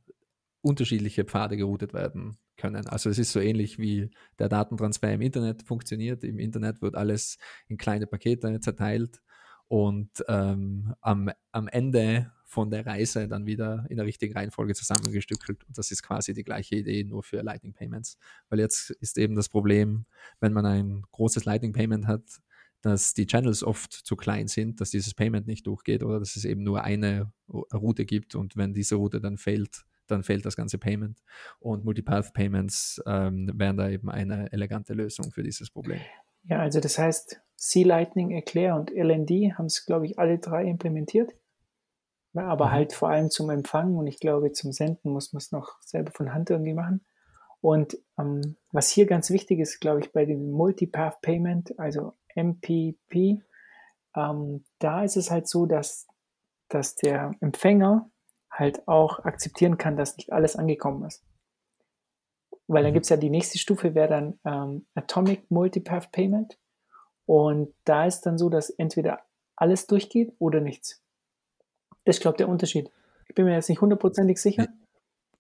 unterschiedliche 0.61 1.25
Pfade 1.25 1.55
geroutet 1.55 1.93
werden 1.93 2.37
können. 2.57 2.87
Also 2.87 3.09
es 3.09 3.19
ist 3.19 3.31
so 3.31 3.39
ähnlich 3.39 3.77
wie 3.77 4.09
der 4.39 4.49
Datentransfer 4.49 5.13
im 5.13 5.21
Internet 5.21 5.63
funktioniert. 5.63 6.23
Im 6.23 6.39
Internet 6.39 6.81
wird 6.81 6.95
alles 6.95 7.37
in 7.67 7.77
kleine 7.77 8.07
Pakete 8.07 8.59
zerteilt 8.59 9.21
und 9.69 10.09
ähm, 10.27 10.93
am, 10.99 11.31
am 11.51 11.67
Ende 11.67 12.31
von 12.43 12.71
der 12.71 12.85
Reise 12.85 13.27
dann 13.27 13.45
wieder 13.45 13.85
in 13.89 13.97
der 13.97 14.05
richtigen 14.07 14.33
Reihenfolge 14.33 14.73
zusammengestückelt. 14.73 15.63
Und 15.65 15.77
das 15.77 15.91
ist 15.91 16.01
quasi 16.01 16.33
die 16.33 16.43
gleiche 16.43 16.77
Idee, 16.77 17.03
nur 17.03 17.21
für 17.21 17.43
Lightning 17.43 17.73
Payments. 17.73 18.17
Weil 18.49 18.59
jetzt 18.59 18.89
ist 18.89 19.19
eben 19.19 19.35
das 19.35 19.47
Problem, 19.47 20.05
wenn 20.39 20.53
man 20.53 20.65
ein 20.65 21.03
großes 21.11 21.45
Lightning 21.45 21.71
Payment 21.71 22.07
hat, 22.07 22.23
dass 22.81 23.13
die 23.13 23.27
Channels 23.27 23.63
oft 23.63 23.93
zu 23.93 24.15
klein 24.15 24.47
sind, 24.47 24.81
dass 24.81 24.89
dieses 24.89 25.13
Payment 25.13 25.45
nicht 25.45 25.67
durchgeht 25.67 26.01
oder 26.01 26.19
dass 26.19 26.35
es 26.35 26.45
eben 26.45 26.63
nur 26.63 26.83
eine 26.83 27.31
Route 27.47 28.05
gibt 28.05 28.33
und 28.33 28.57
wenn 28.57 28.73
diese 28.73 28.95
Route 28.95 29.21
dann 29.21 29.37
fehlt, 29.37 29.85
dann 30.07 30.23
fehlt 30.23 30.45
das 30.45 30.55
ganze 30.55 30.79
Payment. 30.79 31.21
Und 31.59 31.85
Multipath 31.85 32.33
Payments 32.33 32.99
ähm, 33.05 33.51
wären 33.53 33.77
da 33.77 33.89
eben 33.89 34.09
eine 34.09 34.51
elegante 34.51 34.93
Lösung 34.93 35.31
für 35.31 35.43
dieses 35.43 35.69
Problem. 35.69 35.99
Ja, 36.45 36.61
also 36.61 36.79
das 36.79 36.97
heißt, 36.97 37.39
C-Lightning, 37.59 38.31
Eclair 38.31 38.75
und 38.75 38.91
LND 38.91 39.57
haben 39.57 39.65
es, 39.65 39.85
glaube 39.85 40.05
ich, 40.05 40.17
alle 40.17 40.39
drei 40.39 40.65
implementiert. 40.65 41.33
Aber 42.33 42.67
mhm. 42.67 42.71
halt 42.71 42.93
vor 42.93 43.09
allem 43.09 43.29
zum 43.29 43.49
Empfangen 43.49 43.97
und 43.97 44.07
ich 44.07 44.19
glaube, 44.19 44.51
zum 44.51 44.71
Senden 44.71 45.11
muss 45.11 45.33
man 45.33 45.39
es 45.39 45.51
noch 45.51 45.81
selber 45.81 46.11
von 46.11 46.33
Hand 46.33 46.49
irgendwie 46.49 46.73
machen. 46.73 47.05
Und 47.61 47.97
ähm, 48.17 48.55
was 48.71 48.89
hier 48.89 49.05
ganz 49.05 49.29
wichtig 49.31 49.59
ist, 49.59 49.79
glaube 49.79 49.99
ich, 49.99 50.13
bei 50.13 50.25
dem 50.25 50.51
Multipath 50.51 51.21
Payment, 51.21 51.77
also 51.77 52.13
MPP, 52.35 53.43
ähm, 54.15 54.63
da 54.79 55.03
ist 55.03 55.17
es 55.17 55.29
halt 55.29 55.47
so, 55.47 55.65
dass, 55.65 56.07
dass 56.69 56.95
der 56.95 57.31
Empfänger 57.41 58.09
halt 58.49 58.87
auch 58.87 59.19
akzeptieren 59.19 59.77
kann, 59.77 59.97
dass 59.97 60.17
nicht 60.17 60.31
alles 60.31 60.55
angekommen 60.55 61.05
ist. 61.05 61.25
Weil 62.67 62.83
dann 62.83 62.91
mhm. 62.91 62.95
gibt 62.95 63.05
es 63.05 63.09
ja 63.09 63.17
die 63.17 63.29
nächste 63.29 63.57
Stufe, 63.57 63.95
wäre 63.95 64.07
dann 64.07 64.39
ähm, 64.45 64.85
Atomic 64.95 65.49
Multipath 65.51 66.11
Payment. 66.11 66.57
Und 67.29 67.71
da 67.85 68.07
ist 68.07 68.21
dann 68.21 68.39
so, 68.39 68.49
dass 68.49 68.71
entweder 68.71 69.19
alles 69.55 69.85
durchgeht 69.85 70.33
oder 70.39 70.61
nichts. 70.61 70.99
Das 72.03 72.15
ist, 72.15 72.21
glaube 72.23 72.33
ich, 72.33 72.37
der 72.39 72.49
Unterschied. 72.49 72.89
Ich 73.27 73.35
bin 73.35 73.45
mir 73.45 73.53
jetzt 73.53 73.69
nicht 73.69 73.81
hundertprozentig 73.81 74.41
sicher, 74.41 74.65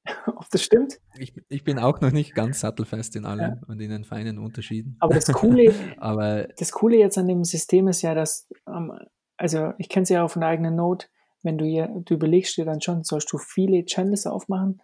ob 0.27 0.47
das 0.51 0.61
stimmt. 0.61 0.99
Ich, 1.17 1.33
ich, 1.49 1.63
bin 1.63 1.79
auch 1.79 1.99
noch 1.99 2.11
nicht 2.11 2.35
ganz 2.35 2.59
sattelfest 2.59 3.15
in 3.15 3.25
allem 3.25 3.39
ja. 3.39 3.61
und 3.67 3.81
in 3.81 3.89
den 3.89 4.03
feinen 4.03 4.37
Unterschieden. 4.37 4.97
Aber 4.99 5.15
das 5.15 5.25
Coole, 5.31 5.73
Aber 5.97 6.43
das 6.59 6.71
Coole 6.71 6.97
jetzt 6.97 7.17
an 7.17 7.27
dem 7.27 7.43
System 7.43 7.87
ist 7.87 8.03
ja, 8.03 8.13
dass, 8.13 8.47
ähm, 8.67 8.93
also 9.37 9.73
ich 9.79 9.89
kenne 9.89 10.03
es 10.03 10.09
ja 10.09 10.23
auch 10.23 10.29
von 10.29 10.41
der 10.41 10.49
eigenen 10.49 10.75
Note, 10.75 11.07
wenn 11.41 11.57
du, 11.57 11.65
hier, 11.65 11.87
du 11.87 12.13
überlegst 12.13 12.55
dir 12.55 12.65
dann 12.65 12.81
schon, 12.81 13.03
sollst 13.03 13.33
du 13.33 13.39
viele 13.39 13.83
Channels 13.85 14.27
aufmachen? 14.27 14.79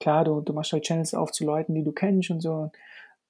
Klar, 0.00 0.24
du, 0.24 0.40
du 0.40 0.52
machst 0.54 0.72
halt 0.72 0.82
Channels 0.82 1.14
auf 1.14 1.30
zu 1.30 1.44
Leuten, 1.44 1.72
die 1.72 1.84
du 1.84 1.92
kennst 1.92 2.32
und 2.32 2.40
so. 2.40 2.72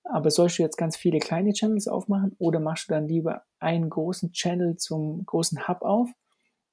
Aber 0.05 0.31
sollst 0.31 0.59
du 0.59 0.63
jetzt 0.63 0.77
ganz 0.77 0.97
viele 0.97 1.19
kleine 1.19 1.53
Channels 1.53 1.89
aufmachen 1.89 2.35
oder 2.39 2.61
machst 2.61 2.89
du 2.89 2.95
dann 2.95 3.09
lieber 3.09 3.45
einen 3.61 3.89
großen 3.89 4.33
Channel 4.33 4.77
zum 4.77 5.25
großen 5.27 5.69
Hub 5.69 5.83
auf, 5.83 6.11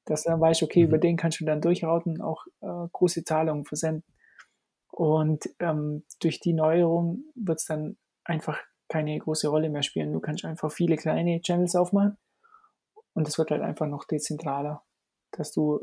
dass 0.05 0.23
du 0.23 0.31
dann 0.31 0.41
weißt, 0.41 0.63
okay, 0.63 0.81
mhm. 0.81 0.87
über 0.87 0.97
den 0.97 1.17
kannst 1.17 1.39
du 1.39 1.45
dann 1.45 1.61
durchrouten, 1.61 2.21
auch 2.21 2.45
äh, 2.61 2.87
große 2.91 3.23
Zahlungen 3.23 3.65
versenden. 3.65 4.03
Und 4.91 5.49
ähm, 5.59 6.03
durch 6.19 6.39
die 6.39 6.53
Neuerung 6.53 7.23
wird 7.35 7.59
es 7.59 7.65
dann 7.65 7.97
einfach 8.23 8.59
keine 8.89 9.17
große 9.17 9.47
Rolle 9.47 9.69
mehr 9.69 9.83
spielen. 9.83 10.11
Du 10.11 10.19
kannst 10.19 10.43
einfach 10.43 10.71
viele 10.71 10.97
kleine 10.97 11.41
Channels 11.41 11.75
aufmachen 11.75 12.17
und 13.13 13.27
es 13.27 13.37
wird 13.37 13.51
halt 13.51 13.61
einfach 13.61 13.87
noch 13.87 14.05
dezentraler, 14.05 14.81
dass 15.31 15.51
du 15.51 15.79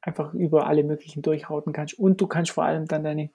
einfach 0.00 0.32
über 0.34 0.66
alle 0.66 0.84
möglichen 0.84 1.22
durchrouten 1.22 1.72
kannst. 1.72 1.98
Und 1.98 2.20
du 2.20 2.26
kannst 2.26 2.52
vor 2.52 2.64
allem 2.64 2.86
dann 2.86 3.04
deine 3.04 3.30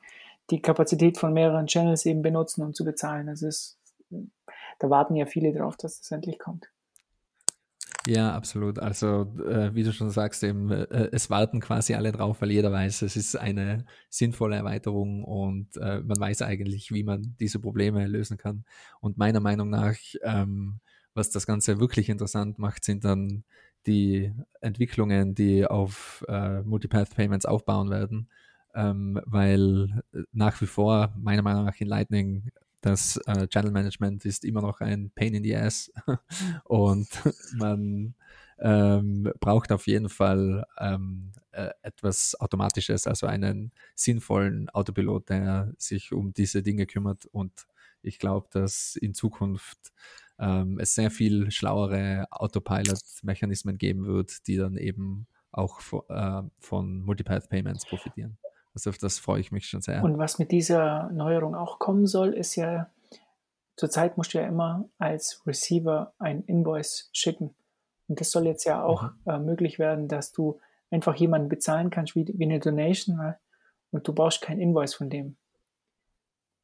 die 0.50 0.62
Kapazität 0.62 1.18
von 1.18 1.34
mehreren 1.34 1.68
Channels 1.68 2.06
eben 2.06 2.22
benutzen, 2.22 2.64
um 2.64 2.74
zu 2.74 2.84
bezahlen. 2.84 3.28
Das 3.28 3.42
ist, 3.42 3.78
da 4.80 4.90
warten 4.90 5.16
ja 5.16 5.26
viele 5.26 5.54
drauf, 5.54 5.78
dass 5.78 6.00
das 6.00 6.12
endlich 6.12 6.40
kommt. 6.40 6.70
Ja, 8.06 8.34
absolut. 8.36 8.80
Also, 8.80 9.34
äh, 9.48 9.74
wie 9.74 9.84
du 9.84 9.94
schon 9.94 10.10
sagst, 10.10 10.44
eben, 10.44 10.70
äh, 10.70 11.10
es 11.14 11.30
warten 11.30 11.62
quasi 11.62 11.94
alle 11.94 12.12
drauf, 12.12 12.42
weil 12.42 12.52
jeder 12.52 12.70
weiß, 12.70 13.02
es 13.04 13.16
ist 13.16 13.38
eine 13.38 13.86
sinnvolle 14.10 14.58
Erweiterung 14.58 15.24
und 15.24 15.78
äh, 15.78 16.02
man 16.02 16.20
weiß 16.20 16.42
eigentlich, 16.42 16.92
wie 16.92 17.04
man 17.04 17.36
diese 17.40 17.60
Probleme 17.60 18.06
lösen 18.08 18.38
kann. 18.38 18.66
Und 19.00 19.18
meiner 19.18 19.40
Meinung 19.40 19.70
nach, 19.70 19.96
ähm, 20.22 20.82
was 21.14 21.30
das 21.30 21.48
Ganze 21.48 21.80
wirklich 21.80 22.10
interessant 22.10 22.60
macht, 22.60 22.84
sind 22.84 23.06
dann 23.06 23.46
die 23.86 24.34
Entwicklungen, 24.60 25.34
die 25.34 25.66
auf 25.66 26.26
äh, 26.28 26.62
Multipath 26.62 27.16
Payments 27.16 27.46
aufbauen 27.46 27.90
werden 27.90 28.28
ähm, 28.74 29.20
weil 29.26 30.04
äh, 30.14 30.24
nach 30.32 30.60
wie 30.62 30.66
vor 30.66 31.14
meiner 31.18 31.42
Meinung 31.42 31.66
nach 31.66 31.80
in 31.80 31.88
Lightning 31.88 32.52
das 32.82 33.18
äh, 33.28 33.48
Channel 33.48 33.72
Management 33.72 34.26
ist 34.26 34.44
immer 34.44 34.62
noch 34.62 34.82
ein 34.82 35.10
Pain 35.16 35.34
in 35.34 35.44
the 35.44 35.56
Ass 35.56 35.92
und 36.66 37.08
man 37.56 38.14
ähm, 38.60 39.32
braucht 39.40 39.72
auf 39.72 39.88
jeden 39.88 40.10
Fall 40.10 40.66
ähm, 40.80 41.32
äh, 41.52 41.70
etwas 41.82 42.40
Automatisches, 42.40 43.08
also 43.08 43.26
einen 43.26 43.72
sinnvollen 43.96 44.70
Autopilot, 44.70 45.30
der 45.30 45.74
sich 45.78 46.12
um 46.14 46.34
diese 46.34 46.62
Dinge 46.62 46.86
kümmert 46.86 47.26
und 47.28 47.68
ich 48.02 48.20
glaube, 48.20 48.48
dass 48.52 48.98
in 48.98 49.14
Zukunft 49.14 49.94
ähm, 50.40 50.78
es 50.80 50.94
sehr 50.94 51.10
viel 51.10 51.52
schlauere 51.52 52.28
Autopilot-Mechanismen 52.32 53.78
geben 53.78 54.06
wird, 54.06 54.46
die 54.48 54.58
dann 54.58 54.78
eben 54.78 55.26
auch 55.52 55.80
äh, 56.10 56.44
von 56.60 57.02
Multipath 57.02 57.50
Payments 57.50 57.86
profitieren. 57.86 58.38
Also 58.74 58.90
auf 58.90 58.98
das 58.98 59.20
freue 59.20 59.40
ich 59.40 59.52
mich 59.52 59.68
schon 59.68 59.82
sehr. 59.82 60.04
Und 60.04 60.18
was 60.18 60.40
mit 60.40 60.52
dieser 60.52 61.10
Neuerung 61.12 61.56
auch 61.56 61.80
kommen 61.80 62.08
soll, 62.08 62.34
ist 62.34 62.56
ja, 62.56 62.90
zurzeit 63.76 64.18
musst 64.18 64.34
du 64.34 64.40
ja 64.40 64.48
immer 64.48 64.90
als 64.98 65.42
Receiver 65.46 66.14
ein 66.18 66.44
Invoice 66.44 67.10
schicken. 67.14 67.56
Und 68.08 68.20
das 68.20 68.32
soll 68.32 68.46
jetzt 68.46 68.66
ja 68.66 68.84
auch 68.84 69.04
mhm. 69.04 69.32
äh, 69.32 69.40
möglich 69.40 69.80
werden, 69.80 70.08
dass 70.08 70.32
du 70.32 70.60
einfach 70.90 71.16
jemanden 71.16 71.50
bezahlen 71.50 71.90
kannst 71.90 72.16
wie, 72.16 72.28
wie 72.28 72.44
eine 72.44 72.60
Donation 72.60 73.18
ne? 73.18 73.40
und 73.92 74.08
du 74.08 74.14
brauchst 74.14 74.42
kein 74.42 74.60
Invoice 74.60 74.96
von 74.96 75.10
dem. 75.10 75.38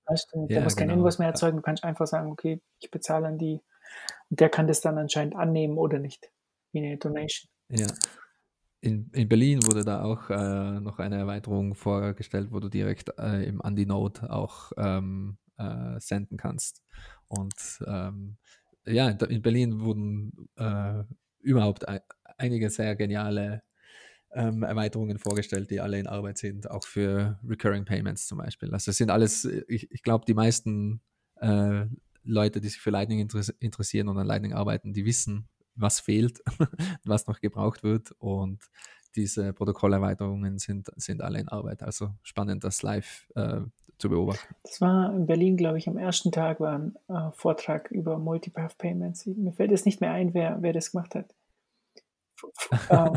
Weißt 0.05 0.29
du, 0.33 0.47
der 0.47 0.57
ja, 0.57 0.63
muss 0.63 0.75
genau. 0.75 0.89
kein 0.89 0.97
Invoice 0.99 1.19
mehr 1.19 1.27
erzeugen, 1.27 1.57
du 1.57 1.63
kannst 1.63 1.83
einfach 1.83 2.07
sagen, 2.07 2.31
okay, 2.31 2.61
ich 2.79 2.89
bezahle 2.89 3.27
an 3.27 3.37
die. 3.37 3.61
Und 4.29 4.39
der 4.39 4.49
kann 4.49 4.67
das 4.67 4.81
dann 4.81 4.97
anscheinend 4.97 5.35
annehmen 5.35 5.77
oder 5.77 5.99
nicht, 5.99 6.31
wie 6.71 6.79
eine 6.79 6.97
Donation. 6.97 7.49
Ja. 7.69 7.87
In, 8.81 9.09
in 9.13 9.27
Berlin 9.27 9.63
wurde 9.63 9.83
da 9.83 10.03
auch 10.03 10.29
äh, 10.29 10.79
noch 10.79 10.99
eine 10.99 11.17
Erweiterung 11.17 11.75
vorgestellt, 11.75 12.49
wo 12.51 12.59
du 12.59 12.69
direkt 12.69 13.11
äh, 13.17 13.43
im 13.43 13.61
an 13.61 13.75
die 13.75 13.85
Node 13.85 14.29
auch 14.31 14.71
ähm, 14.77 15.37
äh, 15.57 15.99
senden 15.99 16.37
kannst. 16.37 16.83
Und 17.27 17.53
ähm, 17.85 18.37
ja, 18.85 19.09
in 19.09 19.41
Berlin 19.41 19.81
wurden 19.81 20.49
äh, 20.55 21.03
überhaupt 21.41 21.87
ein, 21.87 21.99
einige 22.37 22.69
sehr 22.69 22.95
geniale 22.95 23.63
ähm, 24.31 24.63
Erweiterungen 24.63 25.19
vorgestellt, 25.19 25.69
die 25.71 25.79
alle 25.79 25.99
in 25.99 26.07
Arbeit 26.07 26.37
sind, 26.37 26.69
auch 26.69 26.85
für 26.85 27.39
Recurring 27.47 27.85
Payments 27.85 28.27
zum 28.27 28.37
Beispiel. 28.37 28.73
Also 28.73 28.91
es 28.91 28.97
sind 28.97 29.11
alles, 29.11 29.45
ich, 29.67 29.91
ich 29.91 30.03
glaube, 30.03 30.25
die 30.25 30.33
meisten 30.33 31.01
äh, 31.41 31.85
Leute, 32.23 32.61
die 32.61 32.69
sich 32.69 32.79
für 32.79 32.91
Lightning 32.91 33.27
interessieren 33.59 34.07
und 34.07 34.17
an 34.17 34.27
Lightning 34.27 34.53
arbeiten, 34.53 34.93
die 34.93 35.05
wissen, 35.05 35.47
was 35.79 35.99
fehlt, 35.99 36.41
was 37.03 37.27
noch 37.27 37.39
gebraucht 37.39 37.83
wird 37.83 38.11
und 38.19 38.61
diese 39.15 39.53
Protokollerweiterungen 39.53 40.59
sind, 40.59 40.91
sind 40.97 41.21
alle 41.21 41.39
in 41.39 41.47
Arbeit. 41.47 41.81
Also 41.81 42.11
spannend, 42.21 42.63
das 42.63 42.83
live 42.83 43.27
äh, 43.35 43.61
zu 43.97 44.09
beobachten. 44.09 44.55
Das 44.63 44.79
war 44.81 45.13
in 45.15 45.25
Berlin, 45.25 45.57
glaube 45.57 45.77
ich, 45.77 45.87
am 45.87 45.97
ersten 45.97 46.31
Tag 46.31 46.59
war 46.59 46.77
ein 46.77 46.95
äh, 47.07 47.31
Vortrag 47.33 47.91
über 47.91 48.19
Multipath 48.19 48.77
Payments. 48.77 49.25
Mir 49.25 49.51
fällt 49.51 49.71
es 49.71 49.85
nicht 49.85 49.99
mehr 49.99 50.11
ein, 50.11 50.33
wer, 50.33 50.57
wer 50.61 50.73
das 50.73 50.91
gemacht 50.91 51.15
hat 51.15 51.33
äh, 52.89 53.11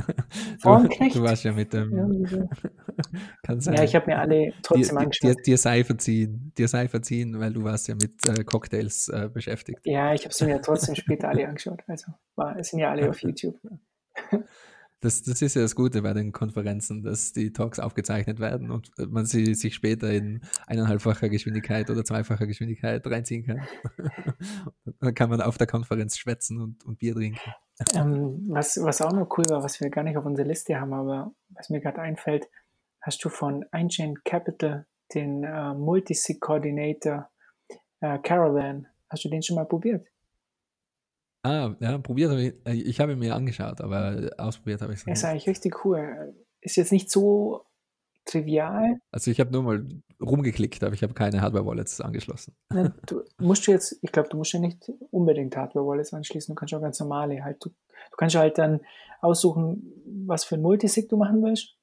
Vornknecht. 0.60 1.14
Du, 1.14 1.20
du, 1.20 1.24
warst 1.24 1.44
ja 1.44 1.52
mit 1.52 1.72
dem. 1.72 2.26
Ja, 2.26 2.48
Kann 3.42 3.60
sein. 3.60 3.74
ja 3.74 3.84
ich 3.84 3.94
habe 3.94 4.06
mir 4.06 4.18
alle 4.18 4.52
trotzdem 4.62 4.96
dir, 4.96 5.02
angeschaut. 5.02 5.30
Dir, 5.30 5.42
dir, 5.42 5.58
sei 5.58 5.84
verziehen, 5.84 6.52
dir 6.56 6.68
sei 6.68 6.88
verziehen, 6.88 7.38
weil 7.40 7.52
du 7.52 7.64
warst 7.64 7.88
ja 7.88 7.94
mit 7.94 8.24
äh, 8.26 8.44
Cocktails 8.44 9.08
äh, 9.08 9.28
beschäftigt. 9.32 9.80
Ja, 9.84 10.12
ich 10.14 10.24
habe 10.24 10.34
sie 10.34 10.46
mir 10.46 10.60
trotzdem 10.60 10.94
später 10.94 11.28
alle 11.28 11.46
angeschaut. 11.46 11.82
Also 11.86 12.12
war, 12.36 12.56
es 12.58 12.68
sind 12.68 12.80
ja 12.80 12.90
alle 12.90 13.08
auf 13.10 13.22
YouTube. 13.22 13.58
Das, 15.02 15.20
das 15.24 15.42
ist 15.42 15.56
ja 15.56 15.62
das 15.62 15.74
Gute 15.74 16.02
bei 16.02 16.12
den 16.12 16.30
Konferenzen, 16.30 17.02
dass 17.02 17.32
die 17.32 17.52
Talks 17.52 17.80
aufgezeichnet 17.80 18.38
werden 18.38 18.70
und 18.70 18.92
man 19.10 19.26
sie 19.26 19.54
sich 19.56 19.74
später 19.74 20.08
in 20.12 20.42
eineinhalbfacher 20.68 21.28
Geschwindigkeit 21.28 21.90
oder 21.90 22.04
zweifacher 22.04 22.46
Geschwindigkeit 22.46 23.04
reinziehen 23.04 23.44
kann. 23.44 23.66
Dann 25.00 25.14
kann 25.14 25.28
man 25.28 25.40
auf 25.40 25.58
der 25.58 25.66
Konferenz 25.66 26.16
schwätzen 26.16 26.60
und, 26.60 26.84
und 26.84 27.00
Bier 27.00 27.14
trinken. 27.14 27.40
Ähm, 27.96 28.46
was, 28.48 28.80
was 28.80 29.02
auch 29.02 29.12
noch 29.12 29.28
cool 29.36 29.44
war, 29.48 29.64
was 29.64 29.80
wir 29.80 29.90
gar 29.90 30.04
nicht 30.04 30.16
auf 30.16 30.24
unserer 30.24 30.46
Liste 30.46 30.80
haben, 30.80 30.92
aber 30.92 31.34
was 31.48 31.68
mir 31.68 31.80
gerade 31.80 32.00
einfällt, 32.00 32.48
hast 33.00 33.24
du 33.24 33.28
von 33.28 33.64
Einchain 33.72 34.22
Capital 34.24 34.86
den 35.14 35.42
äh, 35.42 35.74
Multisig 35.74 36.40
Coordinator 36.40 37.28
äh, 38.00 38.20
Caravan, 38.20 38.86
hast 39.10 39.24
du 39.24 39.28
den 39.28 39.42
schon 39.42 39.56
mal 39.56 39.66
probiert? 39.66 40.06
Ah, 41.42 41.74
ja, 41.80 41.98
probiert 41.98 42.30
habe 42.30 42.42
ich. 42.42 42.54
Äh, 42.64 42.74
ich 42.74 43.00
habe 43.00 43.12
ihn 43.12 43.18
mir 43.18 43.34
angeschaut, 43.34 43.80
aber 43.80 44.30
ausprobiert 44.38 44.80
habe 44.82 44.92
ich 44.92 45.00
es 45.00 45.06
nicht. 45.06 45.14
Ist 45.14 45.24
eigentlich 45.24 45.48
richtig 45.48 45.84
cool. 45.84 46.34
Ist 46.60 46.76
jetzt 46.76 46.92
nicht 46.92 47.10
so 47.10 47.64
trivial. 48.24 49.00
Also 49.10 49.30
ich 49.30 49.40
habe 49.40 49.50
nur 49.50 49.62
mal 49.62 49.86
rumgeklickt, 50.20 50.82
aber 50.84 50.94
ich 50.94 51.02
habe 51.02 51.14
keine 51.14 51.40
Hardware-Wallets 51.40 52.00
angeschlossen. 52.00 52.54
Ja, 52.72 52.92
du 53.06 53.22
musst 53.38 53.66
du 53.66 53.72
jetzt, 53.72 53.98
ich 54.02 54.12
glaube, 54.12 54.28
du 54.28 54.36
musst 54.36 54.52
ja 54.52 54.60
nicht 54.60 54.90
unbedingt 55.10 55.56
Hardware-Wallets 55.56 56.14
anschließen, 56.14 56.54
du 56.54 56.58
kannst 56.58 56.74
auch 56.74 56.80
ganz 56.80 57.00
normale 57.00 57.42
halt. 57.42 57.64
Du, 57.64 57.70
du 57.70 58.16
kannst 58.16 58.36
halt 58.36 58.58
dann 58.58 58.80
aussuchen, 59.20 59.92
was 60.26 60.44
für 60.44 60.56
ein 60.56 60.62
Multisig 60.62 61.08
du 61.08 61.16
machen 61.16 61.42
willst. 61.42 61.76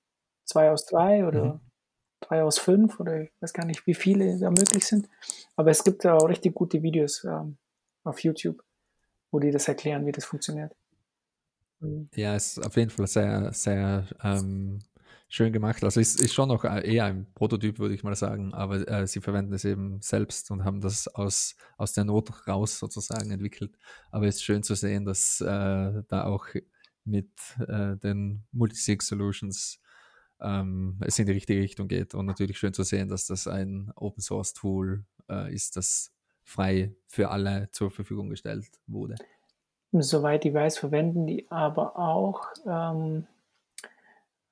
Zwei 0.45 0.71
aus 0.71 0.85
drei 0.85 1.27
oder 1.27 1.45
mhm. 1.45 1.59
drei 2.21 2.43
aus 2.43 2.57
fünf 2.57 2.99
oder 2.99 3.21
ich 3.21 3.31
weiß 3.41 3.53
gar 3.53 3.65
nicht, 3.65 3.85
wie 3.85 3.93
viele 3.93 4.39
da 4.39 4.49
möglich 4.49 4.85
sind. 4.85 5.09
Aber 5.55 5.71
es 5.71 5.83
gibt 5.83 6.05
auch 6.05 6.27
richtig 6.27 6.55
gute 6.55 6.81
Videos 6.81 7.23
ähm, 7.25 7.57
auf 8.03 8.19
YouTube, 8.23 8.63
wo 9.31 9.39
die 9.39 9.51
das 9.51 9.67
erklären, 9.67 10.05
wie 10.05 10.11
das 10.11 10.25
funktioniert. 10.25 10.75
Ja, 12.15 12.35
es 12.35 12.57
ist 12.57 12.65
auf 12.65 12.75
jeden 12.75 12.89
Fall 12.89 13.07
sehr, 13.07 13.53
sehr 13.53 14.05
ähm, 14.21 14.79
schön 15.29 15.53
gemacht. 15.53 15.83
Also 15.83 15.99
ist, 15.99 16.19
ist 16.19 16.33
schon 16.33 16.49
noch 16.49 16.65
äh, 16.65 16.81
eher 16.81 17.05
ein 17.05 17.27
Prototyp, 17.35 17.79
würde 17.79 17.95
ich 17.95 18.03
mal 18.03 18.15
sagen, 18.15 18.53
aber 18.53 18.85
äh, 18.87 19.07
sie 19.07 19.21
verwenden 19.21 19.53
es 19.53 19.63
eben 19.63 20.01
selbst 20.01 20.51
und 20.51 20.65
haben 20.65 20.81
das 20.81 21.07
aus, 21.07 21.55
aus 21.77 21.93
der 21.93 22.03
Not 22.03 22.47
raus 22.47 22.79
sozusagen 22.79 23.31
entwickelt. 23.31 23.77
Aber 24.11 24.27
es 24.27 24.35
ist 24.35 24.43
schön 24.43 24.63
zu 24.63 24.75
sehen, 24.75 25.05
dass 25.05 25.39
äh, 25.39 25.45
da 25.45 26.25
auch 26.25 26.47
mit 27.05 27.29
äh, 27.67 27.95
den 27.97 28.43
Multisig 28.51 29.01
Solutions 29.01 29.79
ähm, 30.41 30.97
es 31.01 31.19
in 31.19 31.27
die 31.27 31.33
richtige 31.33 31.61
Richtung 31.61 31.87
geht 31.87 32.13
und 32.13 32.25
natürlich 32.25 32.57
schön 32.57 32.73
zu 32.73 32.83
sehen, 32.83 33.07
dass 33.07 33.25
das 33.25 33.47
ein 33.47 33.91
Open 33.95 34.21
Source 34.21 34.53
Tool 34.53 35.05
äh, 35.29 35.53
ist, 35.53 35.75
das 35.75 36.11
frei 36.49 36.95
für 37.07 37.29
alle 37.29 37.69
zur 37.71 37.91
Verfügung 37.91 38.29
gestellt 38.29 38.65
wurde. 38.87 39.15
Soweit 39.91 40.45
ich 40.45 40.53
weiß, 40.53 40.77
verwenden 40.77 41.25
die 41.25 41.49
aber 41.49 41.97
auch 41.97 42.41
ähm, 42.65 43.27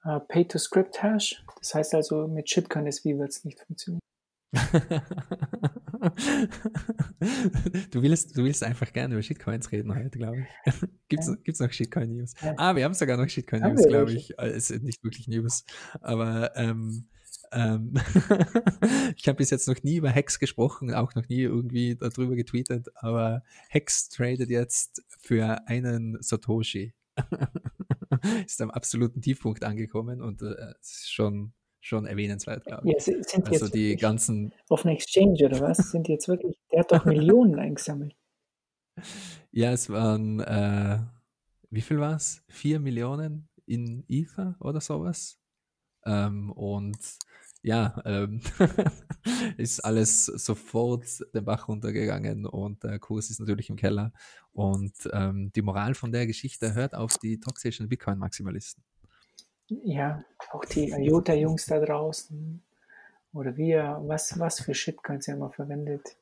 äh, 0.04 0.20
Pay-to-Script-Hash. 0.20 1.44
Das 1.60 1.76
heißt 1.76 1.94
also, 1.96 2.28
mit 2.28 2.50
Shitcoin 2.50 2.88
SV 2.88 3.18
wird 3.20 3.30
es 3.30 3.46
nicht 3.46 3.60
funktionieren. 3.60 4.00
du, 7.92 8.02
willst, 8.02 8.38
du 8.38 8.44
willst 8.46 8.64
einfach 8.64 8.94
gerne 8.94 9.14
über 9.14 9.22
Shitcoins 9.22 9.72
reden 9.72 9.94
heute, 9.94 10.18
glaube 10.18 10.40
ich. 10.40 10.48
Gibt 11.10 11.24
es 11.24 11.28
ja. 11.60 11.66
noch 11.66 11.74
Shitcoin-News? 11.74 12.34
Ja. 12.42 12.54
Ah, 12.58 12.76
wir 12.76 12.86
haben 12.86 12.94
sogar 12.94 13.18
noch 13.18 13.28
Shitcoin-News, 13.28 13.88
glaube 13.88 14.14
ich. 14.14 14.38
Äh, 14.40 14.48
es 14.50 14.68
sind 14.68 14.84
nicht 14.84 15.04
wirklich 15.04 15.28
News. 15.28 15.66
Aber 16.02 16.56
ähm, 16.56 17.08
ähm, 17.52 17.94
ich 19.16 19.28
habe 19.28 19.38
bis 19.38 19.50
jetzt 19.50 19.68
noch 19.68 19.82
nie 19.84 19.98
über 19.98 20.10
Hex 20.10 20.40
gesprochen, 20.40 20.94
auch 20.94 21.16
noch 21.16 21.28
nie 21.28 21.42
irgendwie 21.42 21.96
darüber 21.96 22.36
getweetet, 22.36 22.88
aber 22.96 23.44
Hex 23.70 24.10
tradet 24.10 24.50
jetzt 24.50 25.04
für 25.20 25.68
einen 25.68 26.22
Satoshi. 26.22 26.94
ist 28.46 28.62
am 28.62 28.72
absoluten 28.72 29.22
Tiefpunkt 29.22 29.64
angekommen 29.64 30.22
und 30.22 30.42
äh, 30.42 30.74
ist 30.80 31.12
schon, 31.12 31.54
schon 31.82 32.06
erwähnenswert, 32.06 32.66
glaube 32.66 32.88
ich. 32.88 33.08
Ja, 33.08 33.24
sind 33.24 33.48
also 33.48 33.70
die 33.70 33.96
ganzen. 33.96 34.54
Auf 34.70 34.86
einer 34.86 34.94
Exchange 34.94 35.46
oder 35.46 35.60
was? 35.62 35.92
Sind 35.92 36.08
jetzt 36.08 36.28
wirklich. 36.28 36.58
Der 36.72 36.82
hat 36.82 36.92
doch 36.92 37.06
Millionen 37.06 37.58
eingesammelt. 37.60 38.16
Ja, 39.52 39.72
es 39.72 39.90
waren, 39.90 40.40
äh, 40.40 41.00
wie 41.70 41.82
viel 41.82 42.00
war 42.00 42.16
es? 42.16 42.44
Vier 42.48 42.80
Millionen 42.80 43.50
in 43.66 44.04
Ether 44.08 44.56
oder 44.60 44.82
sowas. 44.82 45.40
Ähm, 46.06 46.52
und 46.52 46.98
ja, 47.68 48.02
ähm, 48.06 48.40
ist 49.58 49.82
alles 49.82 50.26
sofort 50.26 51.06
den 51.34 51.44
Bach 51.44 51.68
runtergegangen 51.68 52.46
und 52.46 52.84
der 52.84 52.98
Kurs 52.98 53.30
ist 53.30 53.42
natürlich 53.42 53.70
im 53.70 53.76
Keller. 53.76 54.14
Und 54.54 54.94
ähm, 55.12 55.52
die 55.54 55.62
Moral 55.62 55.94
von 55.94 56.14
der 56.14 56.26
Geschichte 56.26 56.74
hört 56.74 56.96
auf 56.96 57.18
die 57.18 57.40
toxischen 57.40 57.90
Bitcoin-Maximalisten. 57.90 58.84
Ja, 59.68 60.24
auch 60.52 60.64
die 60.64 60.92
IOTA-Jungs 60.92 61.66
da 61.66 61.80
draußen 61.82 62.64
oder 63.34 63.58
wir, 63.58 64.00
was, 64.04 64.40
was 64.40 64.62
für 64.62 64.74
Shitcoins 64.74 65.28
ihr 65.28 65.34
immer 65.34 65.52
verwendet, 65.52 66.18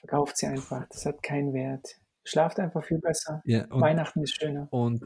verkauft 0.00 0.36
sie 0.36 0.48
einfach. 0.48 0.86
Das 0.90 1.06
hat 1.06 1.22
keinen 1.22 1.54
Wert. 1.54 1.98
Schlaft 2.24 2.60
einfach 2.60 2.84
viel 2.84 2.98
besser. 2.98 3.40
Ja, 3.46 3.64
und, 3.68 3.80
Weihnachten 3.80 4.22
ist 4.22 4.34
schöner. 4.34 4.68
Und 4.70 5.02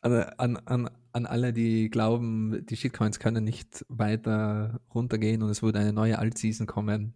an, 0.00 0.14
an, 0.38 0.56
an 0.64 0.90
alle, 1.12 1.52
die 1.52 1.90
glauben, 1.90 2.64
die 2.66 2.76
Shitcoins 2.76 3.18
können 3.18 3.44
nicht 3.44 3.84
weiter 3.88 4.80
runtergehen 4.94 5.42
und 5.42 5.50
es 5.50 5.62
wird 5.62 5.76
eine 5.76 5.92
neue 5.92 6.18
Altseason 6.18 6.66
kommen. 6.66 7.14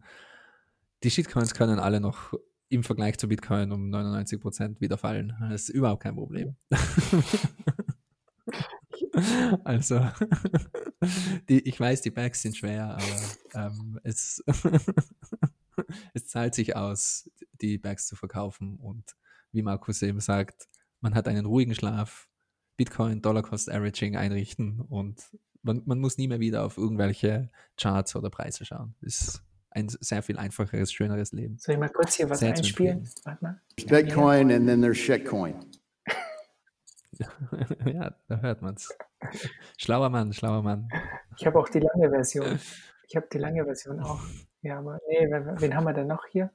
Die 1.03 1.11
Shitcoins 1.11 1.55
können 1.55 1.79
alle 1.79 2.01
noch 2.01 2.35
im 2.69 2.83
Vergleich 2.83 3.19
zu 3.19 3.29
Bitcoin 3.29 3.73
um 3.73 3.91
99% 3.91 4.81
wieder 4.81 4.99
fallen. 4.99 5.35
Das 5.41 5.63
ist 5.63 5.69
überhaupt 5.71 6.03
kein 6.03 6.17
Problem. 6.17 6.57
also, 9.65 9.99
die, 11.49 11.61
ich 11.61 11.79
weiß, 11.79 12.03
die 12.03 12.11
Bags 12.11 12.43
sind 12.43 12.57
schwer, 12.57 12.97
aber 12.97 13.21
ähm, 13.55 14.01
es, 14.03 14.43
es 16.15 16.29
zahlt 16.29 16.55
sich 16.55 16.77
aus, 16.77 17.31
die 17.61 17.79
Bags 17.79 18.07
zu 18.07 18.17
verkaufen. 18.17 18.77
Und 18.77 19.17
wie 19.53 19.63
Markus 19.63 20.03
eben 20.03 20.21
sagt, 20.21 20.69
man 21.01 21.15
hat 21.15 21.29
einen 21.29 21.47
ruhigen 21.47 21.75
Schlaf, 21.75 22.29
Bitcoin 22.77 23.23
Dollar 23.23 23.43
Cost 23.43 23.71
Averaging 23.71 24.17
einrichten 24.17 24.81
und 24.81 25.23
man, 25.63 25.83
man 25.85 25.99
muss 25.99 26.19
nie 26.19 26.29
mehr 26.29 26.41
wieder 26.41 26.65
auf 26.65 26.79
irgendwelche 26.79 27.51
Charts 27.77 28.15
oder 28.17 28.31
Preise 28.31 28.65
schauen. 28.65 28.95
Das 29.01 29.19
ist 29.19 29.43
ein 29.71 29.89
sehr 29.89 30.23
viel 30.23 30.39
einfacheres, 30.39 30.93
schöneres 30.93 31.33
Leben. 31.33 31.59
Soll 31.59 31.75
ich 31.75 31.81
mal 31.81 31.91
kurz 31.91 32.15
hier 32.15 32.31
was 32.31 32.41
sehr 32.41 32.55
einspielen? 32.55 33.09
Warte 33.25 33.45
mal. 33.45 33.61
Bitcoin 33.77 34.51
and 34.53 34.67
then 34.67 34.81
there's 34.81 34.97
shitcoin. 34.97 35.55
ja, 37.87 38.15
da 38.29 38.41
hört 38.41 38.63
man's. 38.63 38.89
Schlauer 39.77 40.11
Mann, 40.11 40.33
schlauer 40.33 40.63
Mann. 40.63 40.89
Ich 41.39 41.47
habe 41.47 41.59
auch 41.59 41.69
die 41.69 41.81
lange 41.81 42.11
Version. 42.11 42.59
Ich 43.09 43.17
habe 43.17 43.27
die 43.33 43.39
lange 43.39 43.65
Version 43.65 44.01
auch. 44.01 44.21
Ja, 44.63 44.79
aber 44.79 44.99
nee, 45.09 45.27
wen 45.31 45.75
haben 45.75 45.85
wir 45.85 45.93
denn 45.93 46.09
noch 46.09 46.27
hier? 46.27 46.51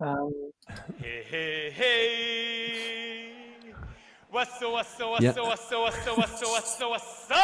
Ähm, 0.00 0.32
hey, 0.98 1.24
hey, 1.28 1.72
hey. 1.72 2.67
What's 4.30 4.58
so, 4.60 4.72
what's 4.72 4.98
so, 4.98 5.10
what's 5.10 5.24
ja. 5.24 5.32
so, 5.32 5.44
what's 5.44 5.68
so, 5.70 5.80
what's 5.80 6.04
so, 6.04 6.14
what's 6.14 6.38
so, 6.38 6.46
what's 6.50 6.78
so, 6.78 6.90
what's 6.90 7.28
so, 7.28 7.34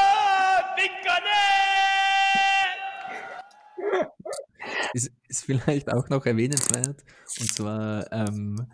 ist, 4.93 5.11
ist 5.28 5.45
vielleicht 5.45 5.91
auch 5.91 6.11
noch 6.11 6.26
erwähnenswert. 6.26 7.03
Und 7.41 7.53
zwar, 7.53 8.12
ähm, 8.12 8.66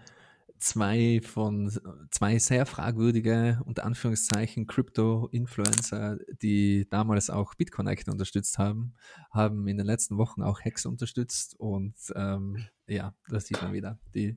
zwei 0.58 1.20
von 1.22 1.70
zwei 2.10 2.38
sehr 2.38 2.66
fragwürdige, 2.66 3.60
unter 3.64 3.84
Anführungszeichen, 3.84 4.66
Crypto-Influencer, 4.66 6.18
die 6.42 6.88
damals 6.90 7.30
auch 7.30 7.54
BitConnect 7.54 8.08
unterstützt 8.08 8.58
haben, 8.58 8.94
haben 9.30 9.68
in 9.68 9.78
den 9.78 9.86
letzten 9.86 10.18
Wochen 10.18 10.42
auch 10.42 10.60
Hex 10.60 10.84
unterstützt 10.84 11.58
und 11.58 11.94
ähm, 12.14 12.66
ja, 12.88 13.14
das 13.28 13.46
sieht 13.46 13.62
man 13.62 13.72
wieder. 13.72 13.98
Die 14.14 14.36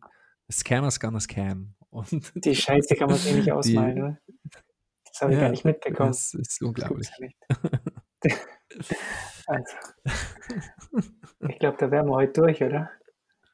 Scammers 0.51 0.99
gonna 0.99 1.19
scam. 1.19 1.73
Und 1.93 2.31
die 2.43 2.55
Scheiße 2.55 2.95
kann 2.95 3.09
man 3.09 3.17
sich 3.17 3.35
nicht 3.35 3.51
ausmalen, 3.51 3.95
die, 3.95 4.01
oder? 4.01 4.17
Das 5.05 5.21
habe 5.21 5.33
ich 5.33 5.37
ja, 5.37 5.43
gar 5.43 5.51
nicht 5.51 5.63
mitbekommen. 5.63 6.09
Das 6.09 6.33
ist 6.33 6.61
unglaublich. 6.63 7.07
also, 9.45 9.75
ich 11.47 11.59
glaube, 11.59 11.77
da 11.77 11.91
wären 11.91 12.07
wir 12.07 12.15
heute 12.15 12.41
durch, 12.41 12.63
oder? 12.63 12.89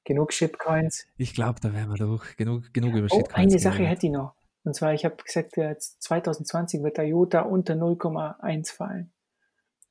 Genug 0.05 0.31
Shitcoins. 0.31 1.05
Ich 1.17 1.33
glaube, 1.33 1.59
da 1.61 1.73
wären 1.73 1.89
wir 1.89 1.97
durch. 1.97 2.37
Genug, 2.37 2.73
genug 2.73 2.95
über 2.95 3.07
oh, 3.11 3.15
Shitcoins. 3.15 3.35
Eine 3.35 3.59
Sache 3.59 3.83
hätte 3.83 4.07
ich 4.07 4.13
noch. 4.13 4.35
Und 4.63 4.73
zwar, 4.73 4.93
ich 4.93 5.03
habe 5.03 5.17
gesagt, 5.17 5.55
2020 5.81 6.81
wird 6.81 6.97
der 6.97 7.07
Jota 7.07 7.41
unter 7.41 7.73
0,1 7.73 8.73
fallen. 8.73 9.11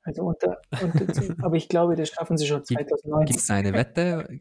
Also 0.03 0.23
unter, 0.23 0.59
unter 0.81 1.05
aber 1.45 1.55
ich 1.55 1.69
glaube, 1.69 1.95
das 1.95 2.09
schaffen 2.09 2.37
sie 2.37 2.47
schon 2.47 2.65
2019. 2.65 3.25
Gibt 3.25 3.39
es 3.39 3.49
eine 3.51 3.73
Wette? 3.73 4.39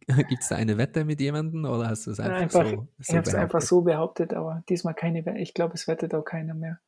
Gibt 0.28 0.42
es 0.42 0.48
da 0.48 0.56
eine 0.56 0.78
Wette 0.78 1.04
mit 1.04 1.20
jemandem 1.20 1.64
oder 1.64 1.88
hast 1.88 2.06
du 2.06 2.10
es 2.10 2.20
einfach, 2.20 2.40
einfach 2.40 2.64
so, 2.64 2.70
so 2.70 2.88
Ich 2.98 3.16
habe 3.16 3.28
es 3.28 3.34
einfach 3.34 3.60
so 3.60 3.82
behauptet, 3.82 4.34
aber 4.34 4.62
diesmal 4.68 4.94
keine 4.94 5.24
Wette. 5.24 5.38
Ich 5.38 5.54
glaube, 5.54 5.74
es 5.74 5.88
wettet 5.88 6.14
auch 6.14 6.24
keiner 6.24 6.54
mehr. 6.54 6.78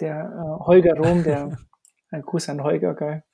Der 0.00 0.24
äh, 0.24 0.64
Holger 0.64 0.94
Rom, 0.96 1.22
der 1.24 1.56
ein 2.10 2.22
Gruß 2.22 2.48
an 2.50 2.62
Holger, 2.62 2.94
geil 2.94 3.24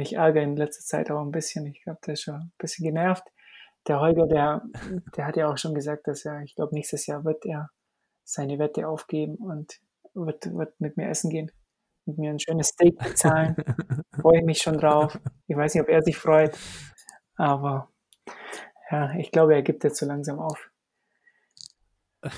ich 0.00 0.14
ärgere 0.14 0.42
in 0.42 0.56
letzter 0.56 0.84
Zeit 0.84 1.10
auch 1.10 1.22
ein 1.22 1.30
bisschen. 1.30 1.66
Ich 1.66 1.82
glaube, 1.82 2.00
der 2.06 2.14
ist 2.14 2.22
schon 2.22 2.34
ein 2.34 2.52
bisschen 2.58 2.84
genervt. 2.84 3.24
Der 3.86 4.00
Holger, 4.00 4.26
der, 4.26 4.62
der 5.16 5.26
hat 5.26 5.36
ja 5.36 5.50
auch 5.50 5.58
schon 5.58 5.74
gesagt, 5.74 6.06
dass 6.06 6.24
er, 6.24 6.42
ich 6.42 6.54
glaube, 6.54 6.74
nächstes 6.74 7.06
Jahr 7.06 7.24
wird 7.24 7.44
er 7.44 7.70
seine 8.24 8.58
Wette 8.58 8.88
aufgeben 8.88 9.36
und 9.36 9.80
wird, 10.14 10.52
wird 10.54 10.80
mit 10.80 10.96
mir 10.96 11.08
essen 11.08 11.30
gehen 11.30 11.50
und 12.04 12.18
mir 12.18 12.30
ein 12.30 12.40
schönes 12.40 12.68
Steak 12.68 12.98
bezahlen. 12.98 13.56
Freue 14.20 14.42
mich 14.42 14.58
schon 14.58 14.78
drauf. 14.78 15.18
Ich 15.46 15.56
weiß 15.56 15.74
nicht, 15.74 15.82
ob 15.82 15.88
er 15.88 16.02
sich 16.02 16.16
freut, 16.16 16.58
aber 17.38 17.88
ja, 18.90 19.14
ich 19.14 19.30
glaube, 19.30 19.54
er 19.54 19.62
gibt 19.62 19.84
jetzt 19.84 19.98
so 19.98 20.06
langsam 20.06 20.38
auf. 20.38 20.70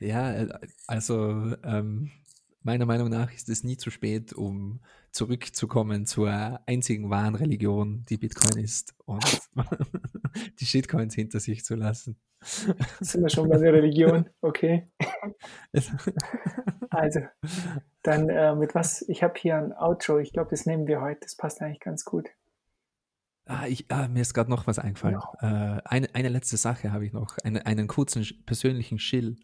Ja, 0.00 0.34
also 0.86 1.54
ähm, 1.62 2.10
meiner 2.62 2.84
Meinung 2.84 3.08
nach 3.08 3.32
ist 3.32 3.48
es 3.48 3.64
nie 3.64 3.76
zu 3.76 3.90
spät, 3.90 4.32
um 4.32 4.80
zurückzukommen 5.12 6.04
zur 6.04 6.60
einzigen 6.66 7.08
wahren 7.08 7.36
Religion, 7.36 8.04
die 8.10 8.18
Bitcoin 8.18 8.62
ist 8.62 8.94
und 9.06 9.24
die 10.60 10.66
Shitcoins 10.66 11.14
hinter 11.14 11.40
sich 11.40 11.64
zu 11.64 11.74
lassen. 11.74 12.18
Sind 13.00 13.22
wir 13.22 13.30
schon 13.30 13.48
bei 13.48 13.56
der 13.56 13.72
Religion? 13.72 14.28
Okay. 14.42 14.90
also, 16.90 17.20
dann 18.02 18.28
äh, 18.28 18.54
mit 18.54 18.74
was? 18.74 19.02
Ich 19.08 19.22
habe 19.22 19.34
hier 19.38 19.56
ein 19.56 19.72
Outro. 19.72 20.18
Ich 20.18 20.32
glaube, 20.32 20.50
das 20.50 20.66
nehmen 20.66 20.86
wir 20.86 21.00
heute. 21.00 21.20
Das 21.22 21.36
passt 21.36 21.62
eigentlich 21.62 21.80
ganz 21.80 22.04
gut. 22.04 22.28
Ah, 23.46 23.66
ich, 23.66 23.90
ah, 23.90 24.08
mir 24.08 24.22
ist 24.22 24.32
gerade 24.32 24.50
noch 24.50 24.66
was 24.66 24.78
eingefallen. 24.78 25.16
No. 25.16 25.34
Äh, 25.40 25.80
eine, 25.84 26.14
eine 26.14 26.28
letzte 26.30 26.56
Sache 26.56 26.92
habe 26.92 27.04
ich 27.04 27.12
noch. 27.12 27.36
Eine, 27.44 27.66
einen 27.66 27.88
kurzen 27.88 28.26
persönlichen 28.46 28.98
Schill. 28.98 29.36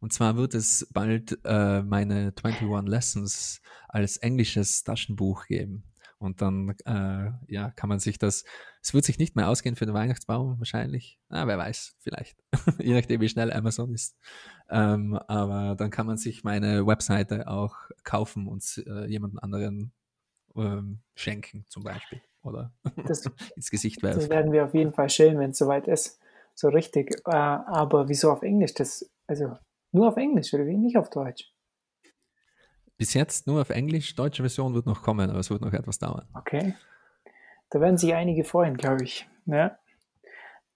Und 0.00 0.12
zwar 0.12 0.36
wird 0.36 0.54
es 0.54 0.88
bald 0.90 1.38
äh, 1.44 1.82
meine 1.82 2.32
21 2.42 2.88
Lessons 2.88 3.60
als 3.88 4.16
englisches 4.16 4.84
Taschenbuch 4.84 5.46
geben. 5.46 5.84
Und 6.18 6.40
dann 6.40 6.74
äh, 6.86 7.30
ja, 7.52 7.70
kann 7.72 7.88
man 7.88 7.98
sich 7.98 8.18
das, 8.18 8.44
es 8.80 8.94
wird 8.94 9.04
sich 9.04 9.18
nicht 9.18 9.36
mehr 9.36 9.48
ausgehen 9.48 9.76
für 9.76 9.86
den 9.86 9.94
Weihnachtsbaum 9.94 10.58
wahrscheinlich. 10.58 11.18
Ah, 11.28 11.46
wer 11.46 11.58
weiß, 11.58 11.96
vielleicht. 11.98 12.38
Je 12.78 12.94
nachdem, 12.94 13.20
wie 13.20 13.28
schnell 13.28 13.52
Amazon 13.52 13.92
ist. 13.92 14.16
Ähm, 14.70 15.14
aber 15.26 15.74
dann 15.76 15.90
kann 15.90 16.06
man 16.06 16.16
sich 16.16 16.42
meine 16.42 16.86
Webseite 16.86 17.48
auch 17.48 17.76
kaufen 18.04 18.46
und 18.46 18.82
äh, 18.86 19.06
jemanden 19.06 19.38
anderen 19.40 19.92
ähm, 20.56 21.02
schenken, 21.14 21.66
zum 21.68 21.82
Beispiel. 21.82 22.22
Oder 22.42 22.72
das, 23.06 23.24
ins 23.56 23.70
Gesicht 23.70 24.02
werfen. 24.02 24.20
Das 24.20 24.30
werden 24.30 24.52
wir 24.52 24.64
auf 24.64 24.74
jeden 24.74 24.92
Fall 24.92 25.08
stellen, 25.10 25.38
wenn 25.38 25.50
es 25.50 25.58
soweit 25.58 25.88
ist. 25.88 26.20
So 26.54 26.68
richtig. 26.68 27.10
Äh, 27.26 27.30
aber 27.30 28.08
wieso 28.08 28.30
auf 28.30 28.42
Englisch? 28.42 28.74
Das, 28.74 29.08
also 29.26 29.56
nur 29.92 30.08
auf 30.08 30.16
Englisch 30.16 30.52
oder 30.54 30.66
wie? 30.66 30.76
Nicht 30.76 30.96
auf 30.96 31.10
Deutsch? 31.10 31.52
Bis 32.96 33.14
jetzt 33.14 33.46
nur 33.46 33.60
auf 33.60 33.70
Englisch. 33.70 34.14
Deutsche 34.14 34.42
Version 34.42 34.74
wird 34.74 34.86
noch 34.86 35.02
kommen, 35.02 35.30
aber 35.30 35.40
es 35.40 35.50
wird 35.50 35.62
noch 35.62 35.72
etwas 35.72 35.98
dauern. 35.98 36.28
Okay. 36.34 36.74
Da 37.70 37.80
werden 37.80 37.96
sich 37.96 38.14
einige 38.14 38.44
freuen, 38.44 38.76
glaube 38.76 39.04
ich. 39.04 39.26
Ja. 39.46 39.78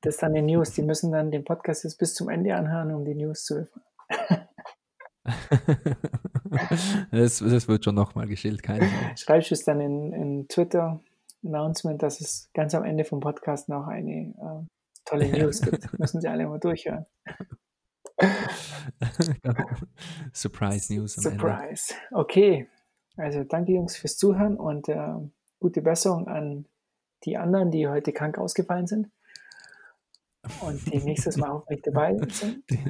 Das 0.00 0.14
ist 0.14 0.22
dann 0.22 0.34
die 0.34 0.42
News. 0.42 0.72
Die 0.72 0.82
müssen 0.82 1.12
dann 1.12 1.30
den 1.30 1.44
Podcast 1.44 1.84
jetzt 1.84 1.98
bis 1.98 2.14
zum 2.14 2.28
Ende 2.28 2.54
anhören, 2.54 2.94
um 2.94 3.04
die 3.04 3.14
News 3.14 3.44
zu 3.44 3.68
erfahren. 4.08 4.48
das, 7.10 7.38
das, 7.38 7.68
wird 7.68 7.84
schon 7.84 7.96
nochmal 7.96 8.26
geschildert. 8.28 8.62
keine. 8.62 8.88
Schreibst 9.16 9.50
du 9.50 9.54
es 9.54 9.64
dann 9.64 9.80
in, 9.80 10.12
in 10.12 10.48
Twitter 10.48 11.00
Announcement, 11.44 12.02
dass 12.02 12.20
es 12.20 12.50
ganz 12.54 12.74
am 12.74 12.84
Ende 12.84 13.04
vom 13.04 13.20
Podcast 13.20 13.68
noch 13.68 13.86
eine 13.86 14.34
äh, 14.34 14.66
tolle 15.04 15.28
News 15.30 15.60
gibt. 15.60 15.98
Müssen 15.98 16.20
Sie 16.20 16.28
alle 16.28 16.46
mal 16.46 16.58
durchhören. 16.58 17.06
Surprise 20.32 20.92
News. 20.94 21.14
Surprise. 21.14 21.94
Ende. 21.94 22.16
Okay. 22.16 22.68
Also 23.16 23.44
danke 23.44 23.72
Jungs 23.72 23.96
fürs 23.96 24.16
Zuhören 24.16 24.56
und 24.56 24.88
äh, 24.88 25.14
gute 25.58 25.82
Besserung 25.82 26.28
an 26.28 26.66
die 27.24 27.36
anderen, 27.36 27.70
die 27.70 27.88
heute 27.88 28.12
krank 28.12 28.38
ausgefallen 28.38 28.86
sind 28.86 29.10
und 30.60 30.92
die 30.92 30.98
nächstes 30.98 31.36
Mal 31.36 31.50
hoffentlich 31.50 31.82
dabei 31.82 32.16
sind. 32.28 32.64
Die, 32.70 32.84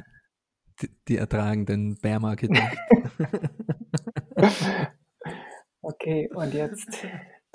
die, 0.79 0.89
die 1.07 1.17
ertragen 1.17 1.65
den 1.65 1.97
Bear 1.97 2.19
Market 2.19 2.51
nicht. 2.51 2.77
okay, 5.81 6.29
und 6.35 6.53
jetzt 6.53 7.03